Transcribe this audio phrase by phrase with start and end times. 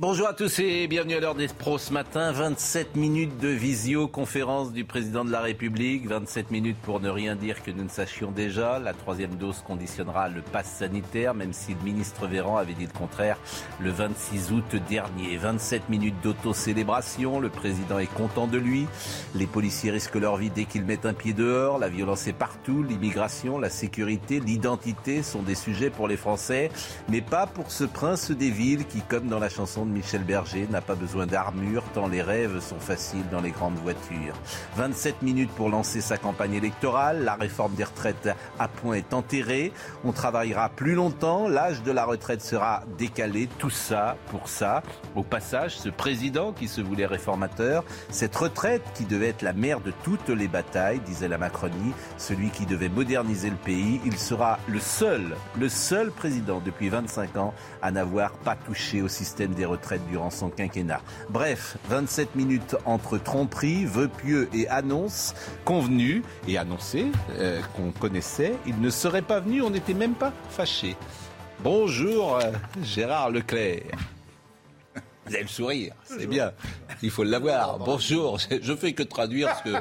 [0.00, 2.32] Bonjour à tous et bienvenue à l'heure des pros ce matin.
[2.32, 6.08] 27 minutes de visioconférence du président de la République.
[6.08, 8.80] 27 minutes pour ne rien dire que nous ne sachions déjà.
[8.80, 12.98] La troisième dose conditionnera le pass sanitaire, même si le ministre Véran avait dit le
[12.98, 13.38] contraire
[13.78, 15.36] le 26 août dernier.
[15.36, 17.38] 27 minutes d'auto-célébration.
[17.38, 18.88] Le président est content de lui.
[19.36, 21.78] Les policiers risquent leur vie dès qu'ils mettent un pied dehors.
[21.78, 22.82] La violence est partout.
[22.82, 26.72] L'immigration, la sécurité, l'identité sont des sujets pour les Français,
[27.08, 30.66] mais pas pour ce prince des villes qui, comme dans la chanson de Michel Berger,
[30.70, 34.34] n'a pas besoin d'armure tant les rêves sont faciles dans les grandes voitures.
[34.76, 37.24] 27 minutes pour lancer sa campagne électorale.
[37.24, 39.72] La réforme des retraites à point est enterrée.
[40.04, 41.48] On travaillera plus longtemps.
[41.48, 43.48] L'âge de la retraite sera décalé.
[43.58, 44.82] Tout ça pour ça.
[45.14, 49.80] Au passage, ce président qui se voulait réformateur, cette retraite qui devait être la mère
[49.80, 54.58] de toutes les batailles, disait la Macronie, celui qui devait moderniser le pays, il sera
[54.68, 57.54] le seul, le seul président depuis 25 ans
[57.84, 61.02] à n'avoir pas touché au système des retraites durant son quinquennat.
[61.28, 65.34] Bref, 27 minutes entre tromperie, vœux pieux et annonces
[65.66, 68.54] convenues et annoncées euh, qu'on connaissait.
[68.66, 70.96] Il ne serait pas venu, on n'était même pas fâchés.
[71.62, 73.82] Bonjour euh, Gérard Leclerc.
[75.26, 76.52] Vous avez le sourire, c'est bien.
[77.02, 77.78] Il faut l'avoir.
[77.78, 79.76] Bonjour, je fais que traduire ce que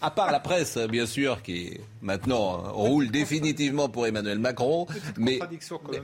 [0.00, 5.38] à part la presse, bien sûr, qui maintenant roule définitivement pour Emmanuel Macron, mais,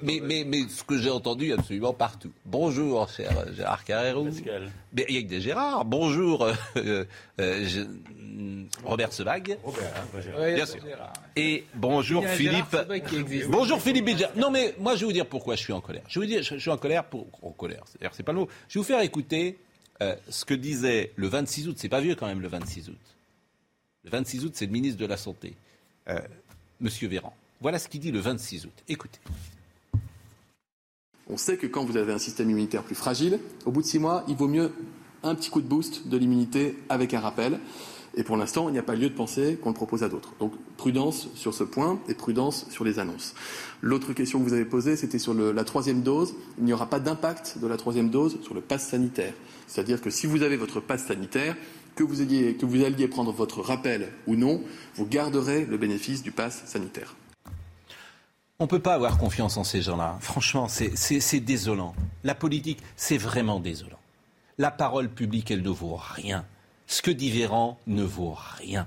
[0.03, 2.33] mais, mais, mais, ce que j'ai entendu absolument partout.
[2.45, 4.25] Bonjour, cher Gérard Carrero.
[4.25, 5.85] Mais il y a que des Gérard.
[5.85, 6.45] Bonjour,
[6.77, 7.05] euh,
[7.41, 7.81] euh, je,
[8.85, 9.59] Robert Sebag.
[9.63, 10.81] Robert, hein, bien sûr.
[11.37, 12.77] Et bonjour Philippe.
[13.49, 14.31] Bonjour Philippe Bidjar.
[14.37, 16.03] Non mais moi je vais vous dire pourquoi je suis en colère.
[16.09, 17.85] Je vais vous dire, je, suis en colère pour en colère.
[18.13, 18.49] C'est pas le mot.
[18.69, 19.59] Je vais vous faire écouter
[20.03, 21.77] euh, ce que disait le 26 août.
[21.79, 23.14] C'est pas vieux quand même le 26 août.
[24.05, 25.55] Le 26 août, c'est le ministre de la Santé,
[26.09, 26.19] euh,
[26.81, 27.35] Monsieur Véran.
[27.61, 28.73] Voilà ce qu'il dit le 26 août.
[28.89, 29.19] Écoutez.
[31.31, 33.99] On sait que quand vous avez un système immunitaire plus fragile, au bout de six
[33.99, 34.73] mois, il vaut mieux
[35.23, 37.59] un petit coup de boost de l'immunité avec un rappel.
[38.17, 40.35] Et pour l'instant, il n'y a pas lieu de penser qu'on le propose à d'autres.
[40.39, 43.35] Donc prudence sur ce point et prudence sur les annonces.
[43.81, 46.35] L'autre question que vous avez posée, c'était sur la troisième dose.
[46.59, 49.33] Il n'y aura pas d'impact de la troisième dose sur le pass sanitaire.
[49.67, 51.57] C'est-à-dire que si vous avez votre pass sanitaire,
[51.95, 52.21] que vous,
[52.85, 54.63] alliez prendre votre rappel ou non,
[54.95, 57.17] vous garderez le bénéfice du pass sanitaire.
[58.59, 60.17] On ne peut pas avoir confiance en ces gens-là.
[60.21, 61.95] Franchement, c'est désolant.
[62.23, 63.99] La politique, c'est vraiment désolant.
[64.59, 66.45] La parole publique, elle ne vaut rien.
[66.87, 68.87] Ce que dit Véran ne vaut rien.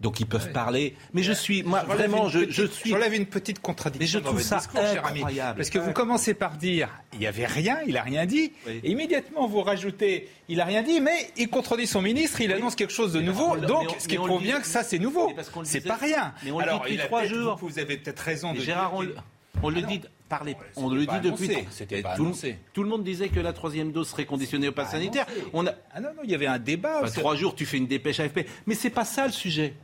[0.00, 0.94] Donc ils peuvent parler.
[1.12, 2.90] Mais je suis, moi, vraiment, je, je suis.
[2.90, 4.20] J'enlève une petite contradiction.
[4.20, 5.58] Mais je trouve ça discours, incroyable.
[5.58, 8.52] Parce que vous commencez par dire, il n'y avait rien, il n'a rien dit.
[8.66, 12.76] Et immédiatement, vous rajoutez, il n'a rien dit, mais il contredit son ministre, il annonce
[12.76, 13.56] quelque chose de nouveau.
[13.58, 15.32] donc, ce qui prouve bien que ça, c'est nouveau.
[15.64, 16.32] C'est pas rien.
[16.44, 17.58] Mais on Alors, le dit depuis trois jours.
[17.60, 19.22] Vous avez peut-être raison de Gérard, dire.
[19.62, 20.00] On, le dit.
[20.30, 21.50] Parlez, on le dit depuis.
[21.70, 22.34] C'était tout,
[22.72, 25.26] tout, le monde disait que la troisième dose serait conditionnée au pass sanitaire.
[25.52, 25.72] On a...
[25.92, 27.02] Ah non, non, il y avait un débat.
[27.02, 28.46] Bah, trois jours, tu fais une dépêche AFP.
[28.66, 29.74] Mais c'est pas ça le sujet.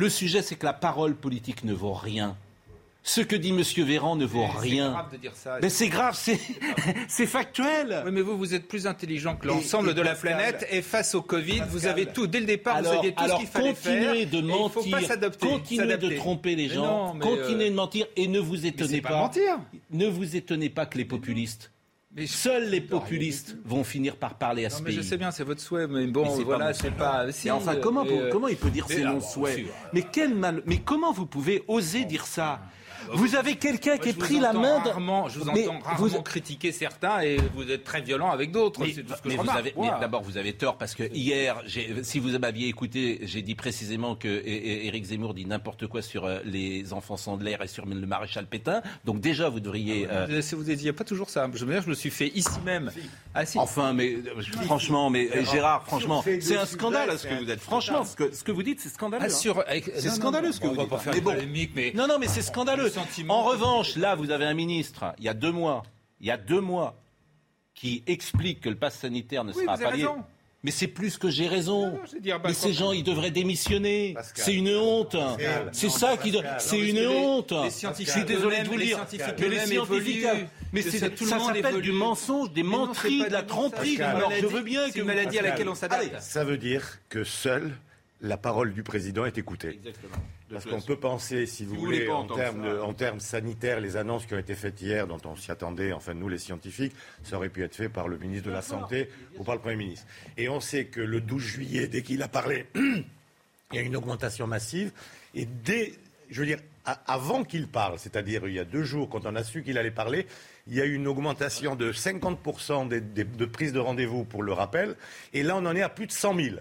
[0.00, 2.34] Le sujet, c'est que la parole politique ne vaut rien.
[3.02, 3.62] Ce que dit M.
[3.84, 4.86] Véran ne vaut rien.
[4.86, 5.58] C'est grave de dire ça.
[5.60, 6.18] Mais c'est grave,
[7.08, 8.02] c'est factuel.
[8.06, 10.66] Oui, mais vous, vous êtes plus intelligent que l'ensemble de la planète.
[10.70, 12.26] Et face au Covid, vous avez tout.
[12.26, 13.98] Dès le départ, vous aviez tout ce qu'il fallait faire.
[13.98, 14.82] continuez de mentir.
[14.86, 15.46] Il faut pas s'adapter.
[15.46, 17.14] Continuez de tromper les gens.
[17.14, 18.06] non, continuez euh, de mentir.
[18.16, 19.10] Et ne vous étonnez pas.
[19.10, 19.20] pas.
[19.20, 19.58] mentir.
[19.90, 21.70] Ne vous étonnez pas que les populistes.
[22.16, 24.96] Mais Seuls les populistes vont finir par parler à Non, ce mais pays.
[24.96, 27.30] je sais bien, c'est votre souhait, mais bon, Mais c'est pas voilà, c'est pas.
[27.30, 29.66] Si, Mais enfin, comment, euh, comment il peut dire mais c'est bon, souhait ouais.
[29.92, 32.60] Mais quel mal Mais comment vous pouvez oser dire ça
[33.12, 34.88] Vous avez quelqu'un qui je pris vous la entends main de...
[34.88, 38.52] rarement, je vous Mais entends vous- rarement critiquer certains et vous êtes très violent avec
[38.52, 38.80] d'autres.
[38.80, 40.00] Mais, C'est tout ce que je remarque.
[40.00, 41.62] d'abord, vous avez tort parce que hier,
[42.02, 46.38] si vous m'aviez écouté, j'ai dit précisément que Éric Zemmour dit n'importe quoi sur euh,
[46.44, 48.82] les enfants sans de l'air et sur le maréchal Pétain.
[49.04, 50.06] Donc déjà, vous devriez.
[50.10, 51.48] euh, Vous vous disiez pas toujours ça.
[51.54, 52.90] Je me suis fait ici même.
[53.34, 53.58] Ah si.
[53.58, 57.60] Enfin, mais euh, franchement, mais euh, Gérard, franchement, c'est un scandale ce que vous êtes.
[57.60, 58.14] Franchement, ce
[58.44, 59.24] que, vous dites, c'est scandaleux.
[59.28, 59.80] Ah, hein.
[59.94, 60.90] C'est scandaleux ce que on vous va dites.
[60.90, 61.32] pas faire Mais de bon.
[61.34, 62.89] polémique, mais Non, non, mais c'est scandaleux.
[63.28, 65.82] En revanche, là, vous avez un ministre, il y a deux mois,
[66.20, 66.96] il y a deux mois,
[67.74, 70.04] qui explique que le pass sanitaire ne Oui, sera pas lié.
[70.04, 70.24] raison.
[70.62, 71.98] Mais c'est plus que j'ai raison.
[72.44, 74.14] mais ces gens, ils devraient démissionner.
[74.34, 75.16] C'est une honte.
[75.72, 76.42] C'est ça qui doit.
[76.58, 77.52] C'est une honte.
[77.64, 78.98] Les scientifiques, je suis désolé de vous dire.
[79.38, 80.26] Mais les scientifiques,
[80.72, 84.00] mais c'est ça s'appelle du mensonge, des menteries, de la tromperie.
[84.02, 86.20] Alors je veux bien que une maladie à laquelle on s'adapte.
[86.20, 87.72] Ça veut dire que seule
[88.22, 89.70] la parole du président est écoutée.
[89.70, 90.16] Exactement.
[90.50, 94.34] Parce qu'on peut penser, si vous, voulez, en termes, en termes, sanitaires, les annonces qui
[94.34, 97.62] ont été faites hier, dont on s'y attendait, enfin nous les scientifiques, ça aurait pu
[97.62, 99.08] être fait par le ministre de la Santé
[99.38, 100.06] ou par le Premier ministre.
[100.36, 103.04] Et on sait que le 12 juillet, dès qu'il a parlé, il
[103.72, 104.92] y a une augmentation massive.
[105.34, 105.94] Et dès,
[106.30, 109.44] je veux dire, avant qu'il parle, c'est-à-dire il y a deux jours, quand on a
[109.44, 110.26] su qu'il allait parler,
[110.66, 114.96] il y a eu une augmentation de 50% de prises de rendez-vous pour le rappel.
[115.32, 116.56] Et là, on en est à plus de 100 000.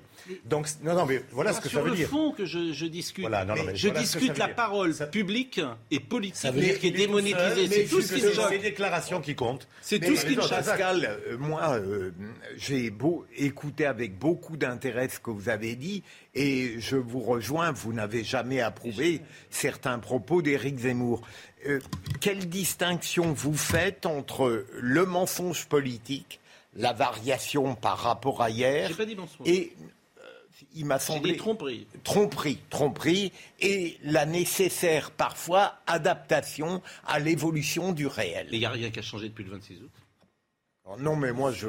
[0.45, 2.07] Donc, non, non, mais voilà ce que ça veut dire.
[2.07, 3.27] Sur le fond que je, discute.
[3.73, 5.61] je discute la parole publique
[5.91, 7.67] et politique ça veut dire qui est démonétisée.
[7.67, 9.67] C'est tout ce qui C'est les déclarations qui comptent.
[9.81, 12.11] C'est tout ce qui Pascal, euh, moi, euh,
[12.57, 16.03] j'ai beau écouter avec beaucoup d'intérêt ce que vous avez dit
[16.33, 17.71] et je vous rejoins.
[17.71, 21.21] Vous n'avez jamais approuvé certains propos d'Éric Zemmour.
[21.67, 21.79] Euh,
[22.21, 26.39] quelle distinction vous faites entre le mensonge politique,
[26.75, 28.89] la variation par rapport à hier,
[29.45, 29.73] et
[30.75, 31.37] il m'a semblé.
[31.37, 31.87] tromperie.
[32.03, 38.47] Tromperie, tromperie, et la nécessaire parfois adaptation à l'évolution du réel.
[38.51, 39.91] Il n'y a rien qui a changé depuis le 26 août.
[40.99, 41.67] Non, mais moi je.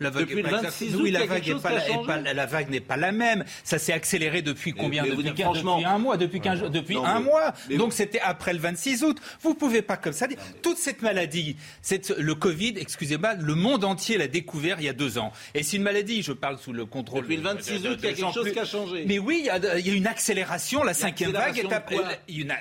[0.00, 1.60] La vague depuis le 26 août, la vague n'est
[2.06, 3.44] pas, la vague n'est pas la même.
[3.64, 7.52] Ça s'est accéléré depuis combien depuis, un mois, depuis, depuis un mois.
[7.76, 9.18] Donc c'était après le 26 août.
[9.42, 10.38] Vous pouvez pas comme ça dire.
[10.62, 14.94] Toute cette maladie, cette, le Covid, excusez-moi, le monde entier l'a découvert il y a
[14.94, 15.32] deux ans.
[15.54, 17.20] Et c'est une maladie, je parle sous le contrôle.
[17.20, 19.04] Depuis le 26 août, il y a quelque chose qui a changé.
[19.06, 20.82] Mais oui, il y a, il y a une accélération.
[20.82, 21.98] La cinquième vague est apparue.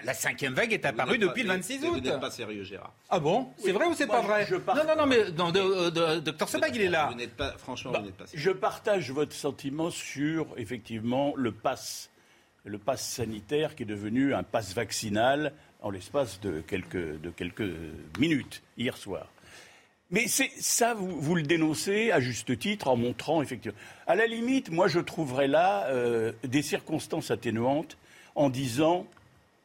[0.03, 1.89] La cinquième vague est apparue depuis le 26 août.
[1.93, 2.93] Vous n'êtes pas sérieux, Gérard.
[3.09, 3.47] Ah bon?
[3.57, 4.45] C'est vrai ou c'est pas vrai?
[4.51, 5.31] Non, non, non, mais
[6.21, 7.09] docteur Sebag, il est là
[7.57, 8.03] franchement, bah,
[8.33, 12.09] Je partage votre sentiment sur, effectivement, le pass,
[12.65, 17.71] le pass sanitaire qui est devenu un pass vaccinal en l'espace de quelques, de quelques
[18.19, 19.27] minutes hier soir.
[20.11, 23.77] Mais c'est ça, vous, vous, le dénoncez à juste titre en montrant effectivement.
[24.07, 27.97] À la limite, moi, je trouverais là euh, des circonstances atténuantes
[28.33, 29.05] en disant,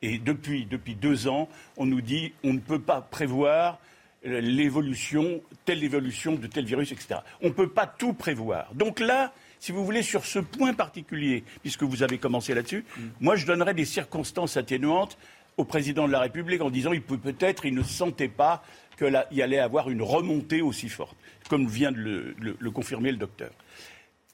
[0.03, 3.79] et depuis, depuis deux ans, on nous dit on ne peut pas prévoir
[4.25, 7.21] l'évolution, telle évolution de tel virus, etc.
[7.43, 8.73] On ne peut pas tout prévoir.
[8.75, 13.03] Donc là, si vous voulez, sur ce point particulier, puisque vous avez commencé là-dessus, mm.
[13.21, 15.19] moi je donnerais des circonstances atténuantes
[15.57, 18.65] au président de la République en disant il peut peut-être, il ne sentait pas
[18.99, 21.17] qu'il allait avoir une remontée aussi forte,
[21.49, 23.51] comme vient de le, le confirmer le docteur.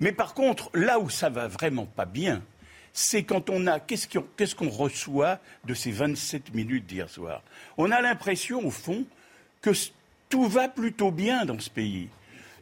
[0.00, 2.42] Mais par contre, là où ça va vraiment pas bien,
[2.92, 3.80] c'est quand on a.
[3.80, 7.42] Qu'est-ce qu'on reçoit de ces 27 minutes d'hier soir?
[7.76, 9.04] On a l'impression, au fond,
[9.60, 9.70] que
[10.28, 12.08] tout va plutôt bien dans ce pays.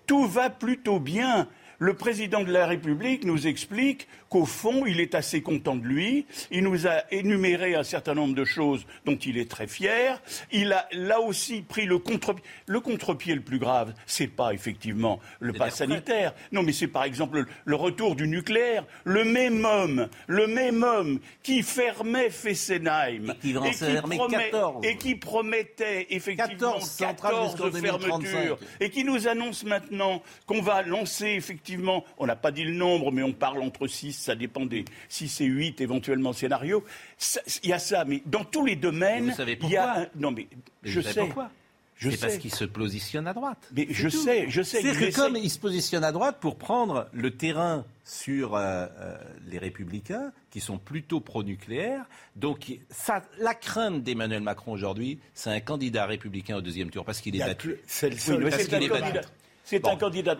[0.07, 1.49] Tout va plutôt bien.
[1.79, 6.27] Le président de la République nous explique qu'au fond, il est assez content de lui.
[6.51, 10.21] Il nous a énuméré un certain nombre de choses dont il est très fier.
[10.51, 12.45] Il a là aussi pris le contre-pied.
[12.67, 16.35] Le contre-pied le plus grave, c'est pas effectivement le pass sanitaire.
[16.51, 18.85] Non, mais c'est par exemple le retour du nucléaire.
[19.05, 23.55] Le même homme, le même homme qui fermait Fessenheim et qui,
[24.83, 31.68] et qui promettait effectivement 14, fermetures et qui nous annonce maintenant qu'on va lancer effectivement,
[32.19, 35.41] on n'a pas dit le nombre, mais on parle entre 6 ça dépend des 6
[35.41, 36.85] et 8 éventuellement scénarios.
[37.63, 40.47] Il y a ça, mais dans tous les domaines, il y a Non, mais,
[40.83, 41.21] je sais.
[41.21, 41.51] Pourquoi
[42.01, 43.59] c'est parce qu'il se positionne à droite.
[43.75, 44.83] Mais je sais, je sais.
[44.83, 49.17] C'est que comme il se positionne à droite pour prendre le terrain sur euh, euh,
[49.49, 52.05] les républicains, qui sont plutôt pro-nucléaire,
[52.37, 57.21] donc ça, la crainte d'Emmanuel Macron aujourd'hui, c'est un candidat républicain au deuxième tour, parce
[57.21, 57.77] qu'il est battu.
[57.87, 58.49] C'est le seul.
[58.49, 59.19] parce qu'il est battu.
[59.69, 60.35] C'est un candidat.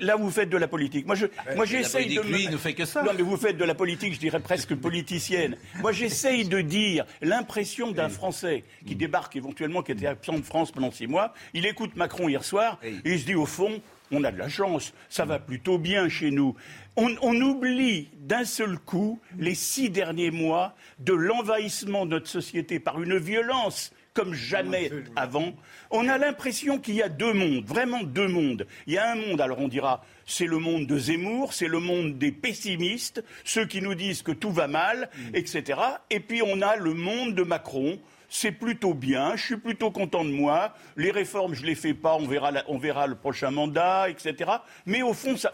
[0.00, 1.06] là, vous faites de la politique.
[1.06, 2.20] Moi, je, moi, j'essaye de.
[2.20, 3.02] Lui, ne fait que ça.
[3.02, 5.56] Non, mais vous faites de la politique, je dirais presque politicienne.
[5.80, 10.72] moi, j'essaye de dire l'impression d'un Français qui débarque éventuellement, qui était absent de France
[10.72, 11.32] pendant six mois.
[11.54, 13.80] Il écoute Macron hier soir et il se dit au fond,
[14.10, 16.54] on a de la chance, ça va plutôt bien chez nous.
[16.96, 22.78] On, on oublie d'un seul coup les six derniers mois de l'envahissement de notre société
[22.78, 25.52] par une violence comme jamais avant.
[25.90, 28.66] On a l'impression qu'il y a deux mondes, vraiment deux mondes.
[28.86, 31.80] Il y a un monde, alors on dira, c'est le monde de Zemmour, c'est le
[31.80, 35.36] monde des pessimistes, ceux qui nous disent que tout va mal, mm.
[35.36, 35.80] etc.
[36.08, 40.24] Et puis on a le monde de Macron, c'est plutôt bien, je suis plutôt content
[40.24, 43.50] de moi, les réformes, je ne les fais pas, on verra, on verra le prochain
[43.50, 44.50] mandat, etc.
[44.86, 45.52] Mais au fond, ça,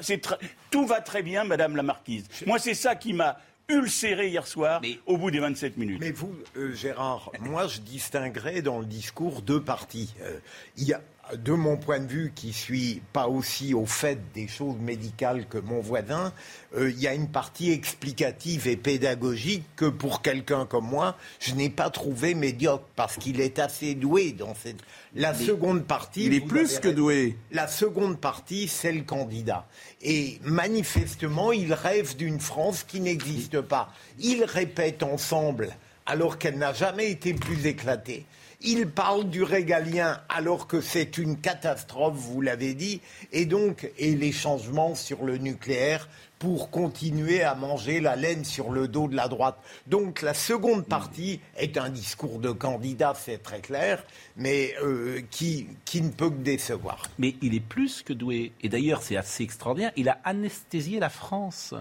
[0.70, 2.28] tout va très bien, Madame la Marquise.
[2.46, 3.38] Moi, c'est ça qui m'a
[3.68, 6.00] ulcéré hier soir au bout des 27 minutes.
[6.00, 10.14] Mais vous, euh, Gérard, moi je distinguerais dans le discours deux parties.
[10.20, 10.38] Euh,
[10.76, 11.00] il y a
[11.36, 15.58] de mon point de vue, qui suis pas aussi au fait des choses médicales que
[15.58, 16.32] mon voisin,
[16.76, 21.54] euh, il y a une partie explicative et pédagogique que pour quelqu'un comme moi, je
[21.54, 24.78] n'ai pas trouvé médiocre parce qu'il est assez doué dans cette.
[25.14, 26.24] La seconde partie.
[26.24, 27.36] Il est plus que doué.
[27.50, 29.66] La seconde partie, c'est le candidat.
[30.00, 33.92] Et manifestement, il rêve d'une France qui n'existe pas.
[34.18, 38.24] Ils répètent ensemble, alors qu'elle n'a jamais été plus éclatée.
[38.64, 43.00] Ils parlent du régalien alors que c'est une catastrophe, vous l'avez dit,
[43.32, 48.70] et donc, et les changements sur le nucléaire pour continuer à manger la laine sur
[48.70, 49.58] le dos de la droite.
[49.86, 54.04] Donc la seconde partie est un discours de candidat, c'est très clair,
[54.36, 57.02] mais euh, qui, qui ne peut que décevoir.
[57.18, 58.52] Mais il est plus que doué.
[58.62, 59.92] Et d'ailleurs, c'est assez extraordinaire.
[59.96, 61.74] Il a anesthésié la France.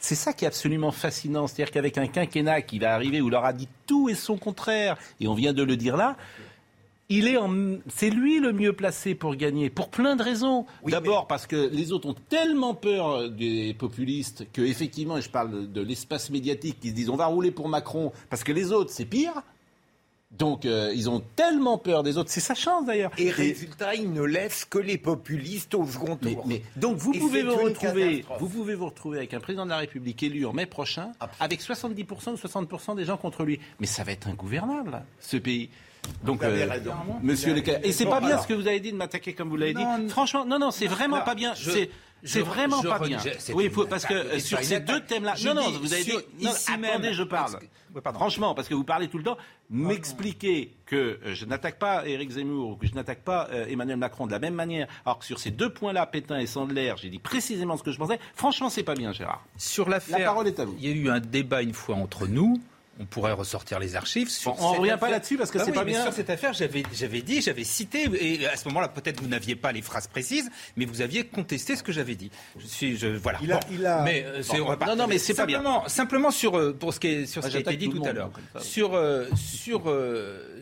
[0.00, 1.46] C'est ça qui est absolument fascinant.
[1.46, 4.36] C'est-à-dire qu'avec un quinquennat qui va arriver où il leur a dit tout et son
[4.36, 6.16] contraire, et on vient de le dire là,
[7.10, 7.36] il est
[7.88, 10.64] c'est lui le mieux placé pour gagner, pour plein de raisons.
[10.86, 15.70] D'abord parce que les autres ont tellement peur des populistes que effectivement, et je parle
[15.70, 18.90] de l'espace médiatique, qui se disent on va rouler pour Macron parce que les autres
[18.90, 19.42] c'est pire.
[20.30, 23.10] Donc euh, ils ont tellement peur des autres, c'est sa chance d'ailleurs.
[23.18, 26.46] Et, résultat, ils ne laissent que les populistes au second tour.
[26.76, 30.22] donc vous pouvez vous retrouver, vous pouvez vous retrouver avec un président de la République
[30.22, 33.58] élu en mai prochain, avec 70% ou 60% des gens contre lui.
[33.80, 35.68] Mais ça va être ingouvernable, ce pays.
[36.24, 36.66] Donc, euh,
[37.22, 39.56] Monsieur le et c'est pas bien ce que vous avez dit de m'attaquer comme vous
[39.56, 39.84] l'avez dit.
[40.08, 41.54] Franchement, non, non, c'est vraiment pas bien.
[42.24, 43.18] C'est vraiment pas bien.
[43.54, 46.12] Oui, parce que euh, sur ces deux thèmes-là, non, non, vous avez dit.
[46.68, 47.58] attendez, je parle.
[48.14, 49.36] Franchement, parce que vous parlez tout le temps,
[49.68, 54.26] m'expliquer que euh, je n'attaque pas Éric Zemmour ou que je n'attaque pas Emmanuel Macron
[54.26, 57.18] de la même manière, alors que sur ces deux points-là, Pétain et Sandler, j'ai dit
[57.18, 58.20] précisément ce que je pensais.
[58.34, 59.44] Franchement, c'est pas bien, Gérard.
[59.56, 60.76] Sur l'affaire, la parole est à vous.
[60.78, 62.60] Il y a eu un débat une fois entre nous
[63.00, 64.28] on pourrait ressortir les archives.
[64.46, 66.02] on ne revient pas là-dessus parce que bah c'est pas bien.
[66.02, 66.82] Sur cette affaire, j'avais,
[67.22, 70.84] dit, j'avais cité, et à ce moment-là, peut-être vous n'aviez pas les phrases précises, mais
[70.84, 72.30] vous aviez contesté ce que j'avais dit.
[72.58, 73.38] Je suis, je, voilà.
[74.04, 74.42] Mais euh,
[74.86, 75.62] non, non, mais c'est pas bien.
[75.86, 78.12] Simplement sur euh, pour ce qui est sur ce qui a été dit tout, à
[78.12, 78.30] l'heure,
[78.60, 79.92] sur euh, sur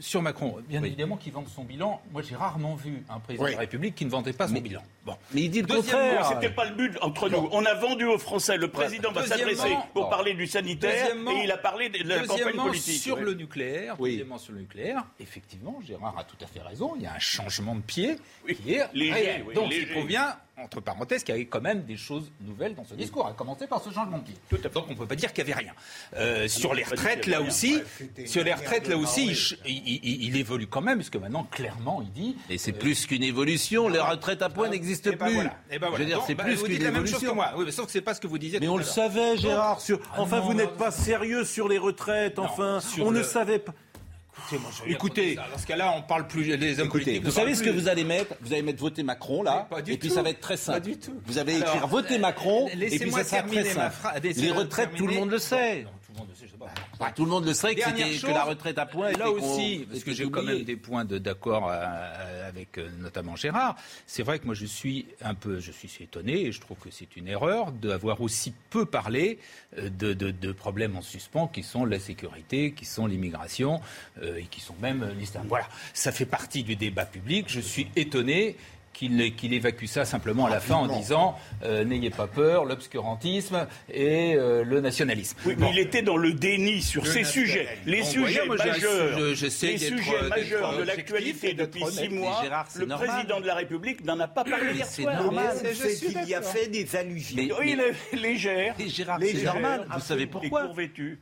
[0.00, 0.56] sur Macron.
[0.68, 2.00] Bien évidemment, qui vante son bilan.
[2.12, 4.82] Moi, j'ai rarement vu un président de la République qui ne vantait pas son bilan.
[5.04, 6.26] Bon, mais il dit le contraire.
[6.32, 7.48] C'était pas le but entre nous.
[7.50, 8.56] On a vendu aux Français.
[8.56, 13.16] Le président va s'adresser pour parler du sanitaire et il a parlé de la sur
[13.16, 13.96] le nucléaire,
[14.38, 17.74] sur le nucléaire, effectivement, Gérard a tout à fait raison, il y a un changement
[17.74, 18.16] de pied
[18.56, 22.30] qui est léger, Donc il convient, entre parenthèses, qu'il y avait quand même des choses
[22.40, 24.34] nouvelles dans ce discours, à commencer par ce changement de pied.
[24.72, 25.72] Donc on ne peut pas dire qu'il n'y avait rien.
[26.16, 27.80] Euh, sur les retraites, là aussi,
[28.26, 32.36] sur les retraites, là aussi, il, évolue quand même, parce que maintenant, clairement, il dit...
[32.50, 35.40] Et c'est plus qu'une évolution, les retraites à point n'existent plus.
[35.70, 37.34] Je veux dire, c'est plus qu'une évolution.
[37.34, 37.52] Moi.
[37.56, 38.60] Oui, mais sauf que c'est pas ce que vous disiez.
[38.60, 39.80] Mais on le savait, Gérard.
[40.16, 42.38] Enfin, vous n'êtes pas sérieux sur les retraites.
[42.38, 43.74] Enfin, on ne savait pas.
[44.86, 47.88] Écoutez, dans ce cas-là, on parle plus les hommes Écoutez, Vous savez ce que vous
[47.88, 48.34] allez mettre?
[48.40, 50.80] Vous allez mettre voter Macron là, et puis ça va être très simple.
[50.80, 51.14] Pas du tout.
[51.26, 53.94] Vous allez écrire voter Macron, et puis ça sera très simple.
[54.22, 55.86] Les retraites, tout le monde le sait.
[56.98, 59.12] Bah, tout le monde le sait que, que la retraite à point.
[59.12, 63.76] Là aussi, parce que j'ai quand même des points d'accord euh, avec euh, notamment Gérard.
[64.06, 66.90] C'est vrai que moi je suis un peu, je suis étonné et je trouve que
[66.90, 69.38] c'est une erreur d'avoir aussi peu parlé
[69.78, 73.80] euh, de, de, problèmes en suspens qui sont la sécurité, qui sont l'immigration
[74.22, 75.44] et qui sont même l'islam.
[75.48, 77.46] Voilà, ça fait partie du débat public.
[77.48, 78.56] Je suis étonné
[78.98, 84.34] qu'il évacue ça simplement à la fin en disant euh, n'ayez pas peur, l'obscurantisme et
[84.34, 85.38] euh, le nationalisme.
[85.46, 90.28] Oui, mais il était dans le déni sur ces sujets, les sujets majeurs, les sujets
[90.28, 92.42] majeurs de l'actualité depuis six mois.
[92.76, 95.14] le président de la République n'en a pas parlé hier soir.
[95.16, 95.56] C'est normal.
[95.74, 97.36] C'est qu'il y a fait des allusions.
[97.36, 97.78] Mais, oui,
[98.12, 98.74] légère.
[98.78, 99.86] Gérard, c'est normal.
[99.92, 100.72] Vous savez pourquoi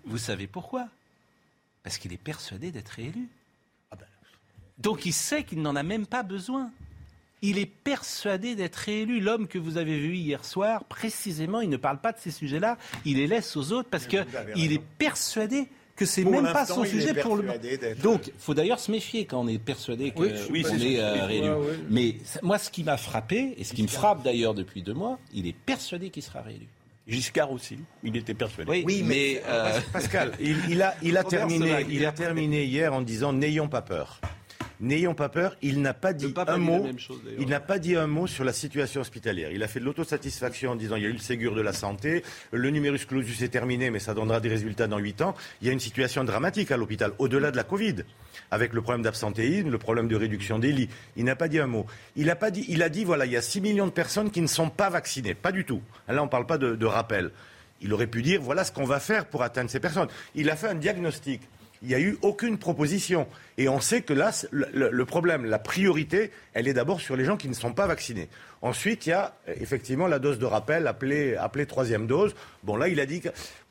[0.05, 0.89] Vous savez pourquoi
[1.83, 3.29] Parce qu'il est persuadé d'être élu.
[3.91, 4.07] Ah ben.
[4.79, 6.71] Donc il sait qu'il n'en a même pas besoin.
[7.43, 9.21] Il est persuadé d'être réélu.
[9.21, 12.79] L'homme que vous avez vu hier soir, précisément, il ne parle pas de ces sujets-là.
[13.05, 17.15] Il les laisse aux autres parce qu'il est persuadé que c'est même pas son sujet
[17.15, 17.45] pour le.
[18.03, 21.51] Donc, il faut d'ailleurs se méfier quand on est persuadé qu'on est, euh, réélu.
[21.91, 25.19] Mais moi, ce qui m'a frappé, et ce qui me frappe d'ailleurs depuis deux mois,
[25.33, 26.67] il est persuadé qu'il sera réélu.
[27.07, 28.83] Giscard aussi, il était persuadé.
[28.85, 33.33] Oui, mais, euh, Pascal, il, a, il a terminé, il a terminé hier en disant
[33.33, 34.21] n'ayons pas peur.
[34.81, 36.87] N'ayons pas peur, il n'a pas dit un mot.
[37.39, 39.51] il n'a pas dit un mot sur la situation hospitalière.
[39.51, 41.73] Il a fait de l'autosatisfaction en disant il y a eu le Ségur de la
[41.73, 45.35] santé, le numerus clausus est terminé, mais ça donnera des résultats dans 8 ans.
[45.63, 47.97] Il y a une situation dramatique à l'hôpital, au-delà de la Covid,
[48.51, 50.91] avec le problème d'absentéisme, le problème de réduction des lits.
[51.17, 51.87] Il n'a pas dit un mot.
[52.15, 54.31] Il a pas dit, il a dit voilà, il y a 6 millions de personnes
[54.31, 55.81] qui ne sont pas vaccinées, pas du tout.
[56.09, 57.31] Là, on ne parle pas de rappel.
[57.81, 60.09] Il aurait pu dire voilà ce qu'on va faire pour atteindre ces personnes.
[60.35, 61.43] Il a fait un diagnostic
[61.83, 63.27] il n'y a eu aucune proposition.
[63.59, 67.37] Et on sait que là, le, problème, la priorité, elle est d'abord sur les gens
[67.37, 68.29] qui ne sont pas vaccinés.
[68.63, 72.35] Ensuite, il y a effectivement la dose de rappel appelée, troisième dose.
[72.65, 73.23] Bon, là, il a dit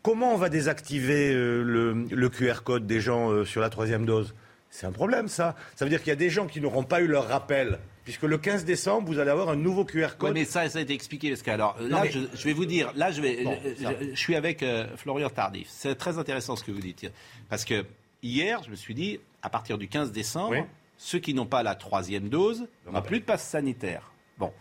[0.01, 4.35] comment on va désactiver euh, le, QR code des gens euh, sur la troisième dose?
[4.75, 5.55] C'est un problème, ça.
[5.75, 8.23] Ça veut dire qu'il y a des gens qui n'auront pas eu leur rappel puisque
[8.23, 10.33] le 15 décembre, vous allez avoir un nouveau QR code.
[10.33, 11.29] mais ça, ça a été expliqué.
[11.29, 13.45] Parce que, alors, là, je, vais vous dire, là, je, vais,
[13.79, 14.63] je, suis avec
[14.97, 15.67] Florian Tardif.
[15.69, 17.09] C'est très intéressant ce que vous dites.
[17.49, 17.85] Parce que
[18.21, 20.67] hier, je me suis dit, à partir du 15 décembre,
[20.97, 24.11] ceux qui n'ont pas la troisième dose n'auront plus de passe sanitaire.
[24.37, 24.51] Bon.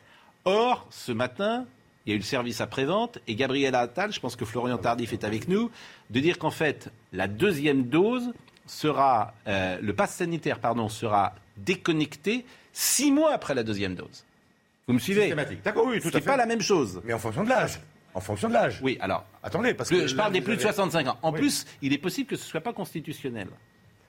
[0.44, 1.66] Or, ce matin,
[2.06, 5.12] il y a eu le service après-vente et Gabriel Attal, je pense que Florian Tardif
[5.12, 5.70] est avec nous,
[6.10, 8.32] de dire qu'en fait, la deuxième dose
[8.66, 14.24] sera, euh, le passe sanitaire, pardon, sera déconnecté six mois après la deuxième dose.
[14.86, 16.20] Vous me suivez D'accord, oui, tout à fait.
[16.20, 17.00] pas la même chose.
[17.04, 17.80] Mais en fonction de l'âge.
[18.12, 18.80] En fonction de l'âge.
[18.82, 19.24] Oui, alors.
[19.42, 20.06] Attendez, parce que.
[20.06, 21.18] Je parle des plus de 65 ans.
[21.22, 23.48] En plus, il est possible que ce ne soit pas constitutionnel.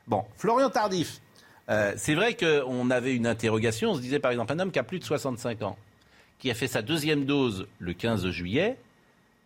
[0.07, 1.21] Bon, Florian Tardif.
[1.69, 3.91] Euh, c'est vrai qu'on avait une interrogation.
[3.91, 5.77] On se disait par exemple un homme qui a plus de 65 ans,
[6.37, 8.77] qui a fait sa deuxième dose le 15 juillet.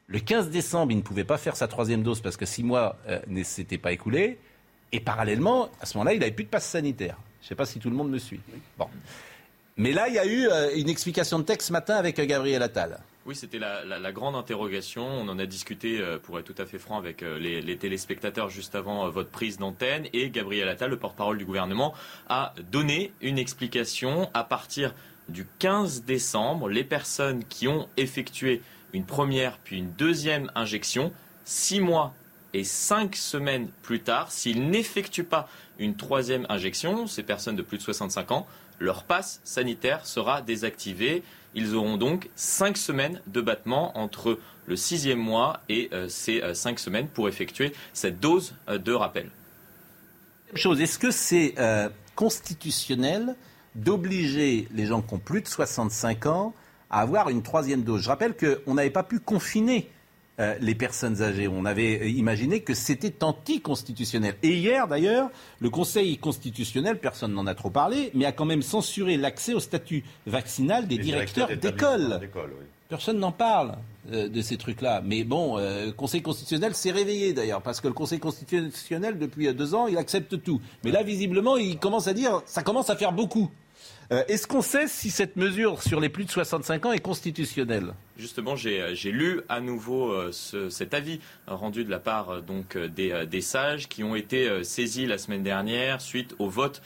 [0.08, 2.98] Le 15 décembre, il ne pouvait pas faire sa troisième dose parce que six mois
[3.08, 4.38] euh, ne s'étaient pas écoulés.
[4.92, 7.18] Et parallèlement, à ce moment-là, il n'avait plus de passe sanitaire.
[7.42, 8.40] Je ne sais pas si tout le monde me suit.
[8.78, 8.88] Bon.
[9.78, 12.62] Mais là, il y a eu euh, une explication de texte ce matin avec Gabriel
[12.62, 13.00] Attal.
[13.30, 15.06] Oui, c'était la, grande interrogation.
[15.06, 18.50] On en a discuté, euh, pour être tout à fait franc, avec euh, les, téléspectateurs
[18.50, 20.08] juste avant euh, votre prise d'antenne.
[20.14, 21.94] Et Gabriel Attal, le porte-parole du gouvernement,
[22.28, 24.32] a donné une explication.
[24.34, 24.96] À partir
[25.28, 31.14] du 15 décembre, les personnes qui ont effectué une première puis une deuxième injection,
[31.46, 32.16] six mois
[32.54, 37.78] et cinq semaines plus tard, s'ils n'effectuent pas une troisième injection, ces personnes de plus
[37.78, 38.48] de 65 ans,
[38.80, 41.24] leur passe sanitaire sera désactivé.
[41.54, 46.54] Ils auront donc cinq semaines de battement entre le sixième mois et euh, ces euh,
[46.54, 49.30] cinq semaines pour effectuer cette dose euh, de rappel.
[50.56, 51.54] Chose, est-ce que c'est
[52.16, 53.36] constitutionnel
[53.76, 56.56] d'obliger les gens qui ont plus de 65 ans
[56.90, 58.02] à avoir une troisième dose?
[58.02, 59.92] Je rappelle qu'on n'avait pas pu confiner
[60.40, 61.48] euh, les personnes âgées.
[61.48, 64.36] On avait imaginé que c'était anticonstitutionnel.
[64.42, 65.30] Et hier, d'ailleurs,
[65.60, 69.60] le Conseil constitutionnel, personne n'en a trop parlé, mais a quand même censuré l'accès au
[69.60, 72.22] statut vaccinal des directeurs, d'école.
[72.88, 73.76] Personne n'en parle
[74.12, 75.02] euh, de ces trucs-là.
[75.06, 79.54] Mais bon, euh, le Conseil constitutionnel s'est réveillé d'ailleurs, parce que le Conseil constitutionnel, depuis
[79.54, 80.62] deux ans, il accepte tout.
[80.84, 83.52] Mais là, visiblement, il commence à dire, ça commence à faire beaucoup.
[84.12, 87.94] Euh, est-ce qu'on sait si cette mesure sur les plus de 65 ans est constitutionnelle?
[88.18, 93.42] Justement, j'ai euh, lu à nouveau euh, cet avis rendu de la part donc des,
[93.42, 96.82] sages qui ont été saisis la semaine dernière suite au vote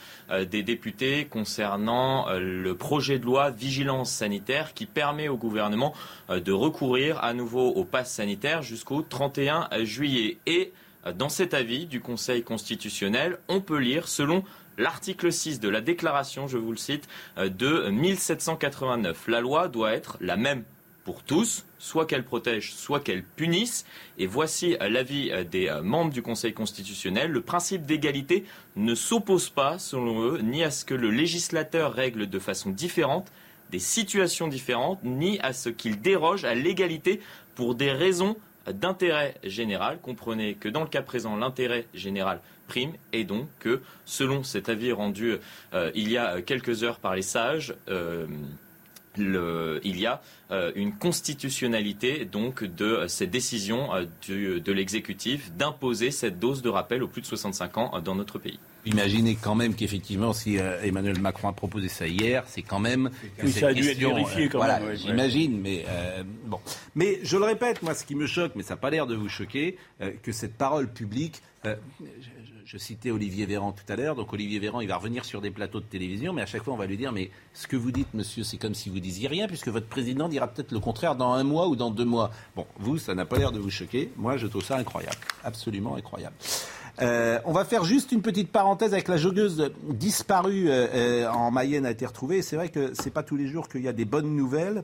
[0.49, 5.93] des députés concernant le projet de loi vigilance sanitaire qui permet au gouvernement
[6.29, 10.37] de recourir à nouveau au pass sanitaire jusqu'au 31 juillet.
[10.45, 10.71] Et
[11.15, 14.43] dans cet avis du Conseil constitutionnel, on peut lire selon
[14.77, 17.07] l'article 6 de la déclaration, je vous le cite,
[17.37, 19.27] euh, de 1789.
[19.27, 20.63] La loi doit être la même
[21.03, 23.85] pour tous, soit qu'elle protège, soit qu'elle punisse.
[24.17, 27.31] Et voici euh, l'avis euh, des membres du Conseil constitutionnel.
[27.31, 32.29] Le principe d'égalité ne s'oppose pas, selon eux, ni à ce que le législateur règle
[32.29, 33.31] de façon différente
[33.73, 37.19] des situations différentes, ni à ce qu'il déroge à l'égalité
[37.55, 38.37] pour des raisons
[38.71, 39.97] d'intérêt général.
[39.99, 44.91] Comprenez que dans le cas présent, l'intérêt général prime et donc que, selon cet avis
[44.91, 45.37] rendu
[45.73, 48.27] euh, il y a quelques heures par les sages, euh,
[49.15, 53.89] il y a euh, une constitutionnalité donc de cette décision
[54.27, 58.59] de l'exécutif d'imposer cette dose de rappel aux plus de 65 ans dans notre pays.
[58.87, 63.11] Imaginez quand même qu'effectivement, si Emmanuel Macron a proposé ça hier, c'est quand même.
[63.41, 64.95] Oui, ça a dû être vérifié quand voilà, même.
[64.95, 65.85] J'imagine, mais
[66.45, 66.59] bon.
[66.95, 69.15] Mais je le répète, moi, ce qui me choque, mais ça n'a pas l'air de
[69.15, 69.77] vous choquer,
[70.23, 71.41] que cette parole publique
[72.65, 74.15] je citais Olivier Véran tout à l'heure.
[74.15, 76.73] Donc Olivier Véran, il va revenir sur des plateaux de télévision, mais à chaque fois,
[76.73, 79.27] on va lui dire, mais ce que vous dites, monsieur, c'est comme si vous disiez
[79.27, 82.31] rien, puisque votre président dira peut-être le contraire dans un mois ou dans deux mois.
[82.55, 84.11] Bon, vous, ça n'a pas l'air de vous choquer.
[84.15, 85.17] Moi, je trouve ça incroyable.
[85.43, 86.35] Absolument incroyable.
[87.01, 91.49] Euh, on va faire juste une petite parenthèse avec la joggeuse disparue euh, euh, en
[91.49, 92.43] Mayenne a été retrouvée.
[92.43, 94.83] C'est vrai que c'est pas tous les jours qu'il y a des bonnes nouvelles.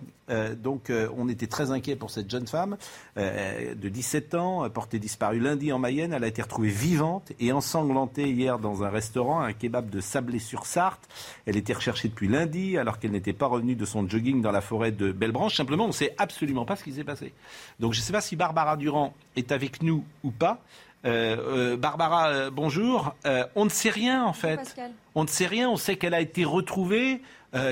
[0.58, 2.78] donc on était très inquiets pour cette jeune femme
[3.16, 6.14] de 17 ans, portée disparue lundi en Mayenne.
[6.14, 11.08] Elle a été retrouvée vivante et ensanglantée hier dans un restaurant, un kebab de Sablé-sur-Sarthe.
[11.46, 14.62] Elle était recherchée depuis lundi alors qu'elle n'était pas revenue de son jogging dans la
[14.62, 15.58] forêt de Bellebranche.
[15.58, 17.34] Simplement, on ne sait absolument pas ce qui s'est passé.
[17.80, 20.62] Donc je ne sais pas si Barbara Durand est avec nous ou pas.
[21.06, 21.38] Euh,
[21.74, 23.16] euh, Barbara, euh, bonjour.
[23.56, 24.76] on ne sait rien en fait.
[25.16, 25.70] On ne sait rien.
[25.70, 27.22] On sait qu'elle a été retrouvée,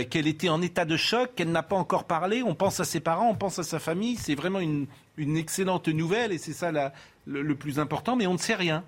[0.09, 2.43] qu'elle était en état de choc, qu'elle n'a pas encore parlé.
[2.43, 4.15] On pense à ses parents, on pense à sa famille.
[4.15, 4.87] C'est vraiment une,
[5.17, 6.71] excellente nouvelle et c'est ça
[7.25, 8.15] le, plus important.
[8.15, 8.83] Mais on ne sait rien.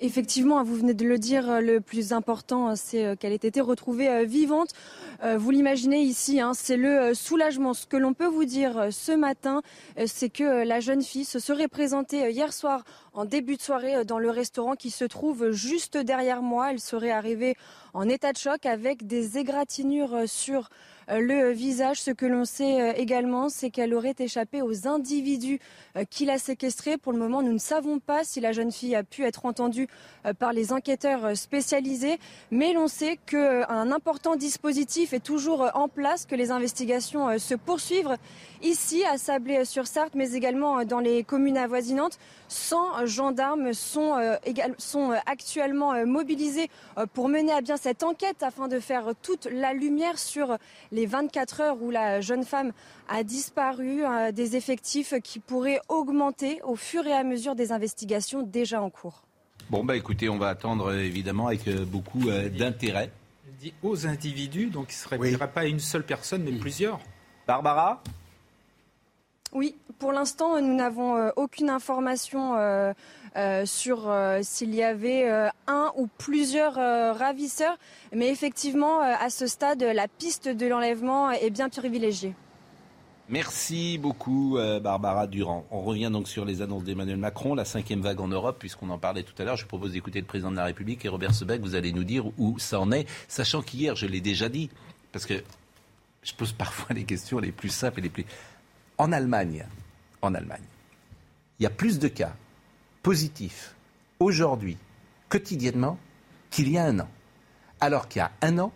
[0.00, 4.70] Effectivement, vous venez de le dire, le plus important, c'est qu'elle ait été retrouvée vivante.
[5.38, 7.72] Vous l'imaginez ici, hein, c'est le soulagement.
[7.72, 9.62] Ce que l'on peut vous dire ce matin,
[10.04, 12.84] c'est que la jeune fille se serait présentée hier soir
[13.16, 16.70] en début de soirée dans le restaurant qui se trouve juste derrière moi.
[16.70, 17.56] Elle serait arrivée
[17.94, 20.68] en état de choc avec des égratignures sur
[21.10, 22.00] euh, le visage.
[22.00, 25.60] Ce que l'on sait euh, également, c'est qu'elle aurait échappé aux individus
[25.96, 26.98] euh, qui l'a séquestrée.
[26.98, 29.88] Pour le moment, nous ne savons pas si la jeune fille a pu être entendue
[30.38, 32.18] par les enquêteurs spécialisés,
[32.50, 38.16] mais l'on sait qu'un important dispositif est toujours en place, que les investigations se poursuivent
[38.62, 42.18] ici à Sablé-sur-Sarthe, mais également dans les communes avoisinantes.
[42.48, 44.14] 100 gendarmes sont,
[44.78, 46.70] sont actuellement mobilisés
[47.14, 50.56] pour mener à bien cette enquête afin de faire toute la lumière sur
[50.92, 52.72] les 24 heures où la jeune femme
[53.08, 58.42] a disparu, euh, des effectifs qui pourraient augmenter au fur et à mesure des investigations
[58.42, 59.22] déjà en cours.
[59.70, 63.10] Bon, bah écoutez, on va attendre évidemment avec euh, beaucoup euh, d'intérêt.
[63.60, 67.00] dit aux individus, donc il ne serait pas une seule personne, mais plusieurs.
[67.46, 68.02] Barbara?
[69.52, 72.56] Oui, pour l'instant, nous n'avons aucune information
[73.36, 76.74] euh, sur euh, s'il y avait euh, un ou plusieurs
[77.16, 77.76] ravisseurs.
[78.14, 82.34] Mais effectivement, à ce stade, la piste de l'enlèvement est bien privilégiée.
[83.28, 85.66] Merci beaucoup, Barbara Durand.
[85.72, 88.98] On revient donc sur les annonces d'Emmanuel Macron, la cinquième vague en Europe, puisqu'on en
[88.98, 89.56] parlait tout à l'heure.
[89.56, 91.60] Je propose d'écouter le président de la République et Robert Sebeck.
[91.60, 94.70] Vous allez nous dire où ça en est, sachant qu'hier, je l'ai déjà dit,
[95.10, 95.42] parce que
[96.22, 98.26] je pose parfois les questions les plus simples et les plus.
[98.98, 99.64] En Allemagne,
[100.22, 100.62] en Allemagne,
[101.58, 102.34] il y a plus de cas
[103.02, 103.74] positif
[104.18, 104.76] aujourd'hui,
[105.28, 105.98] quotidiennement,
[106.50, 107.08] qu'il y a un an.
[107.80, 108.72] Alors qu'il y a un an,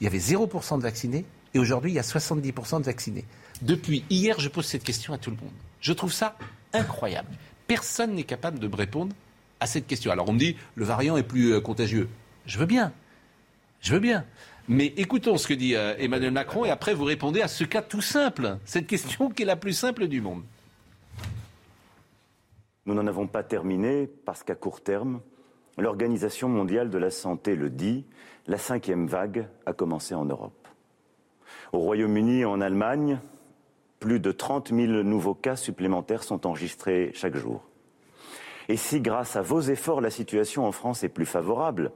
[0.00, 3.24] il y avait 0% de vaccinés et aujourd'hui, il y a 70% de vaccinés.
[3.62, 5.52] Depuis hier, je pose cette question à tout le monde.
[5.80, 6.36] Je trouve ça
[6.72, 7.28] incroyable.
[7.66, 9.14] Personne n'est capable de me répondre
[9.60, 10.10] à cette question.
[10.10, 12.08] Alors on me dit, le variant est plus euh, contagieux.
[12.46, 12.92] Je veux bien.
[13.80, 14.24] Je veux bien.
[14.72, 17.82] Mais écoutons ce que dit euh, Emmanuel Macron et après vous répondez à ce cas
[17.82, 20.44] tout simple, cette question qui est la plus simple du monde.
[22.86, 25.22] Nous n'en avons pas terminé parce qu'à court terme,
[25.76, 28.04] l'Organisation mondiale de la santé le dit,
[28.46, 30.68] la cinquième vague a commencé en Europe.
[31.72, 33.18] Au Royaume-Uni et en Allemagne,
[33.98, 37.64] plus de 30 000 nouveaux cas supplémentaires sont enregistrés chaque jour.
[38.68, 41.90] Et si, grâce à vos efforts, la situation en France est plus favorable,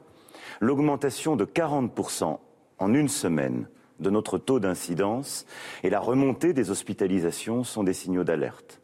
[0.59, 1.95] l'augmentation de 40
[2.85, 3.67] en une semaine
[3.99, 5.47] de notre taux d'incidence
[5.83, 8.81] et la remontée des hospitalisations sont des signaux d'alerte.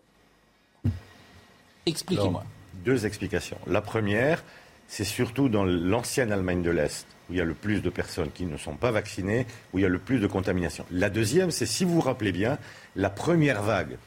[1.85, 2.45] Expliquez-moi.
[2.85, 3.59] Deux explications.
[3.67, 4.43] La première,
[4.89, 8.31] c'est surtout dans l'ancienne Allemagne de l'Est, où il y a le plus de personnes
[8.33, 10.87] qui ne sont pas vaccinées, où il y a le plus de contamination.
[10.91, 12.59] La deuxième, c'est, si vous vous rappelez bien,
[12.97, 13.99] la première vague.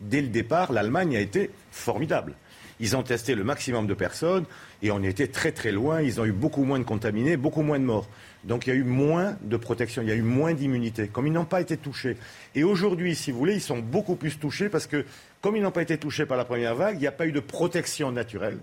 [0.00, 2.34] Dès le départ, l'Allemagne a été formidable.
[2.80, 4.44] Ils ont testé le maximum de personnes
[4.82, 6.02] et on était très très loin.
[6.02, 8.08] Ils ont eu beaucoup moins de contaminés, beaucoup moins de morts.
[8.46, 11.26] Donc il y a eu moins de protection, il y a eu moins d'immunité, comme
[11.26, 12.16] ils n'ont pas été touchés.
[12.54, 15.04] Et aujourd'hui, si vous voulez, ils sont beaucoup plus touchés parce que,
[15.40, 17.32] comme ils n'ont pas été touchés par la première vague, il n'y a pas eu
[17.32, 18.58] de protection naturelle,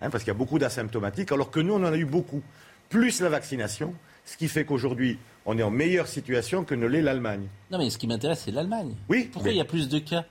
[0.00, 2.42] hein, parce qu'il y a beaucoup d'asymptomatiques, alors que nous, on en a eu beaucoup.
[2.88, 7.02] Plus la vaccination, ce qui fait qu'aujourd'hui, on est en meilleure situation que ne l'est
[7.02, 7.48] l'Allemagne.
[7.70, 8.94] Non, mais ce qui m'intéresse, c'est l'Allemagne.
[9.08, 9.30] Oui.
[9.32, 10.24] Pourquoi il y a plus de cas?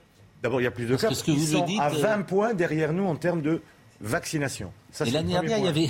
[0.44, 1.08] D'abord, il y a plus de cas.
[1.08, 3.62] Parce que vous sont dites, à 20 points derrière nous en termes de
[4.02, 4.72] vaccination.
[5.06, 5.90] et l'année dernière, il y avait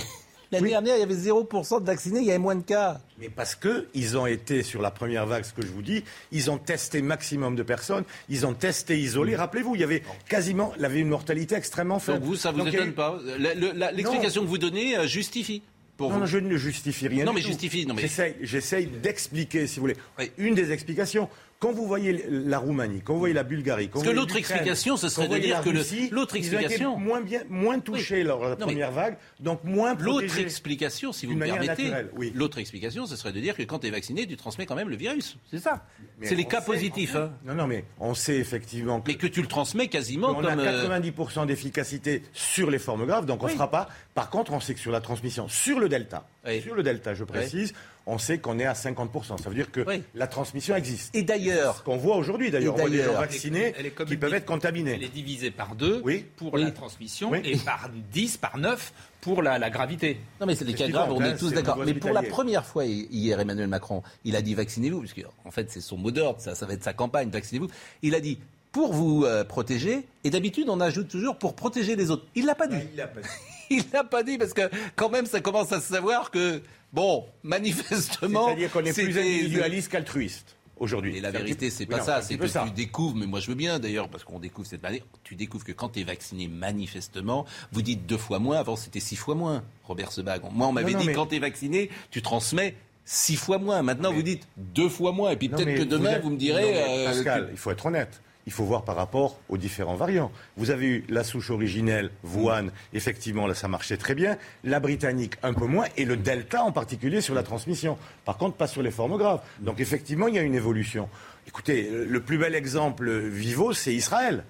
[0.51, 2.99] L'année dernière, il y avait 0% de vaccinés, il y avait moins de cas.
[3.19, 6.49] Mais parce qu'ils ont été sur la première vague, ce que je vous dis, ils
[6.49, 9.35] ont testé maximum de personnes, ils ont testé isolé.
[9.35, 12.19] Rappelez-vous, il y avait quasiment, il avait une mortalité extrêmement faible.
[12.19, 15.61] Donc vous, ça vous étonne pas L'explication que vous donnez euh, justifie.
[15.97, 16.25] Pour non, vous.
[16.27, 17.25] je ne justifie rien.
[17.25, 17.87] Non, mais justifie.
[17.87, 18.07] Non, mais...
[18.41, 19.97] J'essaye d'expliquer, si vous voulez.
[20.37, 21.27] Une des explications,
[21.59, 24.95] quand vous voyez la Roumanie, quand vous voyez la Bulgarie, quand Parce que l'autre explication,
[24.95, 25.69] ce serait de dire que
[26.13, 31.11] l'autre explication, moins bien, moins touchés lors de la première vague, donc moins L'autre explication,
[31.11, 31.91] si vous me permettez,
[32.33, 34.89] l'autre explication, ce serait de dire que quand tu es vacciné, tu transmets quand même
[34.89, 35.37] le virus.
[35.49, 35.85] C'est ça.
[36.21, 37.15] C'est les cas positifs.
[37.15, 37.31] Hein.
[37.43, 39.01] Non, non, mais on sait effectivement.
[39.01, 40.35] Que, mais que tu le transmets quasiment.
[40.37, 43.89] On a 90% euh, d'efficacité sur les formes graves, donc on ne fera pas.
[44.13, 46.27] Par contre, on sait que sur la transmission, sur le delta,
[46.61, 47.73] sur le delta, je précise
[48.07, 49.41] on sait qu'on est à 50%.
[49.41, 51.13] Ça veut dire que la transmission existe.
[51.15, 51.77] Et d'ailleurs.
[51.77, 53.73] Ce qu'on voit aujourd'hui, d'ailleurs, on voit des gens vaccinés
[54.07, 54.93] qui peuvent être contaminés.
[54.93, 56.01] Elle est divisée par deux
[56.37, 60.19] pour la transmission et par 10, par 9 pour la, gravité.
[60.39, 61.77] Non, mais c'est des cas graves, on est tous d'accord.
[61.85, 65.13] Mais pour la première fois hier, Emmanuel Macron, il a dit vaccinez-vous, parce
[65.45, 67.67] en fait, c'est son mot d'ordre, ça, ça va être sa campagne, vaccinez-vous.
[68.01, 68.39] Il a dit
[68.71, 72.25] pour vous euh, protéger, et d'habitude, on ajoute toujours pour protéger les autres.
[72.35, 72.77] Il l'a pas dit.
[72.91, 73.27] il l'a pas dit.
[73.69, 76.61] il l'a pas dit parce que quand même, ça commence à se savoir que
[76.97, 78.47] Bon, manifestement.
[78.47, 80.55] C'est-à-dire qu'on est plus individualiste qu'altruiste.
[80.79, 81.17] aujourd'hui.
[81.17, 82.23] Et la vérité, c'est pas ça.
[82.23, 85.03] C'est que tu découvres, mais moi je veux bien d'ailleurs, parce qu'on découvre cette manière,
[85.23, 88.99] tu découvres que quand tu es vacciné manifestement, vous dites deux fois moins, avant c'était
[88.99, 90.41] six fois moins, Robert Sebag.
[90.51, 93.83] Moi, on m'avait dit, quand tu es vacciné, tu transmets six fois moins.
[93.83, 95.29] Maintenant, vous dites deux fois moins.
[95.29, 96.81] Et puis peut-être que demain, vous, me direz.
[96.81, 100.31] Euh, Pascal, il faut être honnête il faut voir par rapport aux différents variants.
[100.55, 104.37] Vous avez eu la souche originelle, Wuhan, effectivement, là, ça marchait très bien.
[104.63, 105.85] La britannique, un peu moins.
[105.97, 107.97] Et le Delta, en particulier, sur la transmission.
[108.23, 109.41] Par contre, pas sur les formes graves.
[109.59, 111.09] Donc, effectivement, il y a une évolution.
[111.45, 114.45] Écoutez, le plus bel exemple vivant, c'est Israël.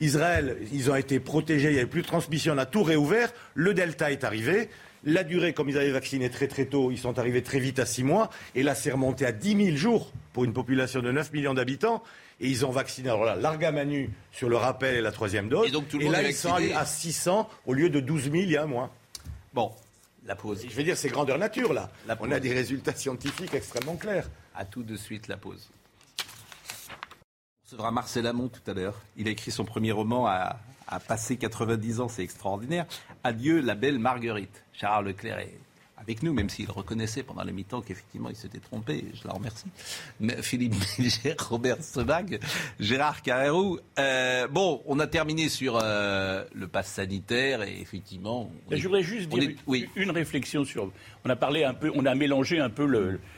[0.00, 3.30] Israël, ils ont été protégés, il n'y avait plus de transmission, on a tout réouvert.
[3.54, 4.70] Le Delta est arrivé.
[5.04, 7.84] La durée, comme ils avaient vacciné très très tôt, ils sont arrivés très vite à
[7.84, 8.30] 6 mois.
[8.54, 12.02] Et là, c'est remonté à 10 000 jours pour une population de 9 millions d'habitants
[12.40, 15.68] et ils ont vacciné, alors là, l'argamanu sur le rappel et la troisième dose.
[15.68, 18.50] Et, donc, tout le là, ils sont à 600 au lieu de 12 000 il
[18.50, 18.90] y a un mois.
[19.52, 19.72] Bon,
[20.26, 20.64] la pause.
[20.68, 21.90] Je vais dire, c'est grandeur nature, là.
[22.20, 24.28] On a des résultats scientifiques extrêmement clairs.
[24.54, 25.68] À tout de suite, la pause.
[26.18, 29.00] On recevra Marcel Amont tout à l'heure.
[29.16, 32.86] Il a écrit son premier roman à, à passer 90 ans, c'est extraordinaire.
[33.22, 34.64] Adieu, la belle Marguerite.
[34.72, 35.58] Charles Leclerc est
[36.04, 39.66] avec nous, même s'il reconnaissait pendant le mi-temps qu'effectivement il s'était trompé, je la remercie.
[40.20, 42.40] Mais Philippe Bilger, Robert Sebag,
[42.78, 43.78] Gérard Carrérou.
[43.98, 48.50] Euh, bon, on a terminé sur euh, le pass sanitaire et effectivement.
[48.70, 49.50] je voudrais juste dire
[49.96, 50.92] une réflexion sur.
[51.24, 52.86] On a parlé un peu, on a mélangé un peu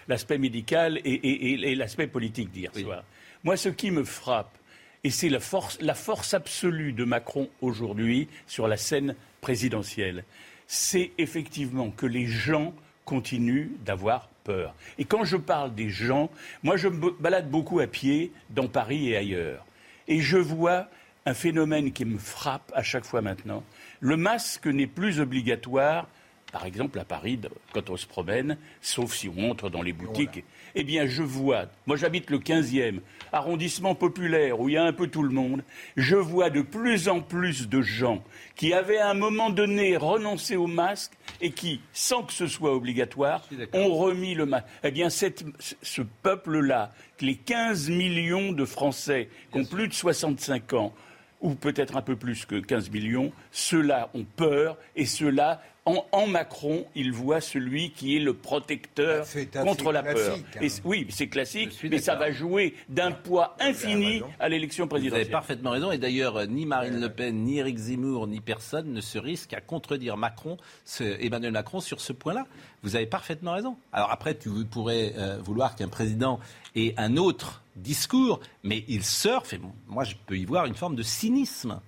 [0.09, 3.05] l'aspect médical et, l'aspect politique d'hier soir.
[3.45, 4.59] Moi, ce qui me frappe,
[5.05, 10.25] et c'est la force, la force absolue de Macron aujourd'hui sur la scène présidentielle,
[10.67, 12.75] c'est effectivement que les gens
[13.05, 14.75] continuent d'avoir peur.
[14.99, 16.31] Et quand je parle des gens,
[16.63, 19.65] moi je me balade beaucoup à pied dans Paris et ailleurs.
[20.09, 20.89] Et je vois
[21.25, 23.65] un phénomène qui me frappe à chaque fois maintenant.
[24.01, 26.07] Le masque n'est plus obligatoire
[26.53, 27.39] par exemple à Paris,
[27.75, 30.45] quand on se promène, sauf si on entre dans les boutiques,
[30.79, 33.01] eh bien je vois, moi j'habite le 15e,
[33.33, 35.63] arrondissement populaire où il y a un peu tout le monde,
[35.97, 38.23] je vois de plus en plus de gens
[38.57, 42.75] qui avaient à un moment donné renoncé au masque et qui, sans que ce soit
[42.75, 44.67] obligatoire, ont remis le masque.
[44.85, 50.95] Eh bien ce peuple-là, les 15 millions de Français qui ont plus de 65 ans,
[51.41, 56.85] ou peut-être un peu plus que 15 millions, ceux-là ont peur et ceux-là en, Macron,
[56.97, 59.25] il voit celui qui est le protecteur
[59.63, 60.37] contre la peur.
[60.61, 60.67] Hein.
[60.85, 65.21] oui, c'est classique, mais ça va jouer d'un poids infini à l'élection présidentielle.
[65.21, 65.93] Vous avez parfaitement raison.
[65.93, 69.61] Et d'ailleurs, ni Marine Le Pen, ni Éric Zemmour, ni personne ne se risque à
[69.61, 70.57] contredire Macron,
[71.01, 72.47] Emmanuel Macron sur ce point-là.
[72.83, 73.77] Vous avez parfaitement raison.
[73.93, 76.41] Alors après, tu pourrais euh, vouloir qu'un président
[76.75, 80.97] ait un autre discours, mais il surfe, et moi je peux y voir une forme
[80.97, 81.81] de cynisme,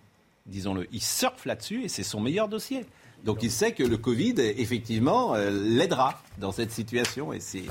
[0.46, 0.86] disons-le.
[0.92, 2.84] Il surfe là-dessus et c'est son meilleur dossier.
[3.24, 7.64] Donc il sait que le Covid, effectivement, euh, l'aidera dans cette situation et c'est.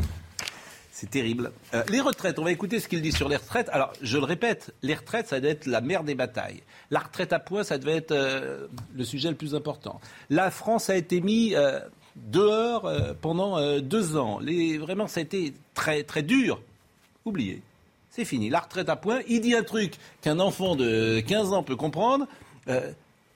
[1.11, 1.51] Terrible.
[1.75, 3.69] Euh, les retraites, on va écouter ce qu'il dit sur les retraites.
[3.69, 6.63] Alors, je le répète, les retraites, ça doit être la mère des batailles.
[6.89, 10.01] La retraite à points, ça devait être euh, le sujet le plus important.
[10.31, 11.55] La France a été mise
[12.15, 14.39] dehors pendant deux ans.
[14.79, 16.59] Vraiment, ça a été très, très dur.
[17.25, 17.61] Oubliez.
[18.17, 18.49] C'est fini.
[18.49, 22.25] La retraite à points, il dit un truc qu'un enfant de 15 ans peut comprendre.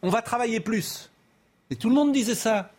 [0.02, 1.12] on va travailler plus.
[1.70, 2.72] Et tout le monde disait ça.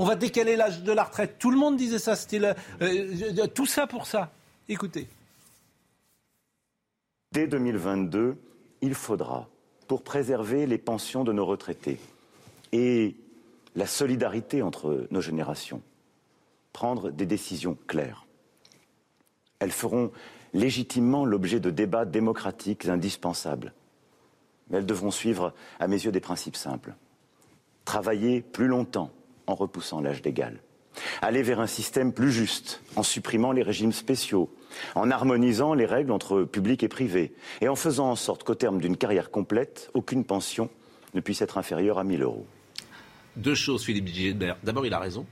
[0.00, 1.36] On va décaler l'âge de la retraite.
[1.38, 2.16] Tout le monde disait ça.
[2.16, 2.40] C'était
[2.82, 4.32] euh, tout ça pour ça.
[4.68, 5.06] Écoutez.
[7.30, 8.36] Dès 2022,
[8.82, 9.48] il faudra,
[9.86, 12.00] pour préserver les pensions de nos retraités
[12.72, 13.14] et
[13.76, 15.80] la solidarité entre nos générations,
[16.72, 18.26] prendre des décisions claires.
[19.60, 20.10] Elles feront
[20.52, 23.72] légitimement l'objet de débats démocratiques indispensables.
[24.68, 26.94] Mais elles devront suivre, à mes yeux, des principes simples
[27.84, 29.10] travailler plus longtemps
[29.48, 30.60] en repoussant l'âge d'égal,
[31.22, 34.48] aller vers un système plus juste en supprimant les régimes spéciaux,
[34.94, 38.80] en harmonisant les règles entre public et privé, et en faisant en sorte qu'au terme
[38.80, 40.70] d'une carrière complète, aucune pension
[41.14, 42.46] ne puisse être inférieure à 1000 euros.
[43.34, 44.56] Deux choses, Philippe Gilbert.
[44.62, 45.26] D'abord, il a raison.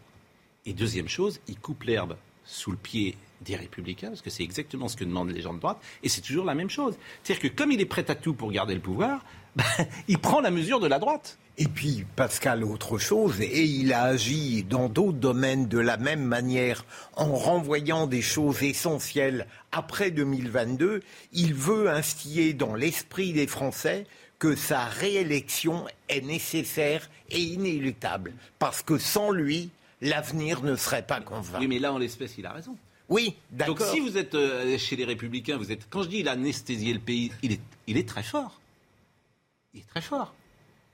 [0.67, 4.89] Et deuxième chose, il coupe l'herbe sous le pied des républicains, parce que c'est exactement
[4.89, 6.97] ce que demandent les gens de droite, et c'est toujours la même chose.
[7.23, 9.25] C'est-à-dire que comme il est prêt à tout pour garder le pouvoir,
[9.57, 9.65] ben,
[10.09, 11.39] il prend la mesure de la droite.
[11.61, 16.23] Et puis, Pascal, autre chose, et il a agi dans d'autres domaines de la même
[16.23, 16.85] manière,
[17.17, 24.07] en renvoyant des choses essentielles après 2022, il veut instiller dans l'esprit des Français
[24.39, 29.71] que sa réélection est nécessaire et inéluctable, parce que sans lui,
[30.01, 31.59] l'avenir ne serait pas convaincant.
[31.59, 32.77] Oui, mais là, en l'espèce, il a raison.
[33.09, 33.77] Oui, d'accord.
[33.77, 35.89] Donc si vous êtes euh, chez les Républicains, vous êtes.
[35.89, 38.61] Quand je dis il a anesthésié le pays, il est, il est très fort.
[39.73, 40.35] Il est très fort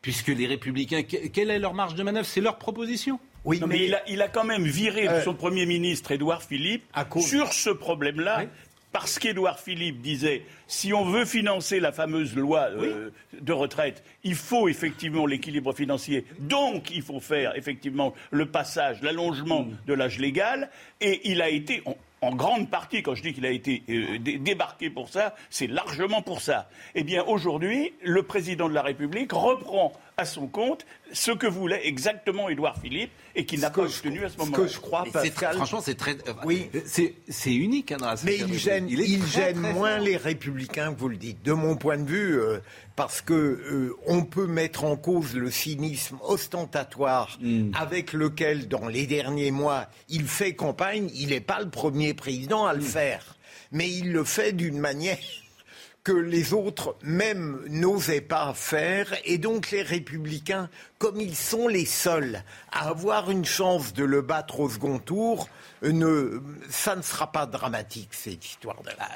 [0.04, 2.26] puisque les Républicains, quelle est leur marge de manœuvre?
[2.26, 3.18] C'est leur proposition.
[3.46, 6.84] Oui, mais, il, a, quand même viré euh, son Premier ministre, Édouard Philippe,
[7.20, 8.44] sur ce problème-là.
[8.94, 14.36] Parce qu'Édouard Philippe disait si on veut financer la fameuse loi euh, de retraite, il
[14.36, 16.24] faut effectivement l'équilibre financier.
[16.38, 20.70] Donc, il faut faire effectivement le passage, l'allongement de l'âge légal.
[21.00, 21.82] Et il a été,
[22.20, 26.22] en grande partie, quand je dis qu'il a été euh, débarqué pour ça, c'est largement
[26.22, 26.70] pour ça.
[26.94, 31.86] Eh bien, aujourd'hui, le président de la République reprend à son compte ce que voulait
[31.86, 34.56] exactement Édouard Philippe et qu'il n'a pas obtenu à ce moment-là.
[34.56, 35.56] Ce que je crois, Pascal...
[35.56, 36.12] franchement, c'est très...
[36.28, 36.70] Euh, oui.
[36.84, 41.08] C'est unique hein, dans la Mais il gêne, il, gêne moins les républicains que vous
[41.08, 41.42] le dites.
[41.42, 42.58] De mon point de vue, euh,
[42.96, 47.72] parce que euh, on peut mettre en cause le cynisme ostentatoire hmm.
[47.74, 51.10] avec lequel, dans les derniers mois, il fait campagne.
[51.14, 52.82] Il n'est pas le premier président à le hmm.
[52.82, 53.36] faire.
[53.72, 55.18] Mais il le fait d'une manière
[56.04, 59.14] que les autres même n'osaient pas faire.
[59.24, 64.20] Et donc les républicains, comme ils sont les seuls à avoir une chance de le
[64.20, 65.48] battre au second tour,
[65.82, 69.08] ne, ça ne sera pas dramatique, cette histoire de bah,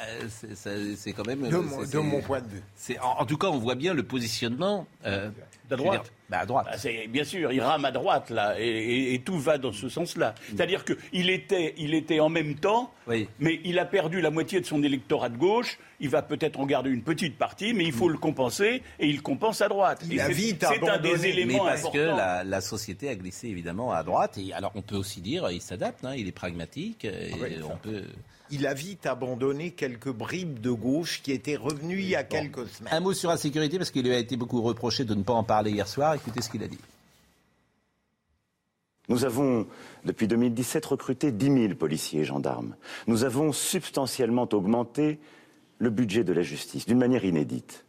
[0.97, 1.49] c'est quand même...
[1.49, 2.63] De, mon, point de vue.
[3.01, 4.87] En, en, tout cas, on voit bien le positionnement...
[5.05, 5.31] Euh,
[5.71, 6.67] de droite bah, à droite.
[6.71, 10.35] Bah, bien sûr, il rame à droite, là, et, tout va dans ce sens-là.
[10.49, 12.93] C'est-à-dire qu'il était, il était en même temps,
[13.39, 15.79] mais il a perdu la moitié de son électorat de gauche.
[16.01, 19.23] Il va peut-être en garder une petite partie, mais il faut le compenser, et il
[19.23, 20.05] compense à droite.
[20.05, 24.39] C'est un des éléments mais parce que la, société a glissé évidemment à droite.
[24.39, 27.05] Et alors on peut aussi dire, il s'adapte, hein, il est pragmatique.
[27.05, 28.03] Et ah on peut
[28.51, 32.69] il a vite abandonné quelques bribes de gauche qui étaient revenues il y a quelques
[32.69, 32.93] semaines.
[32.93, 35.33] Un mot sur la sécurité, parce qu'il lui a été beaucoup reproché de ne pas
[35.33, 36.15] en parler hier soir.
[36.15, 36.79] Écoutez ce qu'il a dit.
[39.09, 39.67] Nous avons,
[40.05, 42.77] depuis 2017, recruté 10 000 policiers et gendarmes.
[43.07, 45.19] Nous avons substantiellement augmenté
[45.79, 47.85] le budget de la justice d'une manière inédite.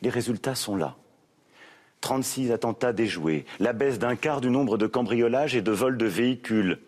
[0.00, 0.96] Les résultats sont là.
[2.00, 6.06] 36 attentats déjoués, la baisse d'un quart du nombre de cambriolages et de vols de
[6.06, 6.78] véhicules,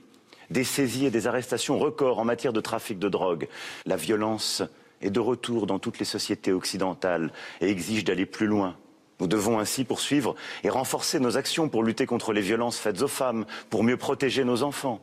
[0.53, 3.49] des saisies et des arrestations records en matière de trafic de drogue.
[3.87, 4.63] La violence
[5.01, 8.77] est de retour dans toutes les sociétés occidentales et exige d'aller plus loin.
[9.21, 10.35] Nous devons ainsi poursuivre
[10.65, 14.45] et renforcer nos actions pour lutter contre les violences faites aux femmes, pour mieux protéger
[14.45, 15.01] nos enfants.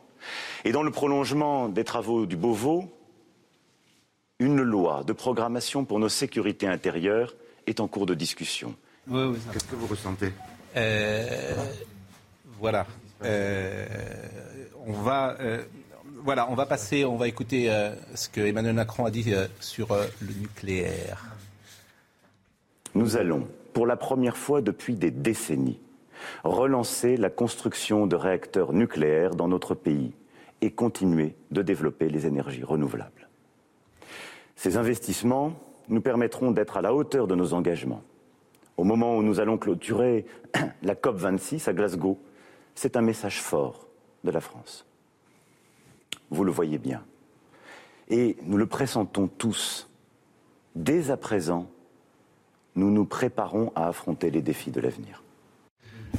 [0.64, 2.90] Et dans le prolongement des travaux du Beauvau,
[4.38, 7.34] une loi de programmation pour nos sécurités intérieures
[7.66, 8.74] est en cours de discussion.
[9.06, 10.32] Qu'est-ce que vous ressentez?
[10.76, 11.54] Euh,
[12.58, 12.86] Voilà.
[13.22, 13.86] Euh,
[14.86, 15.62] on va, euh,
[16.22, 19.88] voilà, on va passer, on va écouter euh, ce que Emmanuel Macron a dit sur
[19.94, 21.36] le nucléaire.
[22.94, 25.80] Nous allons, pour la première fois depuis des décennies,
[26.44, 30.12] relancer la construction de réacteurs nucléaires dans notre pays
[30.60, 33.28] et continuer de développer les énergies renouvelables.
[34.56, 35.54] Ces investissements
[35.88, 38.02] nous permettront d'être à la hauteur de nos engagements.
[38.76, 40.26] Au moment où nous allons clôturer
[40.82, 42.18] la COP26 à Glasgow,
[42.80, 43.86] c'est un message fort
[44.24, 44.86] de la France.
[46.30, 47.04] Vous le voyez bien.
[48.08, 49.86] Et nous le pressentons tous.
[50.74, 51.70] Dès à présent,
[52.76, 55.22] nous nous préparons à affronter les défis de l'avenir.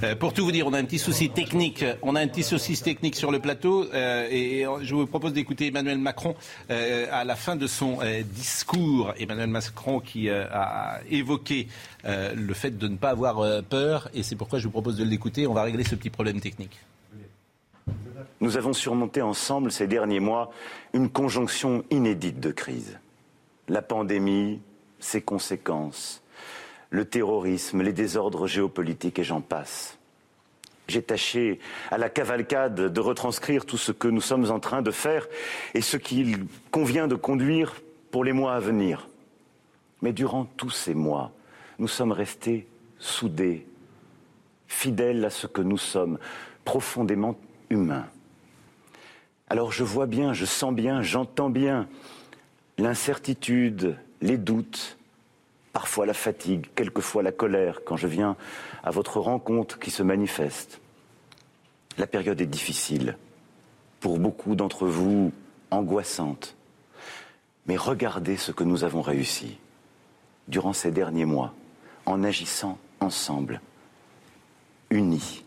[0.04, 1.86] Euh, pour tout vous dire, on a un petit souci technique.
[2.02, 5.68] On a un petit souci technique sur le plateau euh, et, je vous propose d'écouter
[5.68, 6.36] Emmanuel Macron
[6.70, 9.14] euh, à la fin de son discours.
[9.20, 11.68] Emmanuel Macron qui a évoqué
[12.04, 15.48] le fait de ne pas avoir peur et c'est pourquoi je vous propose de l'écouter.
[15.48, 16.80] On va régler ce petit problème technique.
[18.40, 20.52] Nous avons surmonté ensemble ces derniers mois
[20.94, 22.98] une conjonction inédite de crises.
[23.68, 24.60] La pandémie,
[25.00, 26.21] ses conséquences,
[26.92, 29.98] le terrorisme, les désordres géopolitiques et j'en passe.
[30.88, 34.92] J'ai tâché à la cavalcade de retranscrire tout ce que nous sommes en train de
[34.92, 35.26] faire
[35.74, 39.08] et ce qu'il convient de conduire pour les mois à venir.
[40.02, 41.32] Mais durant tous ces mois,
[41.80, 42.68] nous sommes restés
[43.00, 43.66] soudés,
[44.68, 46.20] fidèles à ce que nous sommes,
[46.66, 47.38] profondément
[47.70, 48.08] humains.
[49.48, 51.88] Alors je vois bien, je sens bien, j'entends bien
[52.78, 54.98] l'incertitude, les doutes,
[55.74, 58.36] parfois la fatigue, quelquefois la colère quand je viens
[58.84, 60.82] à votre rencontre qui se manifeste.
[61.98, 63.18] La période est difficile,
[64.00, 65.32] pour beaucoup d'entre vous
[65.70, 66.56] angoissante.
[67.68, 69.58] Mais regardez ce que nous avons réussi
[70.48, 71.54] durant ces derniers mois
[72.06, 73.62] en agissant ensemble,
[74.90, 75.44] unis.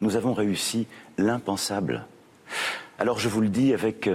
[0.00, 2.06] Nous avons réussi l'impensable.
[2.98, 4.10] Alors je vous le dis avec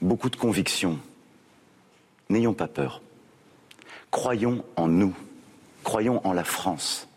[0.00, 0.98] beaucoup de conviction,
[2.30, 3.02] n'ayons pas peur.
[4.10, 5.14] Croyons en nous,
[5.84, 7.08] croyons en la France,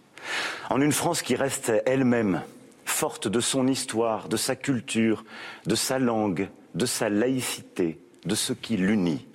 [0.70, 2.42] en une France qui reste elle-même
[2.86, 5.24] forte de son histoire, de sa culture,
[5.66, 9.26] de sa langue, de sa laïcité, de ce qui l'unit,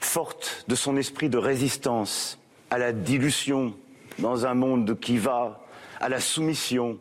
[0.00, 2.38] forte de son esprit de résistance
[2.70, 3.74] à la dilution
[4.18, 5.64] dans un monde qui va,
[6.00, 6.98] à la soumission,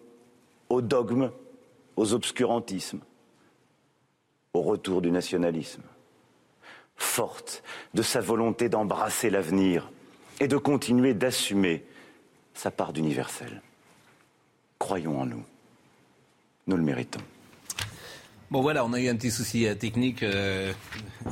[0.69, 1.31] aux dogmes,
[1.95, 3.01] aux obscurantismes,
[4.53, 5.81] au retour du nationalisme
[7.03, 9.91] forte de sa volonté d'embrasser l'avenir
[10.39, 11.83] et de continuer d'assumer
[12.53, 13.61] sa part d'universel.
[14.79, 15.43] Croyons en nous.
[16.65, 17.21] Nous le méritons.
[18.49, 20.71] Bon voilà, on a eu un petit souci euh, technique euh,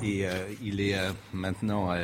[0.03, 0.95] et euh, il est
[1.33, 1.95] maintenant,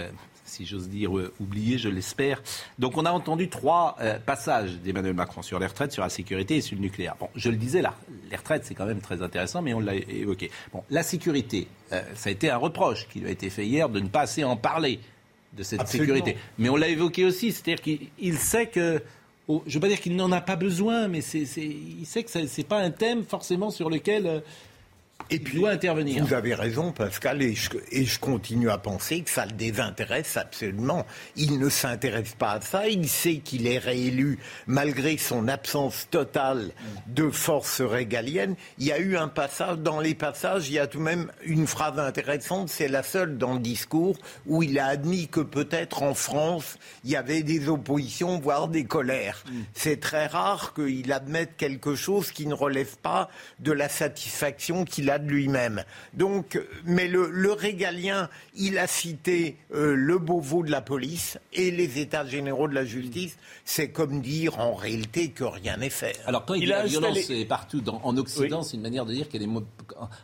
[0.47, 2.41] si j'ose dire, oublié, je l'espère.
[2.79, 6.61] Donc on a entendu trois passages d'Emmanuel Macron sur les retraites, sur la sécurité et
[6.61, 7.15] sur le nucléaire.
[7.19, 7.93] Bon, je le disais là,
[8.31, 10.49] les retraites c'est quand même très intéressant, mais on l'a évoqué.
[10.73, 13.99] Bon, la sécurité, ça a été un reproche qui lui a été fait hier de
[13.99, 14.99] ne pas assez en parler
[15.53, 16.37] de cette sécurité.
[16.57, 19.03] Mais on l'a évoqué aussi, c'est-à-dire qu'il sait que
[19.49, 22.39] je ne veux pas dire qu'il n'en a pas besoin, mais il sait que ce
[22.39, 24.43] n'est pas un thème forcément sur lequel
[25.29, 26.25] et puis, doit intervenir.
[26.25, 31.05] Vous avez raison, Pascal, et je, continue à penser que ça le désintéresse absolument.
[31.35, 32.87] Il ne s'intéresse pas à ça.
[32.87, 36.71] Il sait qu'il est réélu malgré son absence totale
[37.07, 38.55] de force régalienne.
[38.79, 41.31] Il y a eu un passage, dans les passages, il y a tout de même
[41.43, 42.69] une phrase intéressante.
[42.69, 47.11] C'est la seule dans le discours où il a admis que peut-être en France, il
[47.11, 49.43] y avait des oppositions, voire des colères.
[49.49, 49.59] Mm.
[49.73, 55.06] C'est très rare qu'il admette quelque chose qui ne relève pas de la satisfaction qu'il
[55.09, 55.83] a de lui-même.
[56.13, 61.99] Donc, mais le, régalien, il a cité euh, le Beauvau de la police et les
[61.99, 63.37] États généraux de la justice.
[63.65, 66.19] C'est comme dire en réalité que rien n'est fait.
[66.25, 69.29] Alors quand il, dit la violence est partout en Occident, c'est une manière de dire
[69.29, 69.49] qu'elle est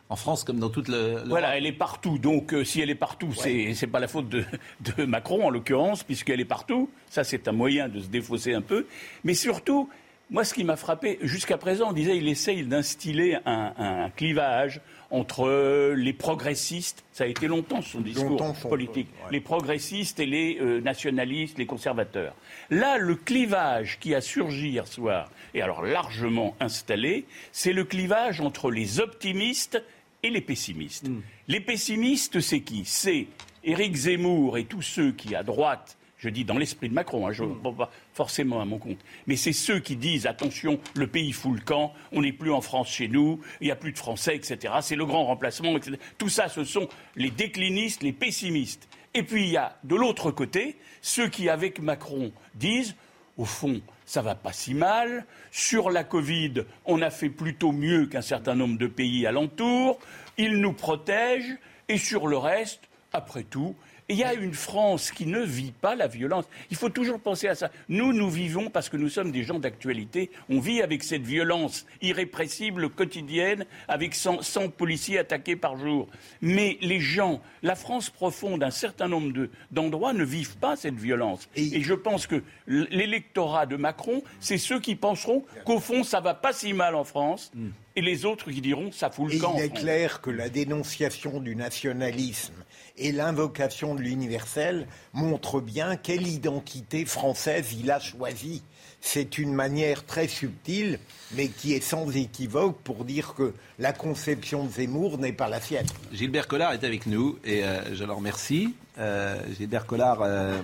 [0.10, 1.24] en France comme dans toute le.
[1.28, 2.18] Voilà, elle est partout.
[2.18, 6.04] Donc euh, si elle est partout, ce c'est pas la faute de, Macron en l'occurrence,
[6.04, 6.90] puisqu'elle est partout.
[7.10, 8.86] Ça, c'est un moyen de se défausser un peu.
[9.24, 9.90] Mais surtout,
[10.30, 15.94] moi, ce qui m'a frappé, jusqu'à présent, on disait qu'il essaye d'instiller un, clivage entre
[15.96, 21.60] les progressistes, ça a été longtemps son discours politique, les progressistes et les euh, nationalistes,
[21.60, 22.36] les conservateurs.
[22.72, 28.42] Là, le clivage qui a surgi hier soir, et alors largement installé, c'est le clivage
[28.42, 29.84] entre les optimistes
[30.24, 31.08] et les pessimistes.
[31.08, 31.22] Hmm.
[31.48, 32.84] Les pessimistes, c'est qui?
[32.86, 33.28] C'est
[33.64, 37.34] Éric Zemmour et tous ceux qui, à droite, je dis dans l'esprit de Macron, hein,
[37.34, 37.76] je ne mm.
[37.76, 39.00] pas forcément à mon compte.
[39.28, 42.62] Mais c'est ceux qui disent attention, le pays fout le camp, on n'est plus en
[42.62, 44.76] France chez nous, il n'y a plus de Français, etc.
[44.82, 45.98] C'est le grand remplacement, etc.
[46.18, 48.88] Tout ça, ce sont les déclinistes, les pessimistes.
[49.14, 52.96] Et puis il y a de l'autre côté ceux qui, avec Macron, disent
[53.36, 55.26] au fond, ça va pas si mal.
[55.52, 60.00] Sur la Covid, on a fait plutôt mieux qu'un certain nombre de pays alentours.
[60.38, 61.58] Ils nous protègent.
[61.90, 63.76] Et sur le reste, après tout,
[64.10, 66.46] il y a une France qui ne vit pas la violence.
[66.70, 67.72] Il faut toujours penser à ça.
[67.90, 70.30] Nous, nous vivons parce que nous sommes des gens d'actualité.
[70.50, 74.42] On vit avec cette violence irrépressible quotidienne, avec 100,
[74.76, 76.08] policiers attaqués par jour.
[76.42, 81.50] Mais les gens, la France profonde, un certain nombre d'endroits ne vivent pas cette violence.
[81.56, 86.34] Et, je pense que l'électorat de Macron, c'est ceux qui penseront qu'au fond, ça va
[86.34, 87.52] pas si mal en France.
[87.54, 87.70] Mm.
[87.96, 89.54] Et les autres qui diront ça fout le camp.
[89.56, 92.63] Il est clair que la dénonciation du nationalisme
[92.98, 98.64] et l'invocation de l'universel montrent bien quelle identité française il a choisie.
[99.02, 101.00] C'est une manière très subtile,
[101.34, 105.60] mais qui est sans équivoque pour dire que la conception de Zemmour n'est pas la
[105.60, 105.86] sienne.
[106.14, 108.74] Gilbert Collard est avec nous et euh, je le remercie.
[108.98, 110.62] Euh, Gilbert Collard, euh,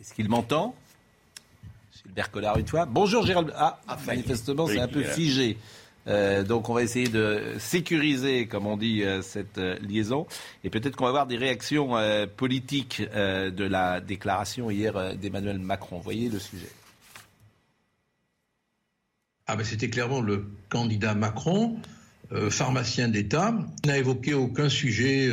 [0.00, 0.74] est-ce qu'il m'entend?
[2.02, 2.86] Gilbert Collard une fois.
[2.86, 3.52] Bonjour Gérald.
[3.56, 5.58] Ah, ah manifestement, c'est un peu figé.
[6.08, 10.26] Euh, donc on va essayer de sécuriser, comme on dit, euh, cette euh, liaison.
[10.64, 11.92] Et peut-être qu'on va avoir des réactions
[12.36, 15.98] politiques de la déclaration hier d'Emmanuel Macron.
[15.98, 16.68] Voyez le sujet
[19.46, 21.78] ah ben C'était clairement le candidat Macron.
[22.50, 25.28] pharmacien d'État, n'a évoqué aucun sujet,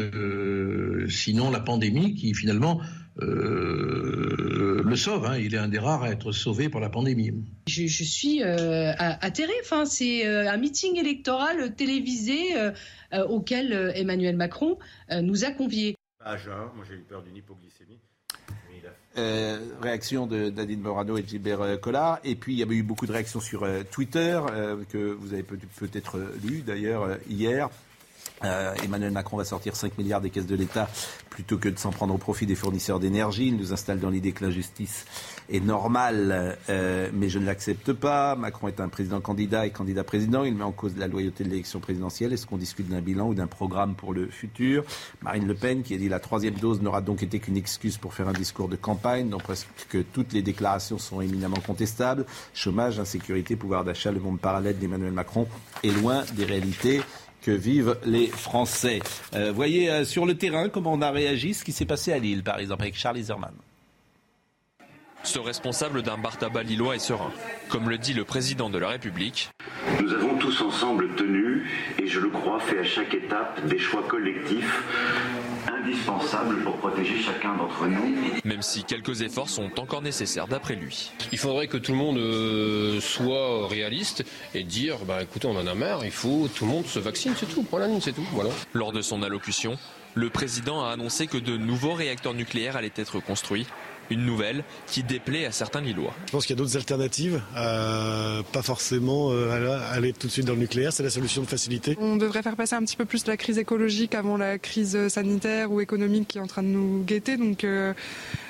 [1.10, 2.82] sinon la pandémie, qui finalement
[3.22, 5.26] euh, le sauve.
[5.26, 5.38] Hein.
[5.38, 7.32] Il est un des rares à être sauvé par la pandémie.
[7.68, 9.54] Je, suis euh, atterrée.
[9.62, 12.38] Enfin, c'est euh, un meeting électoral télévisé
[13.30, 14.78] auquel Emmanuel Macron
[15.12, 15.96] nous a conviés.
[16.24, 17.98] Page moi j'ai eu peur d'une hypoglycémie.
[19.82, 22.20] réaction de Nadine Morano et Gilbert Collard.
[22.24, 24.40] Et puis il y avait eu beaucoup de réactions sur Twitter,
[24.90, 27.70] que vous avez peut-être lu d'ailleurs hier.
[28.44, 30.90] Euh, Emmanuel Macron va sortir 5 milliards des caisses de l'État
[31.30, 33.48] plutôt que de s'en prendre au profit des fournisseurs d'énergie.
[33.48, 35.06] Il nous installe dans l'idée que l'injustice
[35.50, 38.36] est normale, euh, mais je ne l'accepte pas.
[38.36, 40.44] Macron est un président candidat et candidat président.
[40.44, 42.34] Il met en cause la loyauté de l'élection présidentielle.
[42.34, 44.84] Est-ce qu'on discute d'un bilan ou d'un programme pour le futur?
[45.22, 48.14] Marine Le Pen, qui a dit la troisième dose n'aura donc été qu'une excuse pour
[48.14, 49.68] faire un discours de campagne, dont presque
[50.14, 52.26] toutes les déclarations sont éminemment contestables.
[52.54, 55.48] Chômage, insécurité, pouvoir d'achat, le monde parallèle d'Emmanuel Macron
[55.84, 57.02] est loin des réalités
[57.42, 59.00] que vivent les Français.
[59.34, 62.20] Euh, voyez euh, sur le terrain comment on a réagi, ce qui s'est passé à
[62.20, 63.54] Lille, par exemple, avec Charles Zerman.
[65.24, 67.32] Ce responsable d'un bar tabac lillois est serein.
[67.70, 69.50] Comme le dit le président de la République,
[70.02, 71.70] Nous avons tous ensemble tenu,
[72.02, 74.84] et je le crois, fait à chaque étape des choix collectifs
[75.74, 78.16] indispensable pour protéger chacun d'entre nous.
[78.44, 81.12] Même si quelques efforts sont encore nécessaires d'après lui.
[81.32, 85.68] Il faudrait que tout le monde euh, soit réaliste et dire, bah écoutez, on en
[85.68, 88.14] a marre, il faut tout le monde se vaccine, c'est tout, point la ligne, c'est
[88.14, 88.26] tout.
[88.34, 88.50] Voilà.
[88.74, 89.78] Lors de son allocution,
[90.16, 93.68] le président a annoncé que de nouveaux réacteurs nucléaires allaient être construits
[94.10, 96.14] une nouvelle qui déplaît à certains Lillois.
[96.28, 100.46] Je pense qu'il y a d'autres alternatives, euh, pas forcément euh, aller tout de suite
[100.46, 101.98] dans le nucléaire, c'est la solution de facilité.
[102.00, 105.72] On devrait faire passer un petit peu plus la crise écologique avant la crise sanitaire
[105.72, 107.38] ou économique qui est en train de nous guetter.
[107.38, 107.94] Donc euh,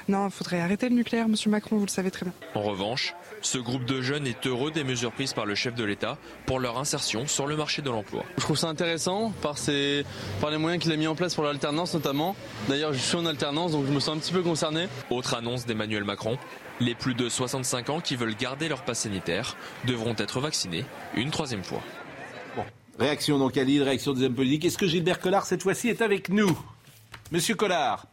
[0.10, 2.34] non, il faudrait arrêter le nucléaire, Monsieur Macron, vous le savez très bien.
[2.56, 5.84] En revanche, ce groupe de jeunes est heureux des mesures prises par le chef de
[5.84, 8.24] l'État pour leur insertion sur le marché de l'emploi.
[8.38, 9.56] Je trouve ça intéressant par,
[10.42, 12.36] par les moyens qu'il a mis en place pour l'alternance notamment.
[12.68, 14.88] D'ailleurs, je suis en alternance, donc je me sens un petit peu concerné.
[15.10, 16.38] Autre annonce d'Emmanuel Macron,
[16.80, 19.56] les plus de 65 ans qui veulent garder leur passe sanitaire
[19.86, 20.86] devront être vaccinés
[21.16, 21.82] une troisième fois.
[22.56, 22.64] Bon,
[22.98, 24.66] réaction donc à Lille, réaction des hommes politiques.
[24.66, 26.58] Est-ce que Gilbert Collard cette fois-ci est avec nous?
[27.32, 28.08] Monsieur Collard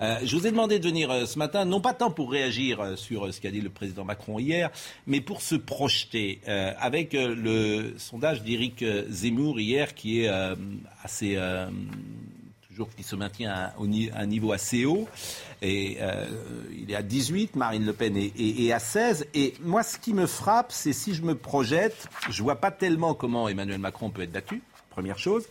[0.00, 2.80] euh, je vous ai demandé de venir euh, ce matin, non pas tant pour réagir
[2.80, 4.70] euh, sur ce qu'a dit le président Macron hier,
[5.06, 10.30] mais pour se projeter avec le sondage d'Éric Zemmour hier qui est
[11.02, 11.38] assez
[12.68, 15.08] toujours qui se maintient à, un niveau assez haut.
[15.60, 15.98] Et
[16.76, 19.26] il est à 18, Marine Le Pen est, à 16.
[19.34, 23.14] Et moi, ce qui me frappe, c'est si je me projette, je vois pas tellement
[23.14, 25.44] comment Emmanuel Macron peut être battu, première chose.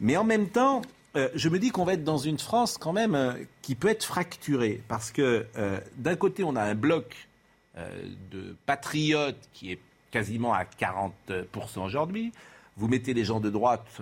[0.00, 0.82] Mais en même temps,
[1.16, 3.88] euh, je me dis qu'on va être dans une France quand même euh, qui peut
[3.88, 4.82] être fracturée.
[4.88, 7.28] Parce que euh, d'un côté, on a un bloc
[8.30, 9.78] de patriotes qui est
[10.10, 11.44] quasiment à 40%
[11.84, 12.32] aujourd'hui.
[12.78, 14.00] Vous mettez les gens de droite,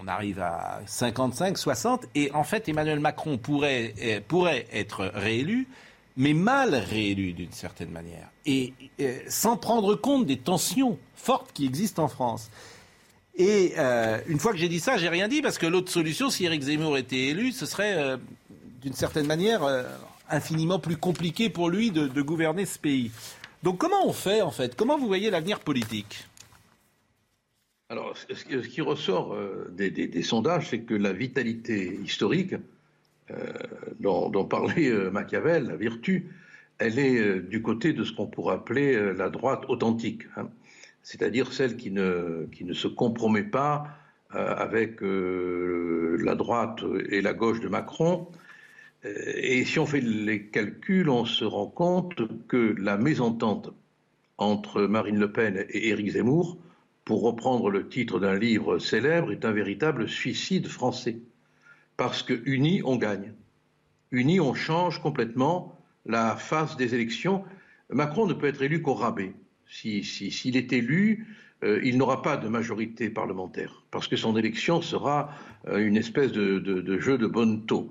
[0.00, 2.06] on arrive à 55, 60.
[2.14, 5.68] Et en fait, Emmanuel Macron pourrait, pourrait être réélu,
[6.16, 8.30] mais mal réélu d'une certaine manière.
[8.46, 8.72] Et
[9.28, 12.50] sans prendre compte des tensions fortes qui existent en France.
[13.36, 16.30] Et euh, une fois que j'ai dit ça, j'ai rien dit parce que l'autre solution,
[16.30, 18.16] si Eric Zemmour était élu, ce serait euh,
[18.80, 19.82] d'une certaine manière euh,
[20.30, 23.10] infiniment plus compliqué pour lui de, gouverner ce pays.
[23.62, 24.74] Donc comment on fait en fait?
[24.74, 26.26] Comment vous voyez l'avenir politique?
[27.90, 29.36] Alors, ce qui ressort
[29.70, 32.56] des, sondages, c'est que la vitalité historique
[34.00, 36.32] dont, parlait Machiavel, la vertu,
[36.78, 40.22] elle est du côté de ce qu'on pourrait appeler la droite authentique.
[40.36, 40.48] Hein
[41.06, 43.86] c'est-à-dire celle qui ne, qui ne se compromet pas
[44.34, 48.26] euh, avec euh, la droite et la gauche de Macron.
[49.04, 53.72] Euh, et si on fait les calculs, on se rend compte que la mésentente
[54.36, 56.58] entre Marine Le Pen et Éric Zemmour,
[57.04, 61.18] pour reprendre le titre d'un livre célèbre, est un véritable suicide français.
[61.96, 63.32] Parce que unis, on gagne.
[64.10, 67.44] Unis, on change complètement la face des élections.
[67.90, 69.34] Macron ne peut être élu qu'au rabais
[69.68, 71.26] s'il si, est élu,
[71.62, 75.30] euh, il n'aura pas de majorité parlementaire, parce que son élection sera
[75.68, 77.90] euh, une espèce de, jeu de bon taux.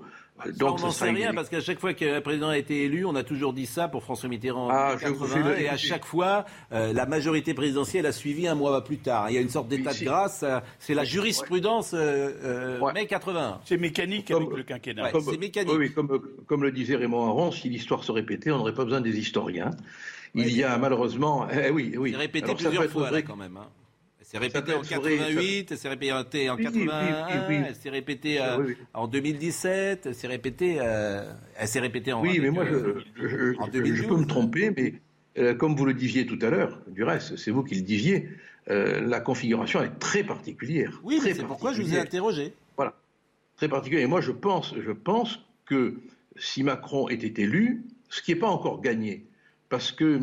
[0.58, 3.14] Donc, on n'en sait rien, parce qu'à chaque fois qu'un président a été élu, on
[3.14, 6.92] a toujours dit ça pour François Mitterrand en ah, 1980, et à chaque fois, euh,
[6.92, 9.30] la majorité présidentielle a suivi un mois plus tard.
[9.30, 10.44] Il y a une sorte d'état de grâce,
[10.78, 13.62] c'est la jurisprudence mai 80.
[13.64, 15.10] C'est mécanique avec le quinquennat.
[15.10, 15.74] c'est mécanique.
[15.76, 19.00] Oui, comme, comme, le disait Raymond Aron, si l'histoire se répétait, on n'aurait pas besoin
[19.00, 19.70] des historiens
[20.36, 21.48] il y a malheureusement.
[21.50, 22.12] Eh, oui, oui.
[22.12, 23.56] C'est répété plusieurs fois là, quand même.
[23.56, 23.68] Hein.
[24.28, 28.40] C'est répété en 88, c'est répété en 81, c'est répété
[28.92, 32.22] en 2017, c'est répété, euh, elle s'est répétée en.
[32.22, 34.94] Oui, mais moi, je, je, peux me tromper, mais
[35.38, 38.28] euh, comme vous le disiez tout à l'heure, du reste, c'est vous qui le disiez,
[38.68, 41.00] euh, la configuration est très particulière.
[41.04, 42.52] Oui, c'est pourquoi je vous ai interrogé.
[42.76, 42.94] Voilà,
[43.56, 44.04] très particulière.
[44.04, 46.00] Et moi, je pense, je pense que
[46.36, 49.24] si Macron était élu, ce qui n'est pas encore gagné,
[49.68, 50.20] parce que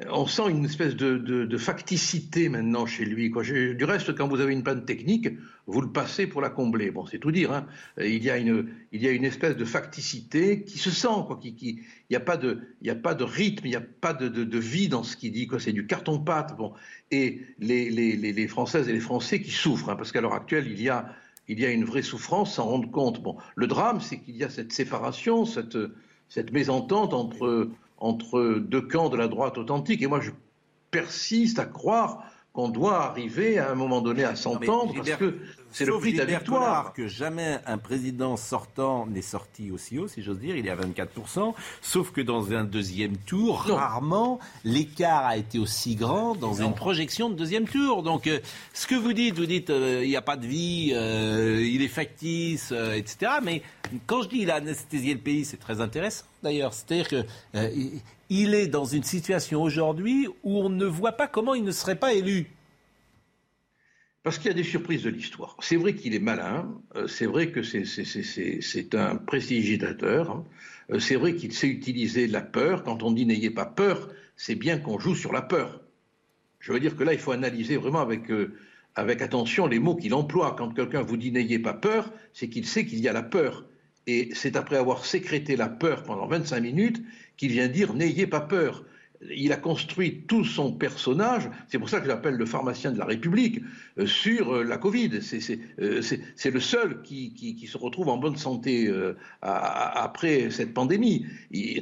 [0.00, 3.30] euh, on sent une espèce de, facticité maintenant chez lui.
[3.74, 5.28] Du reste, quand vous avez une panne technique,
[5.66, 6.90] vous le passez pour la combler.
[6.90, 7.52] Bon, c'est tout dire.
[7.52, 7.66] Hein.
[7.98, 11.08] Il, y a une, espèce de facticité qui se sent.
[11.42, 11.80] Il
[12.10, 15.48] n'y a, pas de, rythme, il n'y a pas de, vie dans ce qu'il dit.
[15.58, 16.54] C'est du carton-pâte.
[17.10, 20.88] Et les, Françaises et les Français qui souffrent, hein, parce qu'à l'heure actuelle, il y
[20.88, 21.14] a,
[21.48, 23.22] une vraie souffrance, s'en rendre compte.
[23.54, 27.70] Le drame, c'est qu'il y a cette séparation, cette mésentente entre
[28.00, 30.02] entre deux camps de la droite authentique.
[30.02, 30.30] Et moi, je
[30.90, 35.38] persiste à croire qu'on doit arriver à un moment donné à s'entendre parce que
[35.72, 36.92] c'est le prix de la victoire.
[36.92, 40.76] que jamais un président sortant n'est sorti aussi haut, si j'ose dire, il est à
[40.76, 46.74] 24%, sauf que dans un deuxième tour, rarement, l'écart a été aussi grand dans une
[46.74, 48.02] projection de deuxième tour.
[48.02, 48.40] Donc, euh,
[48.72, 51.82] ce que vous dites, vous dites, euh, il n'y a pas de vie, euh, il
[51.82, 53.32] est factice, etc.
[53.42, 53.62] Mais
[54.06, 56.74] quand je dis il a anesthésié le pays, c'est très intéressant d'ailleurs.
[56.74, 61.72] C'est-à-dire qu'il est dans une situation aujourd'hui où on ne voit pas comment il ne
[61.72, 62.50] serait pas élu.
[64.22, 65.56] Parce qu'il y a des surprises de l'histoire.
[65.60, 70.44] C'est vrai qu'il est malin, euh, c'est vrai que c'est un prestidigitateur, hein.
[70.90, 72.84] euh, c'est vrai qu'il sait utiliser la peur.
[72.84, 75.80] Quand on dit n'ayez pas peur, c'est bien qu'on joue sur la peur.
[76.58, 78.52] Je veux dire que là, il faut analyser vraiment avec, euh,
[78.94, 80.54] avec attention les mots qu'il emploie.
[80.56, 83.64] Quand quelqu'un vous dit n'ayez pas peur, c'est qu'il sait qu'il y a la peur.
[84.06, 87.02] Et c'est après avoir sécrété la peur pendant 25 minutes
[87.38, 88.84] qu'il vient dire n'ayez pas peur
[89.28, 93.04] il a construit tout son personnage, c'est pour ça que j'appelle le pharmacien de la
[93.04, 93.60] République,
[93.98, 95.10] euh, sur euh, la Covid.
[95.80, 98.92] Euh, c'est le seul qui, se retrouve en bonne santé
[99.42, 101.26] après cette pandémie.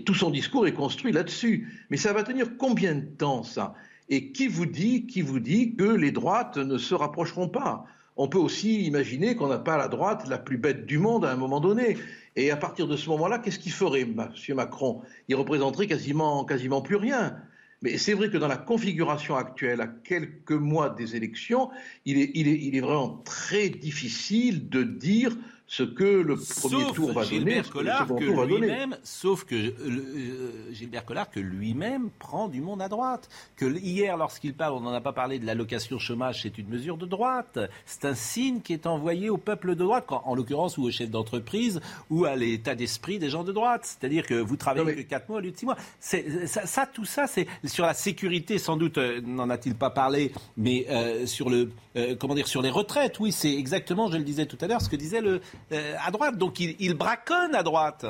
[0.05, 1.69] tout son discours est construit là-dessus.
[1.91, 3.75] Mais ça va tenir combien de temps, ça?
[4.11, 7.87] Et qui vous dit, qui vous dit que les droites ne se rapprocheront pas?
[8.17, 11.33] On peut aussi imaginer qu'on n'a pas la droite la plus bête du monde à
[11.33, 11.97] un moment donné.
[12.39, 14.31] Et à partir de ce moment-là, qu'est-ce qu'il ferait, M.
[14.55, 15.03] Macron?
[15.27, 17.37] Il représenterait quasiment, quasiment plus rien.
[17.83, 21.69] Mais c'est vrai que dans la configuration actuelle, à quelques mois des élections,
[22.05, 25.37] il est, il est, il est vraiment très difficile de dire
[25.71, 28.87] ce que le premier tour va donner, ce que le tour va donner.
[29.03, 33.29] Sauf que euh, euh, Gilbert Collard, que lui-même prend du monde à droite.
[33.55, 36.97] Que hier, lorsqu'il parle, on n'en a pas parlé de l'allocation chômage, c'est une mesure
[36.97, 37.59] de droite.
[37.85, 41.11] C'est un signe qui est envoyé au peuple de droite, en l'occurrence ou aux chefs
[41.11, 43.83] d'entreprise ou à l'état d'esprit des gens de droite.
[43.85, 45.77] C'est-à-dire que vous travaillez que 4 mois au lieu de 6 mois.
[46.01, 46.17] Ça,
[46.47, 50.87] ça, tout ça, c'est sur la sécurité, sans doute, euh, n'en a-t-il pas parlé, mais
[51.27, 51.71] sur le,
[52.19, 53.21] comment dire, sur les retraites.
[53.21, 55.43] Oui, c'est exactement, je le disais tout à l'heure, ce que disait le
[55.73, 56.37] euh, à droite.
[56.37, 58.05] Donc il, braconne à droite.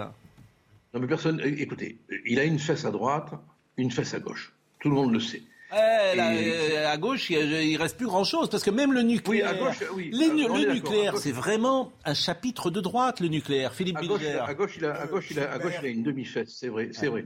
[0.95, 1.41] Non mais personne.
[1.45, 3.31] Écoutez, il a une fesse à droite,
[3.77, 4.53] une fesse à gauche.
[4.81, 5.43] Tout le monde le sait.
[5.71, 10.73] Eh, euh, à gauche, il, ne reste plus grand-chose parce que même le nucléaire, le
[10.73, 13.73] nucléaire, c'est vraiment un chapitre de droite, le nucléaire.
[13.75, 15.89] Philippe à gauche, à gauche, il a, à gauche, il a, à gauche, il a
[15.89, 17.25] une demi-fesse, c'est vrai, c'est vrai.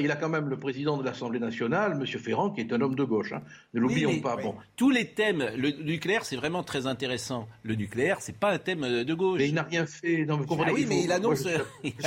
[0.00, 2.06] il a quand même le président de l'Assemblée nationale, M.
[2.06, 3.32] Ferrand, qui est un homme de gauche.
[3.32, 3.42] Hein.
[3.74, 4.36] Ne l'oublions pas.
[4.36, 4.54] Bon.
[4.76, 7.48] Tous les thèmes, le nucléaire, c'est vraiment très intéressant.
[7.62, 9.38] Le nucléaire, c'est pas un thème de gauche.
[9.38, 10.24] Mais il n'a rien fait.
[10.24, 11.46] Non, vous comprenez ah oui, mais il annonce.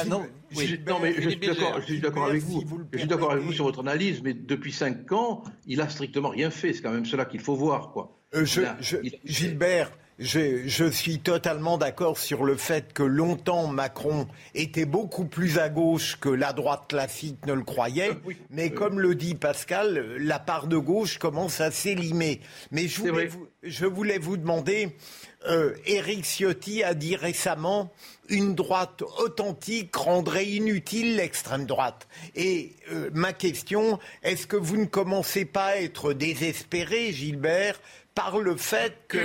[0.08, 0.24] non,
[0.56, 2.64] mais je suis d'accord avec vous.
[2.92, 6.30] Je suis d'accord avec vous sur votre analyse, mais depuis cinq ans il a strictement
[6.30, 6.74] rien fait.
[6.82, 8.18] C'est quand même cela qu'il faut voir, quoi.
[8.34, 8.44] Euh,
[9.24, 15.70] Gilbert, je, suis totalement d'accord sur le fait que longtemps Macron était beaucoup plus à
[15.70, 18.12] gauche que la droite classique ne le croyait,
[18.50, 22.42] mais comme le dit Pascal, la part de gauche commence à s'élimer.
[22.72, 24.96] Mais je voulais, vous, je voulais, vous, demander,
[25.48, 27.92] euh, Éric Ciotti a dit récemment
[28.32, 32.08] une droite authentique rendrait inutile l'extrême droite.
[32.36, 37.80] Et euh, ma question, est-ce que vous ne commencez pas à être désespéré, Gilbert,
[38.16, 39.18] par le fait que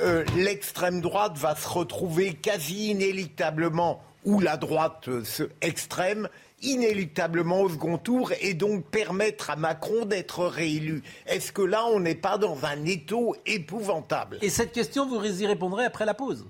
[0.00, 5.22] euh, l'extrême droite va se retrouver quasi inéluctablement, ou la droite euh,
[5.60, 6.28] extrême,
[6.62, 11.04] inéluctablement au second tour et donc permettre à Macron d'être réélu?
[11.26, 14.38] Est-ce que là, on n'est pas dans un étau épouvantable?
[14.42, 16.44] Et cette question, vous y répondrez après la pause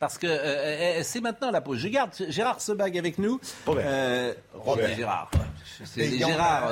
[0.00, 1.78] parce que euh, c'est maintenant la pause.
[1.78, 3.40] Je garde Gérard Sebag avec nous.
[3.66, 4.34] Robert.
[4.54, 4.96] Robert.
[4.96, 5.30] Gérard.
[5.84, 6.70] C'est Gérard.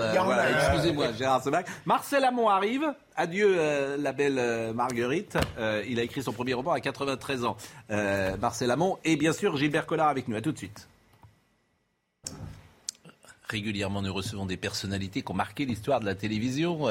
[0.72, 1.66] Excusez-moi, Gérard Sebag.
[1.86, 2.92] Marcel Amont arrive.
[3.16, 5.36] Adieu euh, la belle euh, Marguerite.
[5.58, 7.56] Euh, il a écrit son premier roman à 93 ans.
[8.40, 10.36] Marcel Amont et bien sûr Gilbert Collard avec nous.
[10.36, 10.88] À tout de suite.
[13.48, 16.88] Régulièrement, nous recevons des personnalités qui ont marqué l'histoire de la télévision.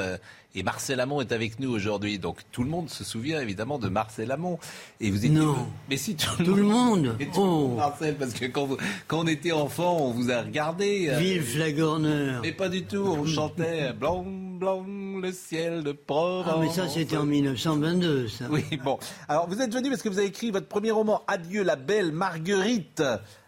[0.55, 2.17] et Marcel Amont est avec nous aujourd'hui.
[2.17, 4.57] Donc tout le monde se souvient évidemment de Marcel Amont.
[4.99, 5.29] Et vous étiez...
[5.29, 5.67] Non.
[5.87, 7.15] Mais si tout, le monde.
[7.35, 7.75] Oh.
[7.77, 8.69] Marcel, parce que quand,
[9.07, 11.13] quand, on était enfant, on vous a regardé.
[11.19, 12.41] Vive Flagorneur.
[12.41, 13.05] Mais pas du tout.
[13.05, 14.83] On chantait blanc, blanc,
[15.21, 16.53] le ciel de Provence.
[16.55, 18.45] Ah, mais ça, c'était en 1922, ça.
[18.49, 18.97] Oui, bon.
[19.27, 22.11] Alors, vous êtes venu parce que vous avez écrit votre premier roman, Adieu la belle
[22.11, 23.03] Marguerite,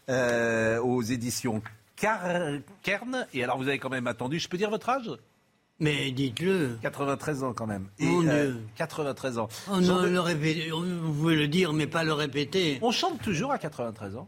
[0.10, 1.62] euh, aux éditions
[2.00, 3.28] Kern.
[3.34, 5.12] Et alors, vous avez quand même attendu, je peux dire votre âge?
[5.80, 6.78] Mais dites-le.
[6.82, 7.88] 93 ans quand même.
[8.00, 8.58] Et, Mon Dieu.
[8.76, 9.50] 93 euh, ans.
[9.72, 12.80] Oh non, le répéter, vous pouvez le dire, mais pas le répéter.
[12.82, 14.28] On chante toujours à 93 ans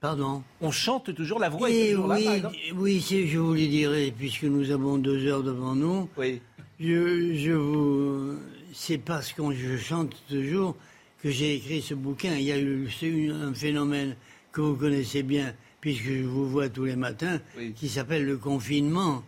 [0.00, 0.42] Pardon?
[0.60, 4.44] On chante toujours, la voix est toujours oui, là, Oui, je vous le dirai, puisque
[4.44, 6.08] nous avons deux heures devant nous.
[6.16, 6.40] Oui.
[6.80, 8.36] Je, je vous.
[8.72, 10.76] C'est parce que je chante toujours
[11.22, 12.34] que j'ai écrit ce bouquin.
[12.34, 12.88] Il y a eu
[13.30, 14.16] un phénomène
[14.50, 17.40] que vous connaissez bien, puisque je vous vois tous les matins,
[17.76, 19.22] qui s'appelle le confinement.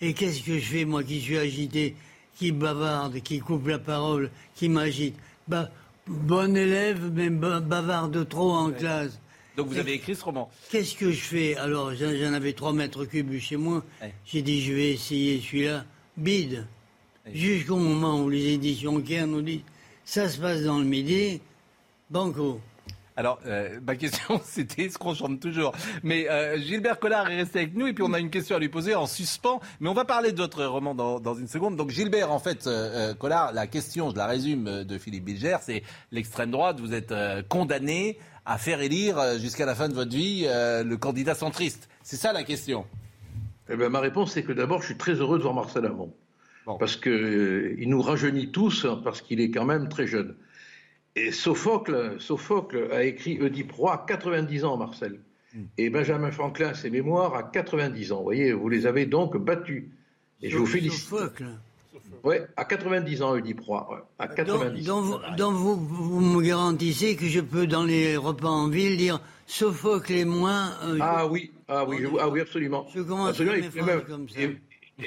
[0.00, 1.96] Et qu'est-ce que je fais, moi qui suis agité,
[2.36, 5.16] qui bavarde, qui coupe la parole, qui m'agite?
[5.48, 5.68] Bah,
[6.06, 9.18] Bon élève, mais bavarde trop en classe.
[9.56, 10.50] Donc vous avez écrit ce roman.
[10.70, 11.56] Qu'est-ce que je fais?
[11.56, 13.82] Alors, j'en avais 3 mètres cubes chez moi.
[14.26, 15.86] J'ai dit, je vais essayer celui-là.
[16.16, 16.66] Bide.
[17.32, 19.62] Jusqu'au moment où les éditions Caire nous disent
[20.04, 21.40] ça se passe dans le midi,
[22.10, 22.60] banco.
[23.16, 25.72] Alors, euh, ma question, c'était ce qu'on chante toujours?
[26.02, 28.58] Mais euh, Gilbert Collard est resté avec nous et puis on a une question à
[28.58, 29.60] lui poser en suspens.
[29.80, 31.76] Mais on va parler de votre roman dans, dans une seconde.
[31.76, 35.82] Donc, Gilbert, en fait, euh, Collard, la question, je la résume de Philippe Bilger, c'est
[36.10, 37.14] l'extrême droite, vous êtes
[37.48, 41.88] condamné à faire élire jusqu'à la fin de votre vie le candidat centriste.
[42.02, 42.84] C'est ça la question.
[43.70, 46.12] Eh bien, ma réponse, c'est que d'abord, je suis très heureux de voir Marcel Amont.
[46.78, 50.34] Parce qu'il nous rajeunit tous, parce qu'il est quand même très jeune.
[51.16, 55.20] Et Sophocle, Sophocle a écrit Oedipe Roi à 90 ans, Marcel.
[55.54, 55.64] Hmm.
[55.78, 58.18] Et Benjamin Franklin, ses mémoires, à 90 ans.
[58.18, 59.84] Vous voyez, vous les avez donc battus.
[60.42, 61.08] Et je vous félicite.
[61.08, 61.46] Sophocle
[62.24, 64.08] Oui, à 90 ans, Oedipe Roi.
[64.18, 68.68] à 90 donc, donc, vous, vous, me garantissez que je peux, dans les repas en
[68.68, 70.70] ville, dire Sophocle et moi.
[70.82, 72.86] Euh, ah, oui, ah, oui, ah oui, absolument.
[72.92, 74.40] Je commence absolument, et, comme ça.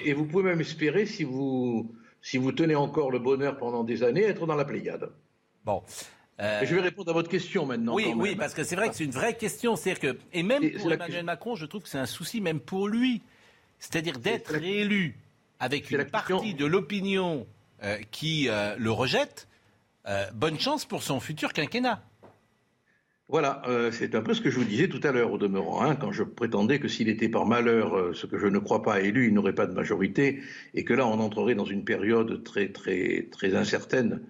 [0.06, 1.92] Et, vous pouvez même espérer, si vous,
[2.22, 5.10] si vous tenez encore le bonheur pendant des années, être dans la Pléiade.
[5.68, 5.84] Bon.
[6.40, 7.94] Euh, je vais répondre à votre question maintenant.
[7.94, 9.76] Oui, oui, parce que c'est vrai que c'est une vraie question.
[9.76, 12.88] cest que, et même pour Emmanuel Macron, je trouve que c'est un souci même pour
[12.88, 13.22] lui.
[13.78, 15.18] C'est-à-dire d'être réélu
[15.60, 17.46] avec une partie de l'opinion
[17.84, 19.50] euh, qui euh, le rejette.
[20.34, 22.02] bonne chance pour son futur quinquennat.
[23.28, 23.62] Voilà,
[23.92, 26.14] c'est un peu ce que je vous disais tout à l'heure au demeurant, hein, quand
[26.14, 29.34] je prétendais que s'il était par malheur, ce que je ne crois pas élu, il
[29.34, 30.42] n'aurait pas de majorité,
[30.74, 34.22] et que là on entrerait dans une période très très très incertaine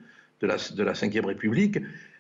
[0.42, 1.80] de la, de la Ve République.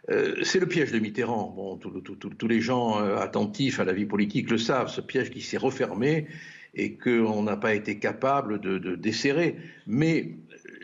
[0.09, 1.53] Euh, c'est le piège de Mitterrand.
[1.55, 5.41] Bon, tous les gens euh, attentifs à la vie politique le savent, ce piège qui
[5.41, 6.27] s'est refermé
[6.75, 9.57] et qu'on n'a pas été capable de, de desserrer.
[9.85, 10.35] Mais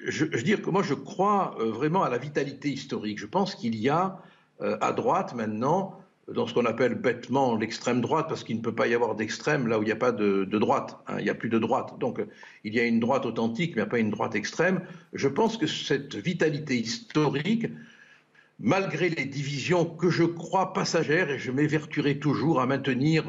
[0.06, 3.20] je, je, veux dire que moi, je crois euh, vraiment à la vitalité historique.
[3.20, 4.20] Je pense qu'il y a
[4.60, 6.00] à droite maintenant
[6.32, 9.68] dans ce qu'on appelle bêtement l'extrême droite, parce qu'il ne peut pas y avoir d'extrême
[9.68, 10.98] là où il n'y a pas de, droite.
[11.08, 11.16] Hein.
[11.20, 12.00] il n'y a plus de droite.
[12.00, 12.22] Donc
[12.64, 14.82] il y a une droite authentique, mais pas une droite extrême.
[15.14, 17.68] Je pense que cette vitalité historique,
[18.60, 23.26] malgré les divisions que je crois passagères, et je m'évertuerai toujours à maintenir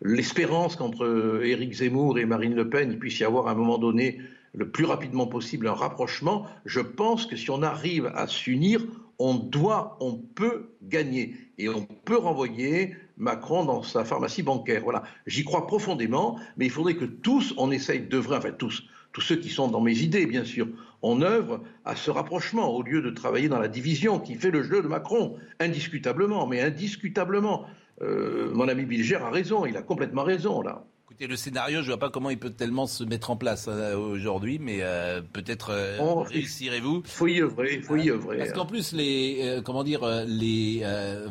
[0.00, 3.78] l'espérance qu'entre Éric Zemmour et Marine Le Pen, il puisse y avoir à un moment
[3.78, 4.18] donné
[4.54, 8.84] le plus rapidement possible un rapprochement, je pense que si on arrive à s'unir,
[9.18, 14.82] on doit, on peut gagner et on peut renvoyer Macron dans sa pharmacie bancaire.
[14.82, 19.20] Voilà, j'y crois profondément, mais il faudrait que tous, on essaye d'œuvrer, enfin tous, tous
[19.20, 20.66] ceux qui sont dans mes idées, bien sûr,
[21.02, 24.62] on œuvre à ce rapprochement au lieu de travailler dans la division qui fait le
[24.62, 27.66] jeu de Macron, indiscutablement, mais indiscutablement.
[28.00, 30.84] Euh, mon ami Bilger a raison, il a complètement raison là.
[31.12, 33.66] Écoutez, le scénario, je ne vois pas comment il peut tellement se mettre en place
[33.68, 37.02] euh, aujourd'hui, mais euh, peut-être euh, réussirez-vous.
[37.04, 38.38] Il faut y œuvrer, il faut y œuvrer.
[38.38, 40.82] Parce qu'en plus, les, comment dire, les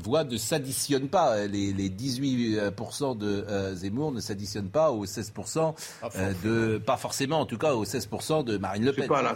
[0.03, 1.47] voix ne s'additionnent pas.
[1.47, 5.73] Les, 18% de Zemmour ne s'additionnent pas aux 16%
[6.43, 9.07] de, pas forcément en tout cas aux 16% de Marine Le Pen.
[9.07, 9.35] Pas là,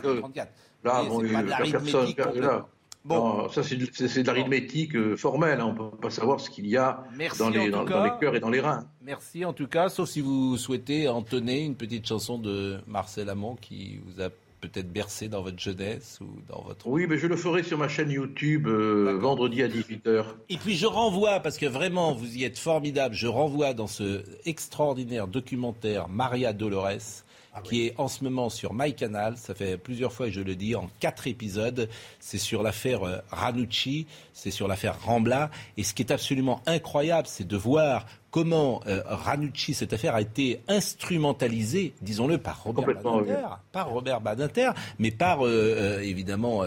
[0.84, 2.75] là, bon, pas de.
[3.06, 3.48] Bon.
[3.50, 5.68] ça c'est de, l'arithmétique euh, formelle, hein.
[5.68, 7.04] on ne peut pas savoir ce qu'il y a
[7.38, 8.88] dans les, dans, les, cœurs et dans les reins.
[9.04, 13.56] Merci en tout cas, sauf si vous souhaitez entonner une petite chanson de Marcel Amont
[13.56, 14.30] qui vous a
[14.60, 16.88] peut-être bercé dans votre jeunesse ou dans votre...
[16.88, 20.26] Oui, mais je le ferai sur ma chaîne YouTube euh, vendredi à 18h.
[20.50, 24.24] Et puis je renvoie, parce que vraiment vous y êtes formidable, je renvoie dans ce
[24.46, 27.25] extraordinaire documentaire Maria Dolores
[27.58, 29.38] ah qui est en ce moment sur MyCanal.
[29.38, 31.88] Ça fait plusieurs fois que je le dis, en quatre épisodes.
[32.20, 35.50] C'est sur l'affaire euh, Ranucci, c'est sur l'affaire Rambla.
[35.78, 40.20] Et ce qui est absolument incroyable, c'est de voir comment euh, Ranucci, cette affaire a
[40.20, 46.64] été instrumentalisée, disons-le, par Robert Badinter, par Robert Badinter, mais par euh, euh, évidemment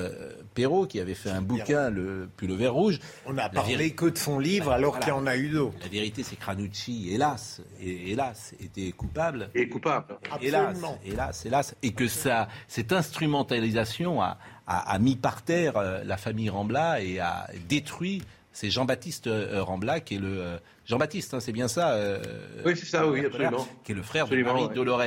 [0.59, 2.99] Perrault qui avait fait un bouquin, le, puis le vert rouge.
[3.27, 5.77] On n'a parlé que de son livre alors qu'il y en a eu d'autres.
[5.81, 9.51] La vérité, c'est que Ranucci, hélas, hélas, était coupable.
[9.55, 10.19] Et coupable.
[10.41, 14.37] Hélas, hélas, hélas, et que ça, cette instrumentalisation a,
[14.67, 18.25] a mis par terre la famille Rambla et a détruit
[18.59, 22.19] c'est Jean-Baptiste euh, Rambla qui est le euh, Jean-Baptiste, hein, c'est bien ça euh,
[22.67, 23.69] Oui, c'est ça, oui, absolument.
[23.85, 25.03] Qui est le frère de Marie Dolores.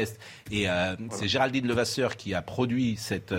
[0.51, 0.67] Et
[1.09, 3.33] c'est Géraldine Levasseur qui a produit cette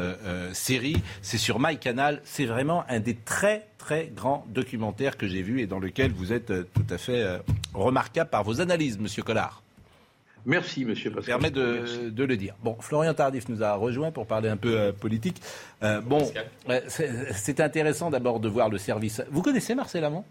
[0.52, 0.96] série.
[1.22, 2.20] C'est sur MyCanal.
[2.24, 6.32] C'est vraiment un des très très grands documentaires que j'ai vu et dans lequel vous
[6.32, 7.24] êtes tout à fait
[7.72, 9.62] remarquable par vos analyses, Monsieur Collard.
[10.45, 11.34] Merci, monsieur Pascal.
[11.34, 12.55] Permet de, de, le dire.
[12.62, 15.40] Bon, Florian Tardif nous a rejoint pour parler un peu euh, politique.
[15.82, 16.30] Euh, bon,
[16.68, 19.22] euh, c'est intéressant d'abord de voir le service.
[19.30, 20.24] Vous connaissez Marcel Amont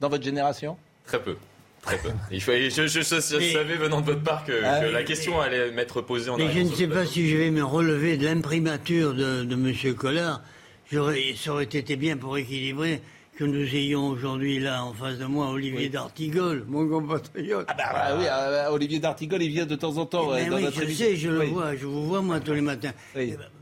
[0.00, 0.76] dans votre génération?
[1.06, 1.36] Très peu.
[1.82, 2.10] Très peu.
[2.30, 6.30] Il je, je, savais venant de votre part que, ah la question allait m'être posée
[6.30, 9.54] en Mais je ne sais pas si je vais me relever de l'imprimature de, de
[9.54, 9.94] M.
[9.94, 10.42] Collard.
[10.92, 13.00] Ça aurait été bien pour équilibrer
[13.36, 17.66] que nous ayons aujourd'hui là en face de moi Olivier D'Artigol, mon compatriote.
[17.68, 20.50] Ah bah, oui, ah bah, Olivier D'Artigol, il vient de temps en temps eh ben
[20.50, 22.92] dans oui, notre je sais, je le vois, je vous vois moi tous les matins.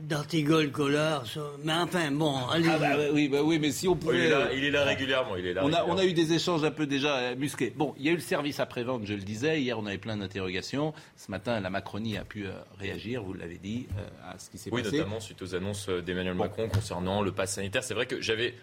[0.00, 1.24] D'Artigol, Collard,
[1.62, 2.68] mais enfin bon, allez.
[2.68, 4.18] Ah bah, oui, bah, oui, mais si on pouvait.
[4.18, 5.36] Il est là, il est là régulièrement.
[5.36, 7.72] Il est là on, a, on a eu des échanges un peu déjà euh, musclés.
[7.76, 9.60] Bon, il y a eu le service après-vente, je le disais.
[9.60, 10.94] Hier, on avait plein d'interrogations.
[11.16, 14.58] Ce matin, la Macronie a pu euh, réagir, vous l'avez dit, euh, à ce qui
[14.58, 14.96] s'est oui, passé.
[14.96, 17.84] Oui, notamment suite aux annonces d'Emmanuel Macron concernant le pass sanitaire.
[17.84, 18.54] C'est vrai que j'avais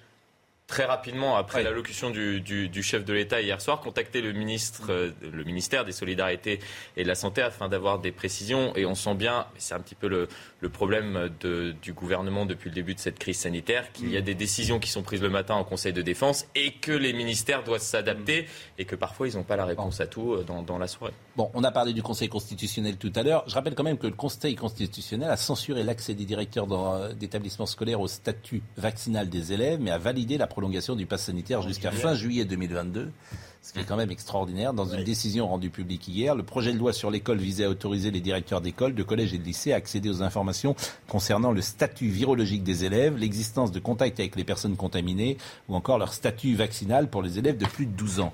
[0.68, 5.12] très rapidement, après l'allocution du, du, chef de l'État hier soir, contacter le, ministre, euh,
[5.22, 6.60] le ministère des Solidarités
[6.98, 8.76] et de la Santé afin d'avoir des précisions.
[8.76, 10.28] Et on sent bien, c'est un petit peu le,
[10.60, 14.22] le problème de, du gouvernement depuis le début de cette crise sanitaire, qu'il y a
[14.22, 14.26] mm.
[14.26, 17.64] des décisions qui sont prises le matin en Conseil de défense et que les ministères
[17.64, 18.48] doivent s'adapter
[18.78, 21.14] et que parfois ils n'ont pas la réponse à tout euh, dans, dans, la soirée.
[21.38, 23.44] Bon, on a parlé du Conseil constitutionnel tout à l'heure.
[23.48, 26.68] Je rappelle quand même que le Conseil constitutionnel a censuré l'accès des directeurs
[27.14, 31.62] d'établissements scolaires au statut vaccinal des élèves, mais a validé la prolongation du pass sanitaire
[31.62, 33.12] jusqu'à fin juillet 2022
[33.62, 34.74] ce qui est quand même extraordinaire.
[34.74, 38.10] Dans une décision rendue publique hier, le projet de loi sur l'école visait à autoriser
[38.10, 40.76] les directeurs d'école, de collèges et de lycées à accéder aux informations
[41.08, 45.38] concernant le statut virologique des élèves, l'existence de contacts avec les personnes contaminées
[45.68, 48.34] ou encore leur statut vaccinal pour les élèves de plus de 12 ans.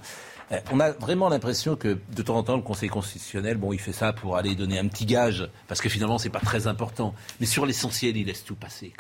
[0.53, 3.79] Euh, on a vraiment l'impression que de temps en temps, le Conseil constitutionnel, bon, il
[3.79, 7.15] fait ça pour aller donner un petit gage, parce que finalement, c'est pas très important.
[7.41, 8.93] Mais sur l'essentiel, il laisse tout passer.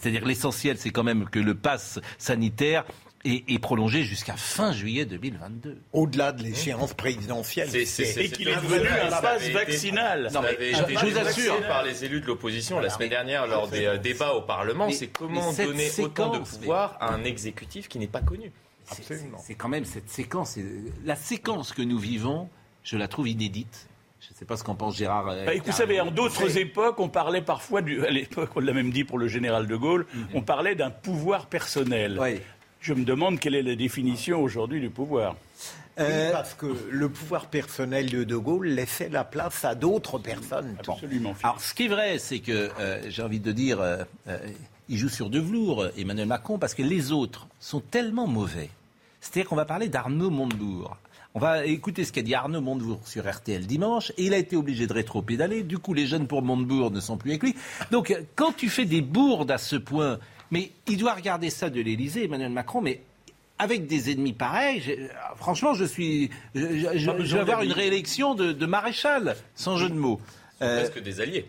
[0.00, 2.84] C'est-à-dire l'essentiel, c'est quand même que le pass sanitaire
[3.24, 5.78] est, prolongé jusqu'à fin juillet 2022.
[5.92, 7.68] Au-delà de l'échéance présidentielle.
[7.70, 10.30] C'est, et qu'il est devenu un passe vaccinal.
[10.32, 11.60] Non, mais je, vous assure.
[11.66, 15.08] par les élus de l'opposition la semaine dernière lors des euh, débats au Parlement, c'est
[15.08, 18.52] comment donner autant de pouvoir à un exécutif qui n'est pas connu.
[18.88, 19.38] Absolument.
[19.42, 20.58] C'est quand même cette séquence,
[21.04, 22.48] la séquence que nous vivons,
[22.84, 23.88] je la trouve inédite.
[24.38, 25.28] Sais pas ce qu'en pense Gérard.
[25.30, 28.74] Euh, bah, vous savez, en d'autres époques, on parlait parfois, du, à l'époque, on l'a
[28.74, 30.24] même dit pour le général de Gaulle, mm-hmm.
[30.34, 32.20] on parlait d'un pouvoir personnel.
[32.80, 35.36] Je me demande quelle est la définition aujourd'hui du pouvoir.
[35.98, 40.76] Euh, parce que le pouvoir personnel de De Gaulle laissait la place à d'autres personnes.
[40.86, 41.34] Absolument.
[41.42, 44.04] Alors, ce qui est vrai, c'est que, euh, j'ai envie de dire, euh,
[44.90, 48.68] il joue sur deux velours, Emmanuel Macron, parce que les autres sont tellement mauvais.
[49.22, 50.98] C'est-à-dire qu'on va parler d'Arnaud Montebourg.
[51.36, 54.10] On va écouter ce qu'a dit Arnaud Montebourg sur RTL dimanche.
[54.16, 55.64] Et il a été obligé de rétro-pédaler.
[55.64, 57.54] Du coup, les jeunes pour Montebourg ne sont plus avec lui.
[57.90, 60.18] Donc, quand tu fais des bourdes à ce point
[60.50, 63.02] mais il doit regarder ça de l'Élysée, Emmanuel Macron, mais
[63.58, 69.76] avec des ennemis pareils, franchement, je suis, je, vais avoir une réélection de, maréchal, sans
[69.76, 70.20] jeu de mots.
[70.62, 71.46] Euh, presque des alliés.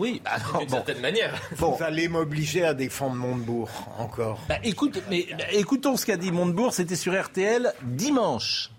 [0.00, 1.38] Oui, bah, d'une certaine manière.
[1.56, 4.40] Vous allez m'obliger à défendre Montebourg encore.
[4.48, 6.72] Bah, écoute, mais bah, écoutons ce qu'a dit Montebourg.
[6.72, 8.70] C'était sur RTL dimanche.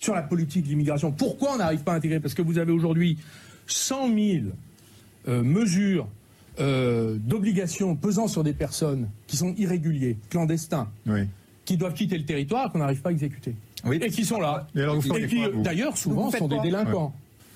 [0.00, 2.18] Sur la politique d'immigration, pourquoi on n'arrive pas à intégrer?
[2.18, 3.18] Parce que vous avez aujourd'hui
[3.68, 4.18] 100 000
[5.28, 6.08] euh, mesures
[6.58, 10.88] euh, d'obligations pesant sur des personnes qui sont irréguliers, clandestins,
[11.64, 13.54] qui doivent quitter le territoire qu'on n'arrive pas à exécuter.
[13.92, 14.66] Et qui sont là.
[14.74, 17.14] Et, qui, d'ailleurs, souvent, sont des délinquants.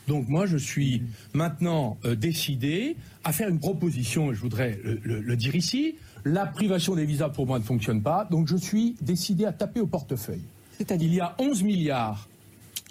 [0.09, 5.36] Donc moi, je suis maintenant euh, décidé à faire une proposition, et je voudrais le,
[5.36, 5.96] dire ici.
[6.24, 8.26] La privation des visas, pour moi, ne fonctionne pas.
[8.30, 10.42] Donc je suis décidé à taper au portefeuille.
[10.90, 12.28] Il y a 11 milliards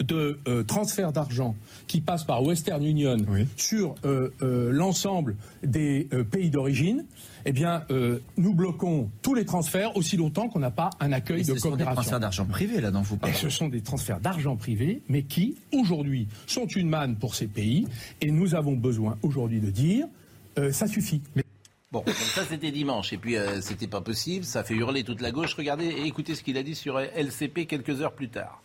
[0.03, 1.55] de euh, transferts d'argent
[1.87, 3.17] qui passent par Western Union
[3.57, 7.05] sur euh, euh, l'ensemble des pays d'origine,
[7.45, 7.85] eh bien,
[8.37, 11.55] nous bloquons tous les transferts aussi longtemps qu'on n'a pas un accueil de coopération.
[11.55, 13.35] Ce sont des transferts d'argent privé là dont vous parlez.
[13.35, 17.47] Et ce sont des transferts d'argent privé, mais qui aujourd'hui sont une manne pour ces
[17.47, 17.87] pays,
[18.21, 20.07] et nous avons besoin aujourd'hui de dire
[20.71, 21.21] ça suffit.
[21.91, 25.31] Bon, comme ça c'était dimanche, et puis c'était pas possible, ça fait hurler toute la
[25.31, 25.53] gauche.
[25.55, 28.61] Regardez et écoutez ce qu'il a dit sur LCP quelques heures plus tard.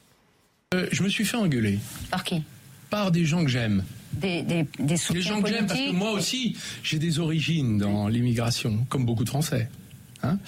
[0.75, 1.79] Euh, je me suis fait engueuler.
[2.11, 2.43] Par qui?
[2.91, 3.85] Par des gens que j'aime.
[4.13, 8.87] Des, des, des gens que j'aime parce que moi aussi, j'ai des origines dans l'immigration,
[8.89, 9.69] comme beaucoup de Français.
[10.23, 10.39] Hein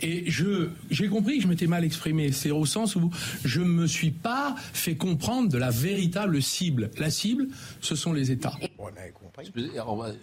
[0.00, 2.32] et je, j'ai compris que je m'étais mal exprimé.
[2.32, 3.10] C'est au sens où
[3.44, 6.90] je ne me suis pas fait comprendre de la véritable cible.
[6.98, 7.48] La cible,
[7.80, 8.54] ce sont les États.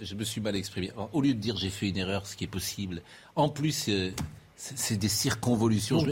[0.01, 0.91] Je, me suis mal exprimé.
[1.11, 3.01] au lieu de dire j'ai fait une erreur, ce qui est possible,
[3.35, 4.11] en plus, euh,
[4.75, 6.05] c'est des circonvolutions.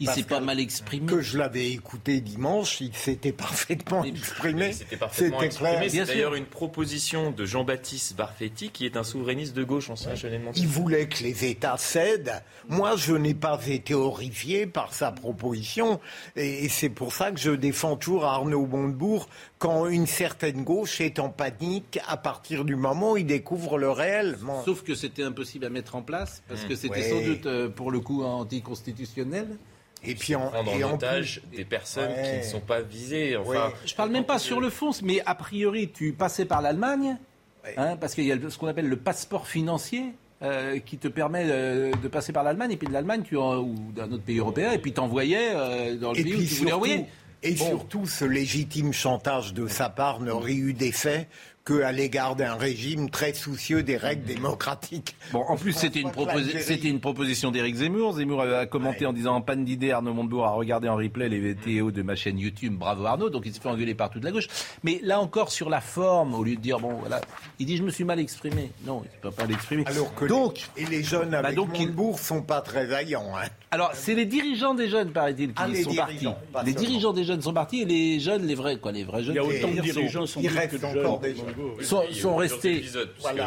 [0.00, 1.06] il s'est pas mal exprimé.
[1.06, 4.72] Que je l'avais écouté dimanche, il s'était parfaitement exprimé.
[4.72, 5.88] C'était parfaitement exprimé.
[5.88, 10.12] C'est d'ailleurs une proposition de Jean-Baptiste Barfetti, qui est un souverainiste de gauche ancien
[10.56, 12.42] Il voulait que les États cèdent.
[12.68, 16.00] Moi, je n'ai pas été horrifié par sa proposition.
[16.36, 19.28] Et c'est pour ça que je défends toujours Arnaud Montebourg
[19.58, 23.90] quand une certaine gauche est en panique à partir du moment où il découvre le
[23.90, 24.38] réel.
[24.64, 27.90] Sauf que c'était impossible à mettre en place, parce que c'était sans doute, euh, pour
[27.90, 29.48] le coup, anticonstitutionnel.
[30.02, 33.36] Et puis en, prendre en otage des personnes qui ne sont pas visées.
[33.36, 37.18] Enfin, Je parle même pas sur le fond, mais a priori, tu passais par l'Allemagne,
[37.76, 40.14] hein, parce qu'il y a ce qu'on appelle le passeport financier.
[40.42, 44.10] euh, qui te permet euh, de passer par l'Allemagne, et puis de l'Allemagne ou d'un
[44.10, 47.04] autre pays européen, et puis t'envoyais euh, dans le pays où tu voulais envoyer.
[47.42, 51.28] Et surtout, ce légitime chantage de sa part n'aurait eu d'effet
[51.70, 55.14] qu'à l'égard d'un régime très soucieux des règles démocratiques.
[55.32, 58.14] Bon, en plus, c'était une, proposition d'Éric Zemmour.
[58.14, 61.38] Zemmour a commenté en disant en panne d'idées, Arnaud Montebourg a regardé en replay les
[61.40, 62.74] VTO de ma chaîne YouTube.
[62.74, 63.30] Bravo Arnaud.
[63.30, 64.48] Donc il s'est fait engueuler par toute la gauche.
[64.82, 67.20] Mais là encore, sur la forme, au lieu de dire, bon, voilà,
[67.58, 68.70] il dit, je me suis mal exprimé.
[68.84, 69.84] Non, il ne peut pas l'exprimer.
[69.86, 73.36] Alors que donc, et les jeunes bah avec donc, Montebourg ne sont pas très vaillants.
[73.36, 73.48] Hein.
[73.72, 76.26] Alors, c'est les dirigeants des jeunes, paraît-il, qui ah, sont partis.
[76.66, 79.34] Les dirigeants des jeunes sont partis et les jeunes, les vrais, quoi, les vrais jeunes.
[79.34, 80.42] Il y a autant de dirigeants sont,
[80.84, 81.36] encore des
[81.80, 82.82] Sont, sont restés.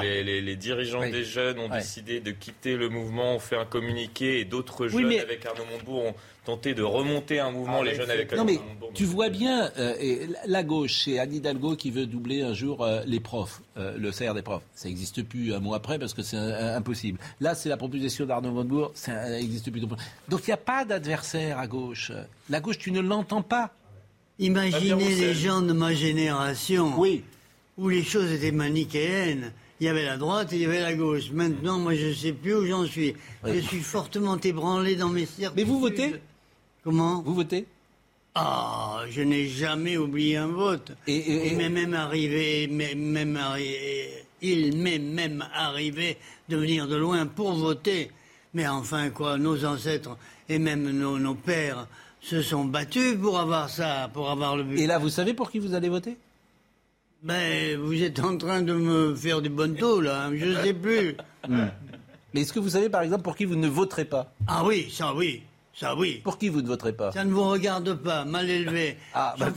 [0.02, 4.46] les, dirigeants des jeunes ont décidé de quitter le mouvement, ont fait un communiqué et
[4.46, 6.16] d'autres jeunes avec Arnaud Montebourg ont
[6.46, 8.60] tenté de remonter un mouvement, ah, les jeunes avec Arnaud Non, mais
[8.94, 12.84] tu vois bien, euh, et la gauche, c'est Anne Hidalgo qui veut doubler un jour
[12.84, 14.64] euh, les profs, euh, le salaire des profs.
[14.76, 17.20] Ça n'existe plus un mois après parce que c'est impossible.
[17.40, 19.82] Là, c'est la proposition d'Arnaud Montebourg, ça n'existe plus.
[19.82, 19.98] Donc
[20.30, 22.12] il n'y a pas d'adversaire à gauche.
[22.50, 23.72] La gauche, tu ne l'entends pas.
[24.40, 26.94] Imaginez les gens de ma génération.
[26.98, 27.24] Oui
[27.78, 29.52] où les choses étaient manichéennes.
[29.80, 31.32] Il y avait la droite et il y avait la gauche.
[31.32, 33.16] Maintenant, moi, je ne sais plus où j'en suis.
[33.46, 35.54] Je suis fortement ébranlé dans mes certitudes.
[35.56, 36.16] Mais vous votez
[36.84, 37.66] Comment Vous votez
[38.36, 40.92] Ah, je n'ai jamais oublié un vote.
[41.08, 43.40] Et, il m'est même arrivé, même
[44.42, 46.18] il m'est même arrivé
[46.50, 48.12] de venir de loin pour voter.
[48.54, 50.18] Mais enfin, quoi, nos ancêtres
[50.50, 51.88] et même nos, nos pères
[52.20, 54.80] se sont battus pour avoir ça, pour avoir le but.
[54.80, 56.18] Et là, vous savez pour qui vous allez voter?
[57.22, 60.26] Ben, vous êtes en train de me faire du bon taux, là.
[60.26, 61.16] Hein, je ne sais plus.
[61.48, 64.34] Mais est-ce que vous savez, par exemple, pour qui vous ne voterez pas?
[64.48, 65.44] Ah oui, ça oui.
[65.74, 66.22] Ça oui.
[66.24, 67.12] Pour qui vous ne voterez pas?
[67.12, 68.96] Ça ne vous regarde pas, mal élevé.
[69.14, 69.52] Ah, bah,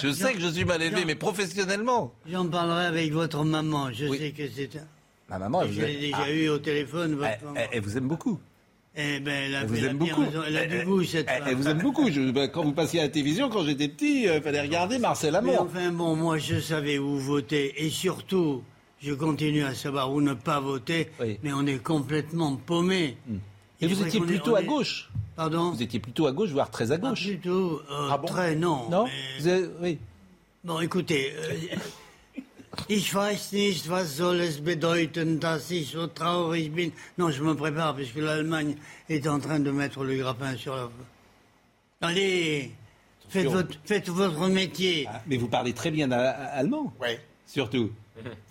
[0.00, 2.14] je sais que je suis mal élevé, mais professionnellement.
[2.30, 3.90] J'en parlerai avec votre maman.
[3.92, 4.80] Je sais que c'est.
[5.28, 6.30] Ma maman, je l'ai déjà ah.
[6.30, 7.14] eu au téléphone.
[7.14, 7.28] Votre
[7.72, 8.38] elle, vous aime beaucoup.
[8.96, 10.24] Eh ben, elle, vous aime beaucoup.
[10.46, 12.08] elle a du goût, cette Elle vous aime beaucoup.
[12.10, 15.34] Ben, quand vous passiez à la télévision, quand j'étais petit, il euh, fallait regarder Marcel
[15.34, 15.52] Amont.
[15.52, 17.84] Mais enfin, bon, moi, je savais où voter.
[17.84, 18.62] Et surtout,
[19.00, 21.10] je continue à savoir où ne pas voter.
[21.42, 23.16] Mais on est complètement paumé.
[23.28, 23.38] Hmm.
[23.80, 26.98] Et vous étiez plutôt à gauche Pardon Vous étiez plutôt à gauche, voire très à
[26.98, 27.28] gauche.
[27.28, 27.80] Pas tout.
[27.90, 28.88] Euh, ah très, non.
[28.90, 29.06] Non
[29.82, 29.98] Oui.
[30.62, 31.76] Bon, écoutez, euh,
[32.88, 36.92] Ich weiß nicht, was soll es bedeuten, dass ich so traurig bin.
[37.18, 38.76] Non, je me prépare, puisque l'Allemagne
[39.08, 40.88] est en train de mettre le grappin sur la...
[42.00, 42.72] Allez,
[43.28, 45.06] faites votre, faites votre, métier.
[45.10, 46.92] Ah, mais vous parlez très bien allemand.
[47.00, 47.16] Oui.
[47.46, 47.90] Surtout.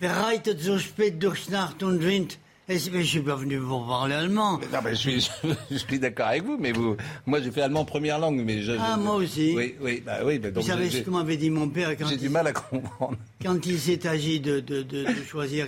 [0.00, 2.38] Bereitet so spät durch Nacht und Wind
[2.78, 4.60] je ne suis pas venu pour parler allemand.
[4.92, 6.96] je suis, d'accord avec vous, mais vous,
[7.26, 8.42] moi j'ai fait allemand première langue.
[8.44, 9.52] Mais ah, moi aussi.
[9.56, 10.38] Oui, oui, bah, oui.
[10.38, 13.16] Bah, vous savez ce que m'avait dit mon père quand J'ai du mal à comprendre.
[13.42, 15.66] Quand il s'est agi de, de, de, choisir,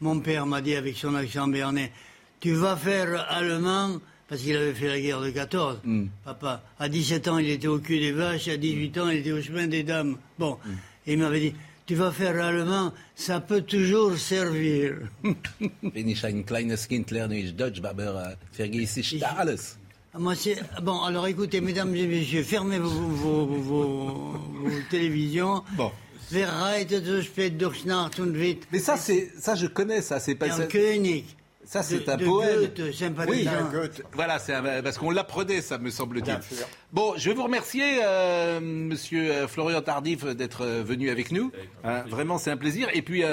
[0.00, 1.92] mon père m'a dit avec son accent béarnais,
[2.40, 6.06] tu vas faire allemand parce qu'il avait fait la guerre de 14, hmm.
[6.24, 6.62] papa.
[6.78, 9.42] À 17 ans, il était au cul des vaches, à 18 ans, il était au
[9.42, 10.16] chemin des dames.
[10.38, 10.70] Bon, hmm.
[11.06, 11.54] il m'avait dit,
[11.86, 14.94] tu vas faire allemand, ça peut toujours servir.
[15.82, 19.76] Wenn ich ein kleines Kind lerne ich Deutsch, aber vergesse ich da alles.
[20.16, 20.34] Moi,
[20.80, 25.64] bon, alors écoutez, mesdames et messieurs, fermez vos, vos, vos, vos télévisions.
[25.76, 25.90] Bon.
[28.72, 30.20] Mais ça, c'est, ça, je connais ça.
[30.20, 30.66] C'est pas ça.
[30.66, 31.24] König.
[31.74, 32.70] Ça, c'est un poème.
[33.26, 33.48] oui,
[34.12, 34.54] voilà, c'est
[34.84, 36.38] parce qu'on l'apprenait, ça me semble-t-il.
[36.92, 41.50] Bon, je vais vous remercier, euh, Monsieur euh, Florian Tardif, d'être euh, venu avec nous.
[41.82, 42.86] Hein, vraiment, c'est un plaisir.
[42.94, 43.24] Et puis,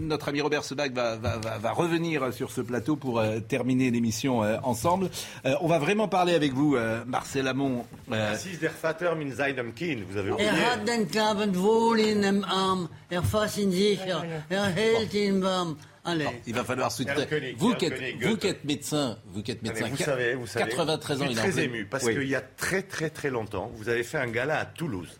[0.00, 5.10] notre ami Robert Sebag va, va, revenir sur ce plateau pour terminer l'émission ensemble.
[5.44, 7.84] on va vraiment parler avec vous, Marcel Amont.
[8.08, 10.48] der Vater min seinem Kind, vous avez oublié.
[10.48, 15.42] Er hat den Knaben wohl in dem Arm, er fasst ihn sicher, er hält ihn
[15.42, 15.76] warm.
[16.04, 16.26] Allez.
[16.46, 17.26] il va falloir soutenir.
[17.56, 20.70] Vous, qui êtes, vous qui êtes médecin, vous qui êtes médecin, vous savez, vous savez,
[20.70, 23.88] 93 ans, je suis très ému parce qu'il y a très très très longtemps, vous
[23.88, 25.18] avez fait un gala à Toulouse,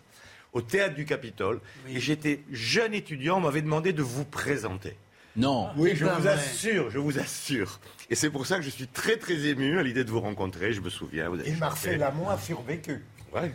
[0.53, 4.97] au théâtre du Capitole, et j'étais jeune étudiant, on m'avait demandé de vous présenter.
[5.37, 5.68] Non.
[5.76, 7.78] Oui, je vous assure, je vous assure.
[8.09, 10.72] Et c'est pour ça que je suis très très ému à l'idée de vous rencontrer.
[10.72, 11.28] Je me souviens.
[11.28, 13.05] Vous avez et Marcel Lamont a survécu.
[13.33, 13.53] Ouais.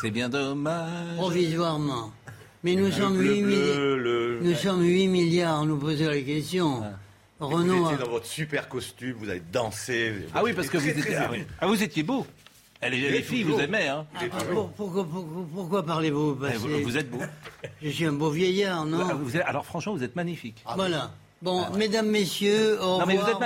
[0.00, 1.16] C'est bien dommage.
[1.16, 2.12] Provisoirement.
[2.64, 3.42] Mais nous, sommes, 8
[4.42, 6.82] nous sommes 8 milliards à nous poser la question.
[6.82, 6.98] Ah.
[7.40, 10.26] Renaud, vous étiez dans votre super costume, vous avez dansé.
[10.34, 11.30] Ah oui, parce que vous, étiez, ah,
[11.60, 12.26] ah, vous étiez beau.
[12.82, 13.88] Les, filles vous aimaient.
[13.88, 14.06] Hein.
[14.14, 14.24] Ah,
[14.76, 15.06] pourquoi,
[15.54, 17.18] pourquoi, parlez-vous vous, êtes beau.
[17.82, 19.06] Je suis un beau vieillard, non
[19.46, 20.62] Alors franchement, vous êtes magnifique.
[20.74, 21.12] voilà.
[21.40, 23.40] Bon, mesdames, messieurs, au revoir.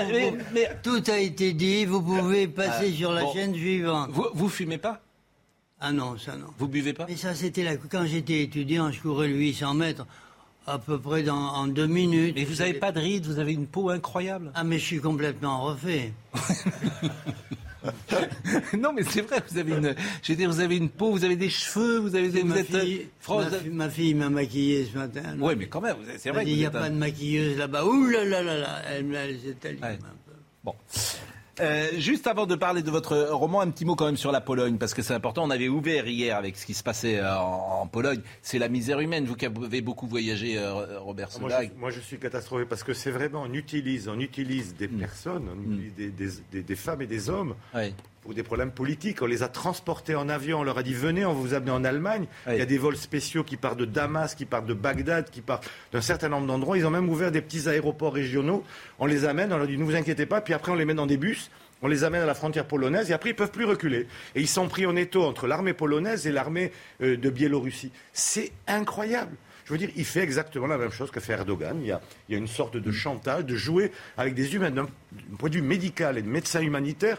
[0.55, 4.09] Mais Tout a été dit, vous pouvez passer sur la chaîne suivante.
[4.11, 5.03] Vous, vous fumez pas?
[5.85, 6.47] Ah non, ça non.
[6.59, 7.07] Vous buvez pas?
[7.09, 7.73] Mais ça, c'était là.
[7.91, 10.07] Quand j'étais étudiant, je courais le 800 mètres.
[10.65, 12.37] à peu près dans, en deux minutes.
[12.37, 14.53] Mais vous n'avez pas de rides, vous avez une peau incroyable.
[14.55, 16.13] Ah, mais je suis complètement refait.
[18.79, 21.25] non, mais c'est vrai, vous avez une, je veux dire, vous avez une peau, vous
[21.25, 23.09] avez des cheveux, vous avez des, ma, fille,
[23.73, 25.37] ma, fille m'a maquillé ce matin.
[25.41, 26.45] Oui, mais quand même, c'est vrai.
[26.47, 27.85] Il n'y a pas de maquilleuse là-bas.
[27.85, 29.83] Ouh là là là là, elle, elle s'est ouais.
[29.83, 30.33] un peu.
[30.63, 30.77] Bon.
[31.61, 34.41] Euh, juste avant de parler de votre roman, un petit mot quand même sur la
[34.41, 35.45] Pologne, parce que c'est important.
[35.45, 38.23] On avait ouvert hier avec ce qui se passait euh, en, Pologne.
[38.41, 39.27] C'est la misère humaine.
[39.27, 43.11] Vous qui avez beaucoup voyagé, euh, Robert moi, moi, je suis catastrophé parce que c'est
[43.11, 44.99] vraiment, on utilise, on utilise des mm.
[44.99, 45.91] personnes, on mm.
[46.51, 47.55] des, des, femmes et des hommes
[48.23, 49.21] pour des problèmes politiques.
[49.21, 51.73] On les a transportés en avion, on leur a dit venez, on va vous amener
[51.73, 52.27] en Allemagne.
[52.49, 55.41] Il y a des vols spéciaux qui partent de Damas, qui partent de Bagdad, qui
[55.41, 56.79] partent d'un certain nombre d'endroits.
[56.79, 58.65] Ils ont même ouvert des petits aéroports régionaux.
[58.99, 60.95] On les amène, on leur dit ne vous inquiétez pas, puis après on les met
[60.95, 61.51] dans des bus.
[61.85, 64.07] On les amène à la frontière polonaise et après ils peuvent plus reculer.
[64.37, 66.71] Et ils sont pris en étau entre l'armée polonaise et l'armée
[67.03, 67.91] euh, de Biélorussie.
[68.13, 69.37] C'est incroyable.
[69.73, 71.79] Je veux dire, il fait exactement la même chose que fait Erdogan.
[71.81, 74.71] Il y a, il y a une sorte de chantage, de jouer avec des humains
[74.71, 74.87] d'un
[75.39, 77.19] point de vue médical et de médecin humanitaire.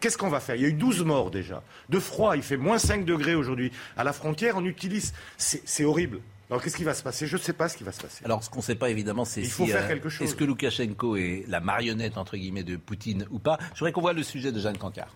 [0.00, 0.56] Qu'est-ce qu'on va faire?
[0.56, 1.62] Il y a eu 12 morts déjà.
[1.90, 3.70] De froid, il fait moins 5 degrés aujourd'hui.
[3.96, 5.12] À la frontière, on utilise.
[5.36, 6.18] C'est horrible.
[6.50, 7.28] Alors qu'est-ce qui va se passer?
[7.28, 8.24] Je ne sais pas ce qui va se passer.
[8.24, 11.60] Alors ce qu'on ne sait pas évidemment, c'est si, euh, Est-ce que Loukachenko est la
[11.60, 13.56] marionnette entre guillemets de Poutine ou pas?
[13.72, 15.14] Je voudrais qu'on voit le sujet de Jeanne Cancard.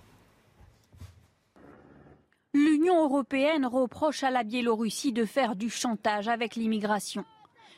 [2.55, 7.27] L'Union européenne reproche à la Biélorussie de faire du chantage avec l'immigration.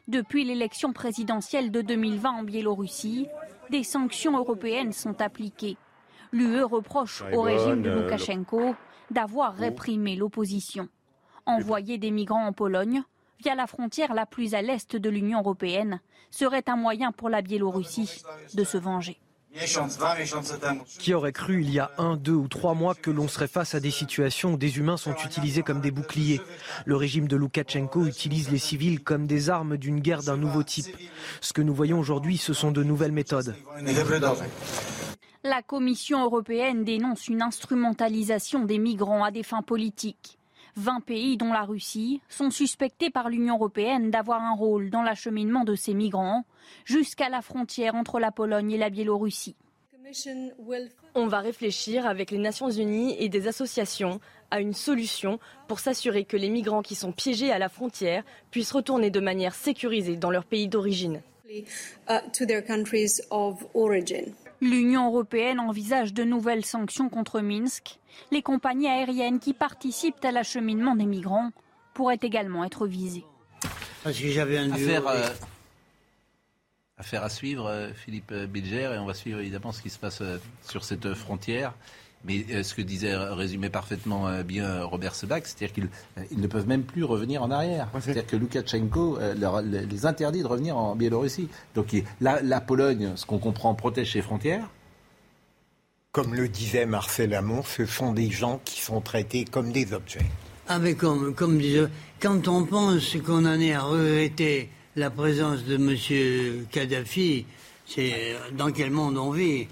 [0.07, 3.27] Depuis l'élection présidentielle de 2020 en Biélorussie,
[3.71, 5.77] des sanctions européennes sont appliquées.
[6.31, 8.77] L'UE reproche au régime de Loukachenko
[9.11, 10.89] d'avoir réprimé l'opposition.
[11.47, 13.03] Envoyer des migrants en Pologne,
[13.41, 16.01] via la frontière la plus à l'est de l'Union européenne,
[16.31, 18.23] serait un moyen pour la Biélorussie
[18.55, 19.19] de se venger.
[20.99, 23.75] Qui aurait cru il y a un, deux ou trois mois que l'on serait face
[23.75, 26.41] à des situations où des humains sont utilisés comme des boucliers?
[26.85, 30.97] Le régime de Loukachenko utilise les civils comme des armes d'une guerre d'un nouveau type.
[31.41, 33.57] Ce que nous voyons aujourd'hui, ce sont de nouvelles méthodes.
[35.43, 40.40] La Commission européenne dénonce une instrumentalisation des migrants à des fins politiques.
[40.77, 45.65] 20 pays, dont la Russie, sont suspectés par l'Union européenne d'avoir un rôle dans l'acheminement
[45.65, 46.45] de ces migrants
[46.85, 49.57] jusqu'à la frontière entre la Pologne et la Biélorussie.
[51.15, 56.25] On va réfléchir avec les Nations Unies et des associations à une solution pour s'assurer
[56.25, 60.31] que les migrants qui sont piégés à la frontière puissent retourner de manière sécurisée dans
[60.31, 61.23] leur pays d'origine.
[64.61, 67.99] L'Union européenne envisage de nouvelles sanctions contre Minsk.
[68.31, 71.51] Les compagnies aériennes qui participent à l'acheminement des migrants
[71.95, 73.25] pourraient également être visées.
[74.05, 75.29] Parce que j'avais un affaire, euh,
[76.99, 80.21] affaire, à suivre, euh, Philippe Bilger, et on va suivre évidemment ce qui se passe
[80.21, 81.75] euh, sur cette frontière.
[82.25, 86.47] Mais euh, ce que disait, euh, résumait parfaitement euh, bien Robert Sebag, c'est-à-dire qu'ils ne
[86.47, 87.89] peuvent même plus revenir en arrière.
[88.01, 91.49] c'est-à-dire que Loukachenko leur, les interdit de revenir en Biélorussie.
[91.75, 94.69] Donc la, la Pologne, ce qu'on comprend, protège ses frontières.
[96.13, 100.27] Comme le disait Marcel Amont, ce sont des gens qui sont traités comme des objets.
[100.69, 101.87] Ah mais comme, comme disait,
[102.21, 106.67] quand on pense qu'on en est à regretter la présence de M.
[106.71, 107.47] Kadhafi,
[107.87, 109.69] c'est dans quel monde on vit?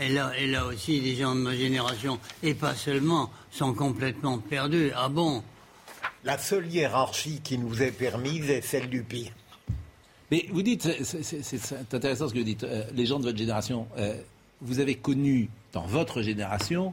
[0.00, 4.38] Et là, et là aussi, les gens de ma génération, et pas seulement, sont complètement
[4.38, 4.90] perdus.
[4.96, 5.42] Ah bon?
[6.24, 9.32] La seule hiérarchie qui nous est permise est celle du pire.
[10.30, 13.86] Mais vous dites, c'est intéressant ce que vous dites, euh, les gens de votre génération,
[13.96, 14.14] euh,
[14.60, 16.92] vous avez connu dans votre génération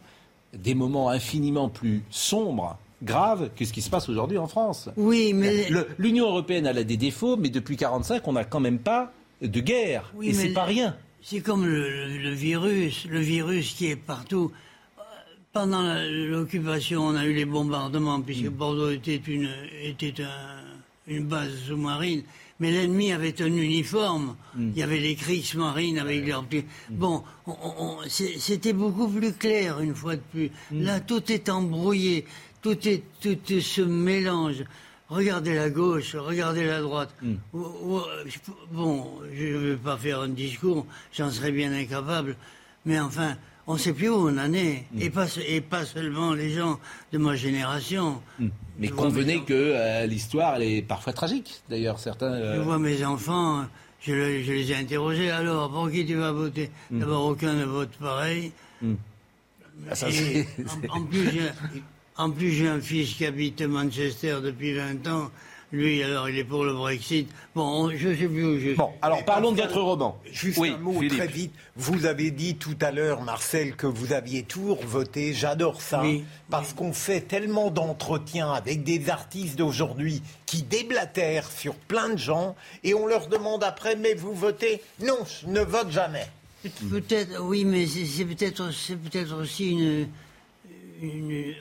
[0.54, 4.90] des moments infiniment plus sombres graves que ce qui se passe aujourd'hui en France.
[4.96, 5.68] Oui, mais
[5.98, 9.12] l'Union européenne elle a des défauts, mais depuis 1945, on n'a quand même pas
[9.42, 10.96] de guerre, oui, et c'est pas rien.
[11.28, 14.52] C'est comme le, virus, le virus qui est partout.
[15.52, 18.50] Pendant l'occupation, on a eu les bombardements, puisque mm.
[18.50, 19.50] Bordeaux était une,
[19.82, 20.14] était
[21.08, 22.22] une base sous-marine.
[22.60, 24.36] Mais l'ennemi avait un uniforme.
[24.54, 24.70] Mm.
[24.76, 26.68] Il y avait les Kriegsmarines avec leurs pieds.
[26.92, 26.96] Mm.
[26.96, 27.24] Bon,
[28.08, 30.52] c'était beaucoup plus clair une fois de plus.
[30.72, 32.26] Là, tout est embrouillé.
[32.62, 34.64] Tout, est, tout se mélange
[35.10, 37.14] regardez la gauche, regardez la droite.
[37.22, 37.36] Hmm.
[38.72, 42.36] Bon, je ne vais pas faire un discours, j'en serais bien incapable,
[42.86, 43.36] mais enfin,
[43.68, 45.02] on ne sait plus où on en est, hmm.
[45.02, 46.80] et, pas, et pas seulement les gens
[47.12, 48.22] de ma génération.
[48.40, 48.50] Hmm.
[48.78, 52.34] Mais convenez que euh, l'histoire, elle est parfois tragique, d'ailleurs, certains...
[52.34, 53.66] Euh, je vois mes enfants,
[54.02, 56.70] je, les ai interrogés, alors, pour qui tu vas voter?
[56.92, 58.52] D'abord, aucun ne vote pareil.
[59.90, 61.40] Ah, en, en, plus,
[62.18, 65.32] en plus, j'ai un fils qui habite Manchester depuis 20 ans.
[65.72, 67.30] lui, alors, il est pour le Brexit.
[67.54, 70.18] Bon, je sais plus où je Bon, alors parlons de votre roman.
[70.32, 71.54] Juste un mot très vite.
[71.76, 75.34] Vous avez dit tout à l'heure, Marcel, que vous aviez tout voté.
[75.34, 76.04] J'adore ça.
[76.50, 82.56] parce qu'on fait tellement d'entretiens avec des artistes d'aujourd'hui qui déblatèrent sur plein de gens
[82.84, 84.82] et on leur demande après, mais vous votez?
[85.04, 86.28] Non, je ne vote jamais.
[86.90, 90.08] Peut-être, oui, mais c'est peut-être peut aussi une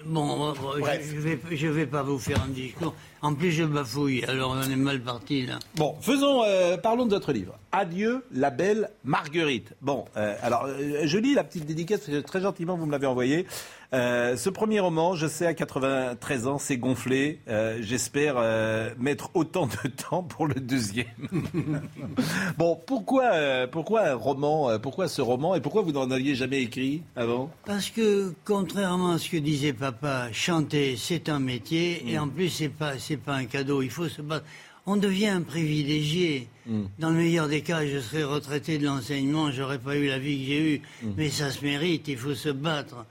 [0.06, 2.94] Bon, je ne vais, je vais pas vous faire un discours.
[3.22, 5.58] En plus, je bafouille, alors on est mal parti là.
[5.76, 7.58] Bon, faisons, euh, parlons de votre livre.
[7.72, 9.72] Adieu, la belle Marguerite.
[9.80, 12.92] Bon, euh, alors, euh, je lis la petite dédicace, parce que très gentiment, vous me
[12.92, 13.46] l'avez envoyé.
[13.94, 17.40] Euh, ce premier roman, je sais, à 93 ans, c'est gonflé.
[17.46, 21.06] Euh, j'espère euh, mettre autant de temps pour le deuxième.
[22.58, 27.02] bon, pourquoi, pourquoi un roman Pourquoi ce roman Et pourquoi vous n'en aviez jamais écrit
[27.14, 27.50] avant?
[27.66, 32.04] Parce que, contrairement à ce que disait papa, chanter, c'est un métier.
[32.08, 32.22] Et mm.
[32.22, 32.94] en plus, c'est pas,
[33.24, 33.80] pas un cadeau.
[33.80, 34.44] Il faut se battre.
[34.86, 36.48] On devient un privilégié.
[36.66, 36.82] Mm.
[36.98, 40.40] Dans le meilleur des cas, je serais retraité de l'enseignement, j'aurais pas eu la vie
[40.40, 40.82] que j'ai eue.
[41.02, 41.10] Mm.
[41.16, 43.06] Mais ça se mérite, il faut se battre.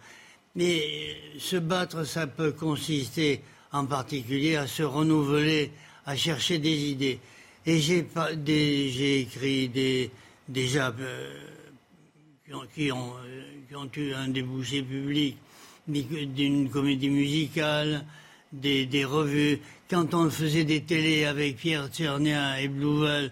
[0.55, 5.71] Mais se battre, ça peut consister en particulier à se renouveler,
[6.05, 7.19] à chercher des idées.
[7.65, 10.11] Et j'ai écrit des,
[10.47, 11.33] déjà euh,
[12.45, 13.13] qui, ont,
[13.67, 15.37] qui, ont, eu un débouché public,
[15.87, 18.05] d'une comédie musicale,
[18.51, 19.59] des, des, revues.
[19.89, 23.31] Quand on faisait des télés avec Pierre Tchernia et Blouvel,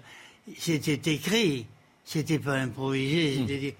[0.57, 1.65] c'était écrit,
[2.03, 3.39] c'était pas improvisé.
[3.39, 3.75] Mmh.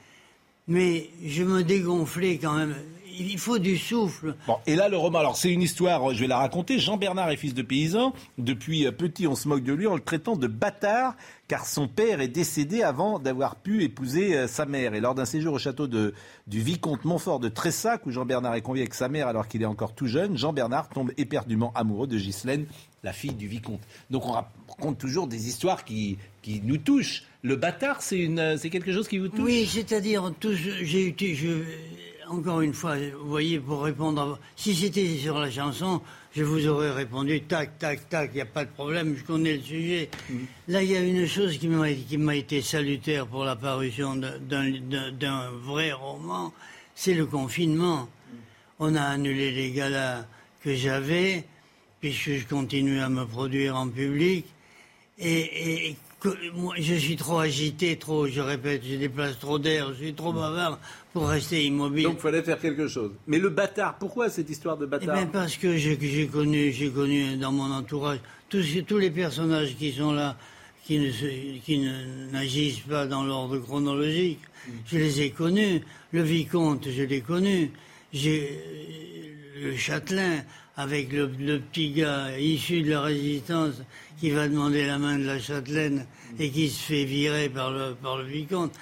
[0.68, 2.76] Mais je me dégonflais quand même
[3.20, 4.36] il faut du souffle.
[4.48, 6.80] Bon, et là, le roman, alors c'est une histoire, je vais la raconter.
[6.80, 8.14] Jean Bernard est fils de paysan.
[8.38, 11.16] Depuis euh, petit, on se moque de lui en le traitant de bâtard,
[11.48, 14.94] car son père est décédé avant d'avoir pu épouser euh, sa mère.
[14.94, 16.14] Et lors d'un séjour au château de,
[16.48, 19.62] du vicomte Montfort de Tressac, où Jean Bernard est convié avec sa mère alors qu'il
[19.62, 22.66] est encore tout jeune, Jean Bernard tombe éperdument amoureux de Ghislaine,
[23.04, 23.82] la fille du vicomte.
[24.10, 27.24] Donc on raconte toujours des histoires qui, qui nous touchent.
[27.44, 29.40] Le bâtard, c'est quelque chose qui vous touche?
[29.42, 30.32] Oui, c'est-à-dire,
[30.84, 31.36] j'ai été,
[32.32, 36.02] encore une fois, vous voyez, pour répondre, si c'était sur la chanson,
[36.34, 39.58] je vous aurais répondu tac, tac, tac, il n'y a pas de problème, je connais
[39.58, 40.10] le sujet.
[40.30, 40.36] Mm.
[40.70, 41.68] Là, il y a une chose qui
[42.18, 46.54] m'a été salutaire pour la parution d'un vrai roman,
[46.96, 48.08] c'est le confinement.
[48.80, 50.26] On a annulé les galas
[50.64, 51.44] que j'avais,
[52.00, 54.46] puisque je continue à me produire en public.
[55.20, 55.96] Et,
[56.56, 60.32] moi, je suis trop agité, trop, je répète, je déplace trop d'air, je suis trop
[60.32, 60.80] bavard
[61.14, 62.04] pour rester immobile.
[62.04, 63.12] Donc il fallait faire quelque chose.
[63.28, 67.38] Mais le bâtard, pourquoi cette histoire de bâtard eh Parce que j'ai connu, j'ai connu
[67.38, 68.20] dans mon entourage
[68.50, 70.36] tous, tous les personnages qui sont là,
[70.86, 71.12] qui ne
[71.60, 71.88] qui
[72.32, 74.42] n'agissent pas dans l'ordre chronologique.
[74.68, 74.72] Mm.
[74.86, 75.82] Je les ai connus.
[76.12, 77.72] Le vicomte, je l'ai connu.
[78.14, 78.60] J'ai
[79.62, 80.44] le châtelain
[80.82, 81.28] avec le,
[81.60, 83.76] petit gars issu de la résistance
[84.20, 86.06] qui va demander la main de la châtelaine
[86.40, 88.74] et qui se fait virer par le, par le vicomte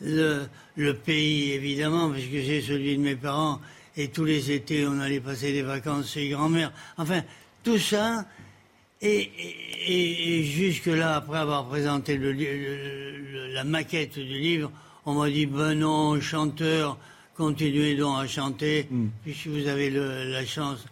[0.00, 0.42] le,
[0.76, 3.60] le pays, évidemment, parce que j'ai celui de mes parents,
[3.96, 6.72] et tous les étés, on allait passer des vacances chez grand-mère.
[6.96, 7.22] Enfin,
[7.62, 8.24] tout ça,
[9.00, 9.30] et,
[9.86, 12.32] et, jusque-là, après avoir présenté le,
[13.52, 14.72] la maquette du livre,
[15.04, 16.98] on m'a dit, ben non, chanteur,
[17.36, 19.08] continuez donc à chanter, mm.
[19.22, 20.84] puisque vous avez la chance.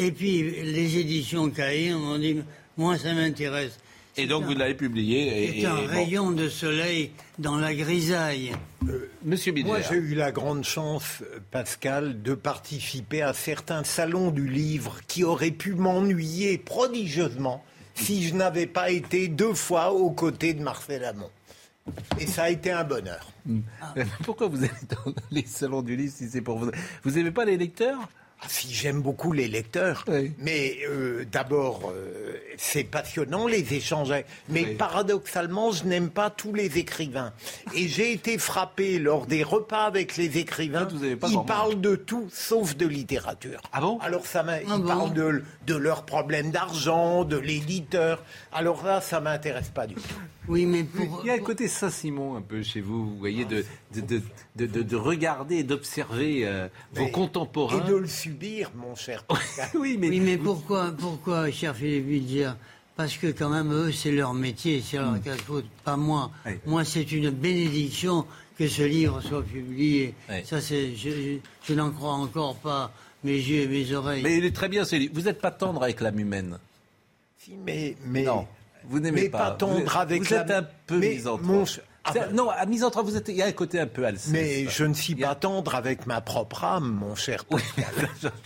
[0.00, 2.40] Et puis, les éditions Cahiers m'ont dit,
[2.78, 3.78] moi, ça m'intéresse.
[4.16, 5.60] Et donc vous l'avez publié.
[5.60, 8.52] C'est un rayon de soleil dans la grisaille.
[8.88, 14.48] Euh, Monsieur Moi, j'ai eu la grande chance, Pascal, de participer à certains salons du
[14.48, 17.62] livre qui auraient pu m'ennuyer prodigieusement
[17.94, 21.30] si je n'avais pas été deux fois aux côtés de Marcel Amont.
[22.18, 23.30] Et ça a été un bonheur.
[23.44, 23.60] Hmm.
[24.24, 26.70] Pourquoi vous allez dans les salons du livre si c'est pour vous?
[27.04, 28.08] Vous n'aimez pas les lecteurs?
[28.42, 30.04] Ah, si j'aime beaucoup les lecteurs,
[30.38, 34.12] mais euh, d'abord, euh, c'est passionnant les échanges.
[34.48, 37.32] Mais paradoxalement, je n'aime pas tous les écrivains.
[37.74, 40.88] Et j'ai été frappé lors des repas avec les écrivains.
[41.02, 43.60] ils parlent de tout sauf de littérature.
[43.72, 43.98] Ah bon?
[44.00, 48.24] Alors ça ah ils parlent de, de leurs problèmes d'argent, de l'éditeur.
[48.52, 50.14] Alors là, ça m'intéresse pas du tout.
[50.50, 51.20] Oui, mais pour...
[51.22, 53.64] Il y a un côté Saint-Simon un peu chez vous, vous voyez, de,
[53.94, 54.20] de,
[54.56, 57.86] de, de, regarder et d'observer euh, vos contemporains.
[57.86, 59.24] Et de le subir, mon cher.
[59.74, 62.52] oui, mais, oui, mais pourquoi, pourquoi, cher Philippe Villiers?
[62.96, 65.62] Parce que quand même, eux, c'est leur métier, c'est leur mmh.
[65.84, 66.32] pas moi.
[66.66, 68.26] Moi, c'est une bénédiction
[68.58, 70.14] que ce livre soit publié.
[70.44, 74.22] Ça, c'est, je, je n'en crois encore pas mes yeux et mes oreilles.
[74.22, 75.12] Mais il est très bien ce livre.
[75.14, 76.58] Vous n'êtes pas tendre avec l'âme humaine.
[77.38, 78.46] Si, mais, mais non.
[78.88, 79.38] Vous n'aimez pas.
[79.38, 81.20] pas tendre vous, avec vous êtes un peu mais
[82.04, 82.28] Ah bah.
[82.32, 84.32] Non, à misanthrope, vous êtes, il y a un côté un peu Alceste.
[84.32, 87.44] Mais je ne suis pas tendre avec ma propre âme, mon cher.
[87.50, 87.60] Oui,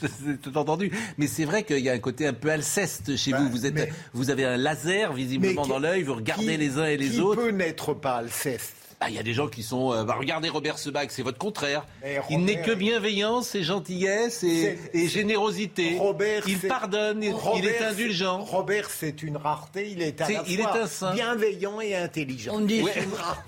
[0.02, 0.90] j'ai tout entendu.
[1.18, 3.48] Mais c'est vrai qu'il y a un côté un peu Alceste chez vous.
[3.48, 7.20] Vous, êtes, vous avez un laser visiblement dans l'œil, vous regardez les uns et les
[7.20, 7.40] autres.
[7.40, 8.74] Qui peut n'être pas Alceste?
[9.04, 9.92] Ah, il y a des gens qui sont.
[9.92, 11.86] Euh, bah, regardez Robert Sebag, c'est votre contraire.
[12.30, 15.98] il n'est que bienveillance et gentillesse et, générosité.
[15.98, 18.42] Robert, il pardonne, il est indulgent.
[18.42, 19.90] Robert, c'est une rareté.
[19.90, 22.52] Il est à la il fois est bienveillant et intelligent.
[22.54, 22.82] On dit,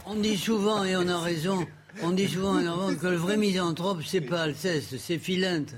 [0.06, 1.66] on dit souvent, et on a raison,
[2.02, 2.60] on dit souvent
[2.94, 5.74] que le vrai misanthrope, c'est pas Alceste, c'est Philinte.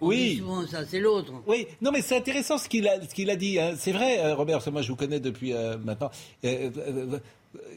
[0.00, 0.38] oui.
[0.38, 1.32] souvent ça, c'est l'autre.
[1.46, 3.60] Oui, non, mais c'est intéressant ce qu'il a, ce qu'il a dit.
[3.60, 3.74] Hein.
[3.78, 6.10] C'est vrai, euh, Robert, moi je vous connais depuis euh, maintenant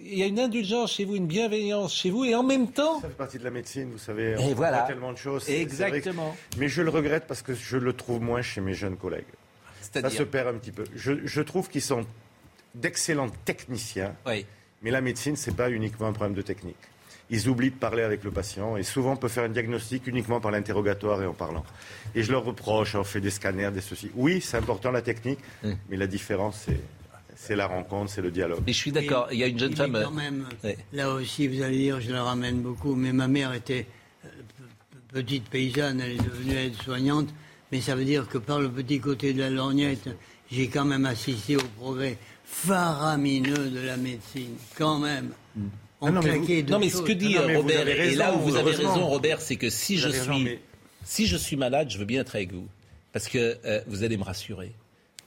[0.04, 3.02] il y a une indulgence chez vous, une bienveillance chez vous, et en même temps.
[3.02, 4.36] Ça fait partie de la médecine, vous savez.
[4.38, 5.50] On voit tellement de choses.
[5.50, 6.36] Exactement.
[6.58, 9.26] Mais je le regrette parce que je le trouve moins chez mes jeunes collègues.
[9.82, 10.84] Ça se perd un petit peu.
[10.96, 12.06] Je, trouve qu'ils sont
[12.76, 14.16] d'excellents techniciens.
[14.26, 14.46] Oui.
[14.82, 16.78] Mais la médecine, ce n'est pas uniquement un problème de technique.
[17.32, 20.40] Ils oublient de parler avec le patient et souvent on peut faire un diagnostic uniquement
[20.40, 21.64] par l'interrogatoire et en parlant.
[22.16, 24.10] Et je leur reproche, on fait des scanners, des ceci.
[24.16, 25.76] Oui, c'est important la technique, hum.
[25.90, 26.80] mais la différence, c'est
[27.40, 28.62] c'est la rencontre, c'est le dialogue.
[28.68, 29.98] Et je suis d'accord, il y a une jeune femme.
[30.04, 30.46] Quand même,
[30.92, 33.88] Là aussi, vous allez dire, je la ramène beaucoup, mais ma mère était
[34.26, 34.30] euh,
[35.14, 37.30] petite paysanne, elle est devenue aide-soignante,
[37.72, 40.10] mais ça veut dire que par le petit côté de la lorgnette,
[40.52, 45.32] j'ai quand même assisté au progrès faramineux de la médecine, quand même.
[45.56, 45.68] Mm.
[46.02, 49.08] On non, mais, non, mais ce que dit Robert, et là où vous avez raison,
[49.08, 50.60] Robert, c'est que si je, suis,
[51.04, 52.68] si je suis malade, je veux bien être avec vous.
[53.12, 54.72] Parce que euh, vous allez me rassurer.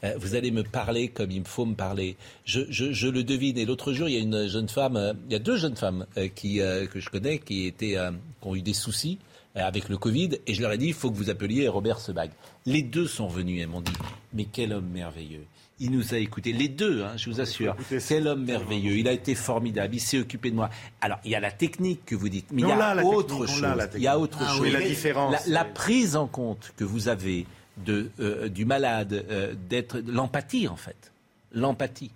[0.05, 2.17] Euh, vous allez me parler comme il me faut me parler.
[2.45, 3.59] Je, le devine.
[3.59, 5.77] Et l'autre jour, il y a une jeune femme, euh, il y a deux jeunes
[5.77, 7.97] femmes euh, qui, que je connais qui, étaient,
[8.41, 9.19] qui ont eu des soucis
[9.55, 10.39] avec le Covid.
[10.47, 12.31] Et je leur ai dit, il faut que vous appeliez Robert Sebag.
[12.67, 13.93] Les deux sont venus et m'ont dit,
[14.33, 15.45] mais quel homme merveilleux.
[15.79, 17.75] Il nous a écoutés, les deux, hein, je vous assure.
[18.07, 18.97] Quel homme merveilleux.
[18.99, 19.95] Il a été formidable.
[19.95, 20.71] Il s'est occupé de moi.
[21.01, 23.89] Alors, il y a la technique que vous dites, mais il y a autre chose.
[23.97, 24.73] Il y a autre chose.
[24.73, 25.47] la différence.
[25.47, 27.47] la prise en compte que vous avez
[27.77, 31.13] de, euh, du malade, euh, d'être l'empathie en fait,
[31.53, 32.11] l'empathie.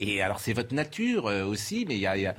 [0.00, 2.34] Et alors c'est votre nature euh, aussi, mais il y a,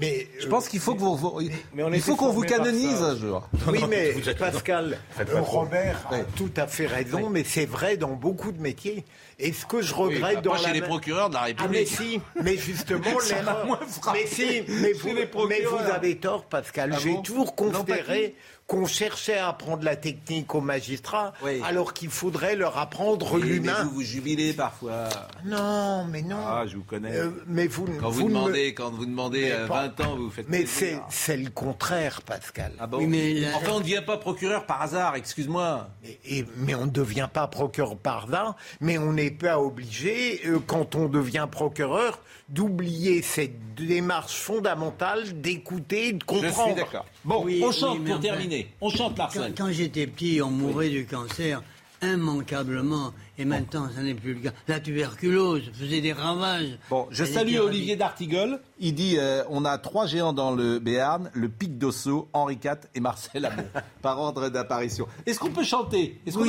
[0.00, 3.48] mais je pense qu'il faut que vous, il faut qu'on vous canonise un jour.
[3.68, 4.98] Oui, mais Pascal,
[5.32, 9.04] Robert a tout à fait raison, mais c'est vrai dans beaucoup de métiers.
[9.38, 11.88] Et ce que je regrette bah, dans chez les procureurs de la République.
[11.98, 13.80] Ah, mais si, mais justement l'erreur.
[14.14, 15.12] Mais si, mais vous,
[15.46, 16.92] mais vous avez tort, Pascal.
[16.94, 18.34] Ah J'ai toujours considéré
[18.66, 21.32] qu'on cherchait à apprendre la technique aux magistrats,
[21.64, 23.84] alors qu'il faudrait leur apprendre l'humain.
[23.84, 25.08] Vous vous jubilez parfois.
[25.44, 26.38] Non, mais non.
[26.38, 27.14] Ah, je vous connais.
[27.14, 30.48] Euh, mais vous, quand vous, demandez, quand vous demandez 20 euh, ans, vous faites.
[30.48, 32.72] Mais c'est le contraire, Pascal.
[32.78, 35.88] Ah bon mais Enfin, on ne devient pas procureur par hasard, excuse-moi.
[36.02, 40.58] Mais, mais on ne devient pas procureur par hasard, mais on n'est pas obligé, euh,
[40.66, 46.50] quand on devient procureur, d'oublier cette démarche fondamentale d'écouter, de comprendre.
[46.50, 47.06] Je suis d'accord.
[47.24, 48.68] Bon, on chante pour terminer.
[48.80, 49.54] On chante Marcel.
[49.56, 51.62] Quand, j'étais petit, on mourait du cancer
[52.02, 53.12] immanquablement.
[53.38, 54.50] Et maintenant, ça n'est plus le cas.
[54.66, 56.78] La tuberculose faisait des ravages.
[56.90, 58.60] Bon, je salue Olivier d'Artigol.
[58.80, 62.72] Il dit euh, on a trois géants dans le Béarn le Pic d'Osso, Henri IV
[62.94, 63.64] et Marcel Amont,
[64.02, 65.06] par ordre d'apparition.
[65.24, 66.20] Est-ce qu'on peut chanter?
[66.26, 66.44] Est-ce qu'on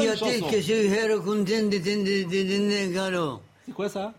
[3.65, 4.13] C'est quoi ça?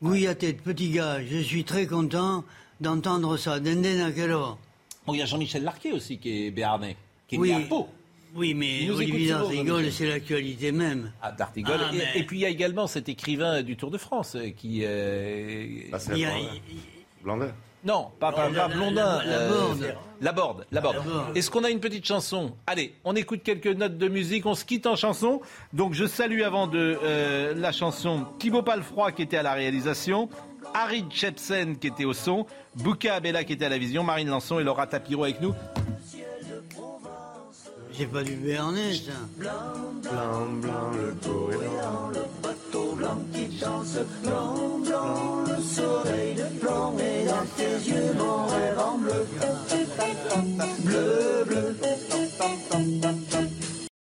[0.00, 2.42] Oui, à tête, petit gars, je suis très content
[2.80, 3.60] d'entendre ça.
[5.06, 6.96] Bon, il y a Jean-Michel Larquet aussi qui est béarnais,
[7.26, 7.48] qui est oui.
[7.48, 7.88] né à Pau.
[8.34, 11.12] Oui, mais Olivier d'Artigol, c'est l'actualité même.
[11.20, 11.78] Ah, d'Artigol.
[11.78, 14.80] Ah, et, puis il y a également cet écrivain du Tour de France euh, qui.
[14.84, 15.82] Euh...
[15.90, 15.98] Bah,
[17.22, 17.52] Blandin.
[17.84, 18.30] Non, pas,
[18.68, 19.20] Blondin.
[20.20, 20.66] La Borde.
[20.70, 21.04] La Borde.
[21.34, 22.54] Est-ce qu'on a une petite chanson?
[22.68, 25.40] Allez, on écoute quelques notes de musique, on se quitte en chanson.
[25.72, 30.28] Donc je salue avant de euh, la chanson Thibaut Palfroy qui était à la réalisation,
[30.74, 32.46] Harry Chepsen qui était au son,
[32.76, 35.54] Bouka Abella qui était à la vision, Marine Lançon et Laura Tapiro avec nous.
[37.92, 39.12] J'ai pas du Béarnais, ça.
[39.36, 39.50] Blanc,
[40.02, 43.98] blanc, le courant, le bateau blanc qui danse.
[44.22, 49.26] Blanc, blanc, le soleil de blanc et dans tes yeux mon rêve en bleu.
[50.84, 51.32] Bleu.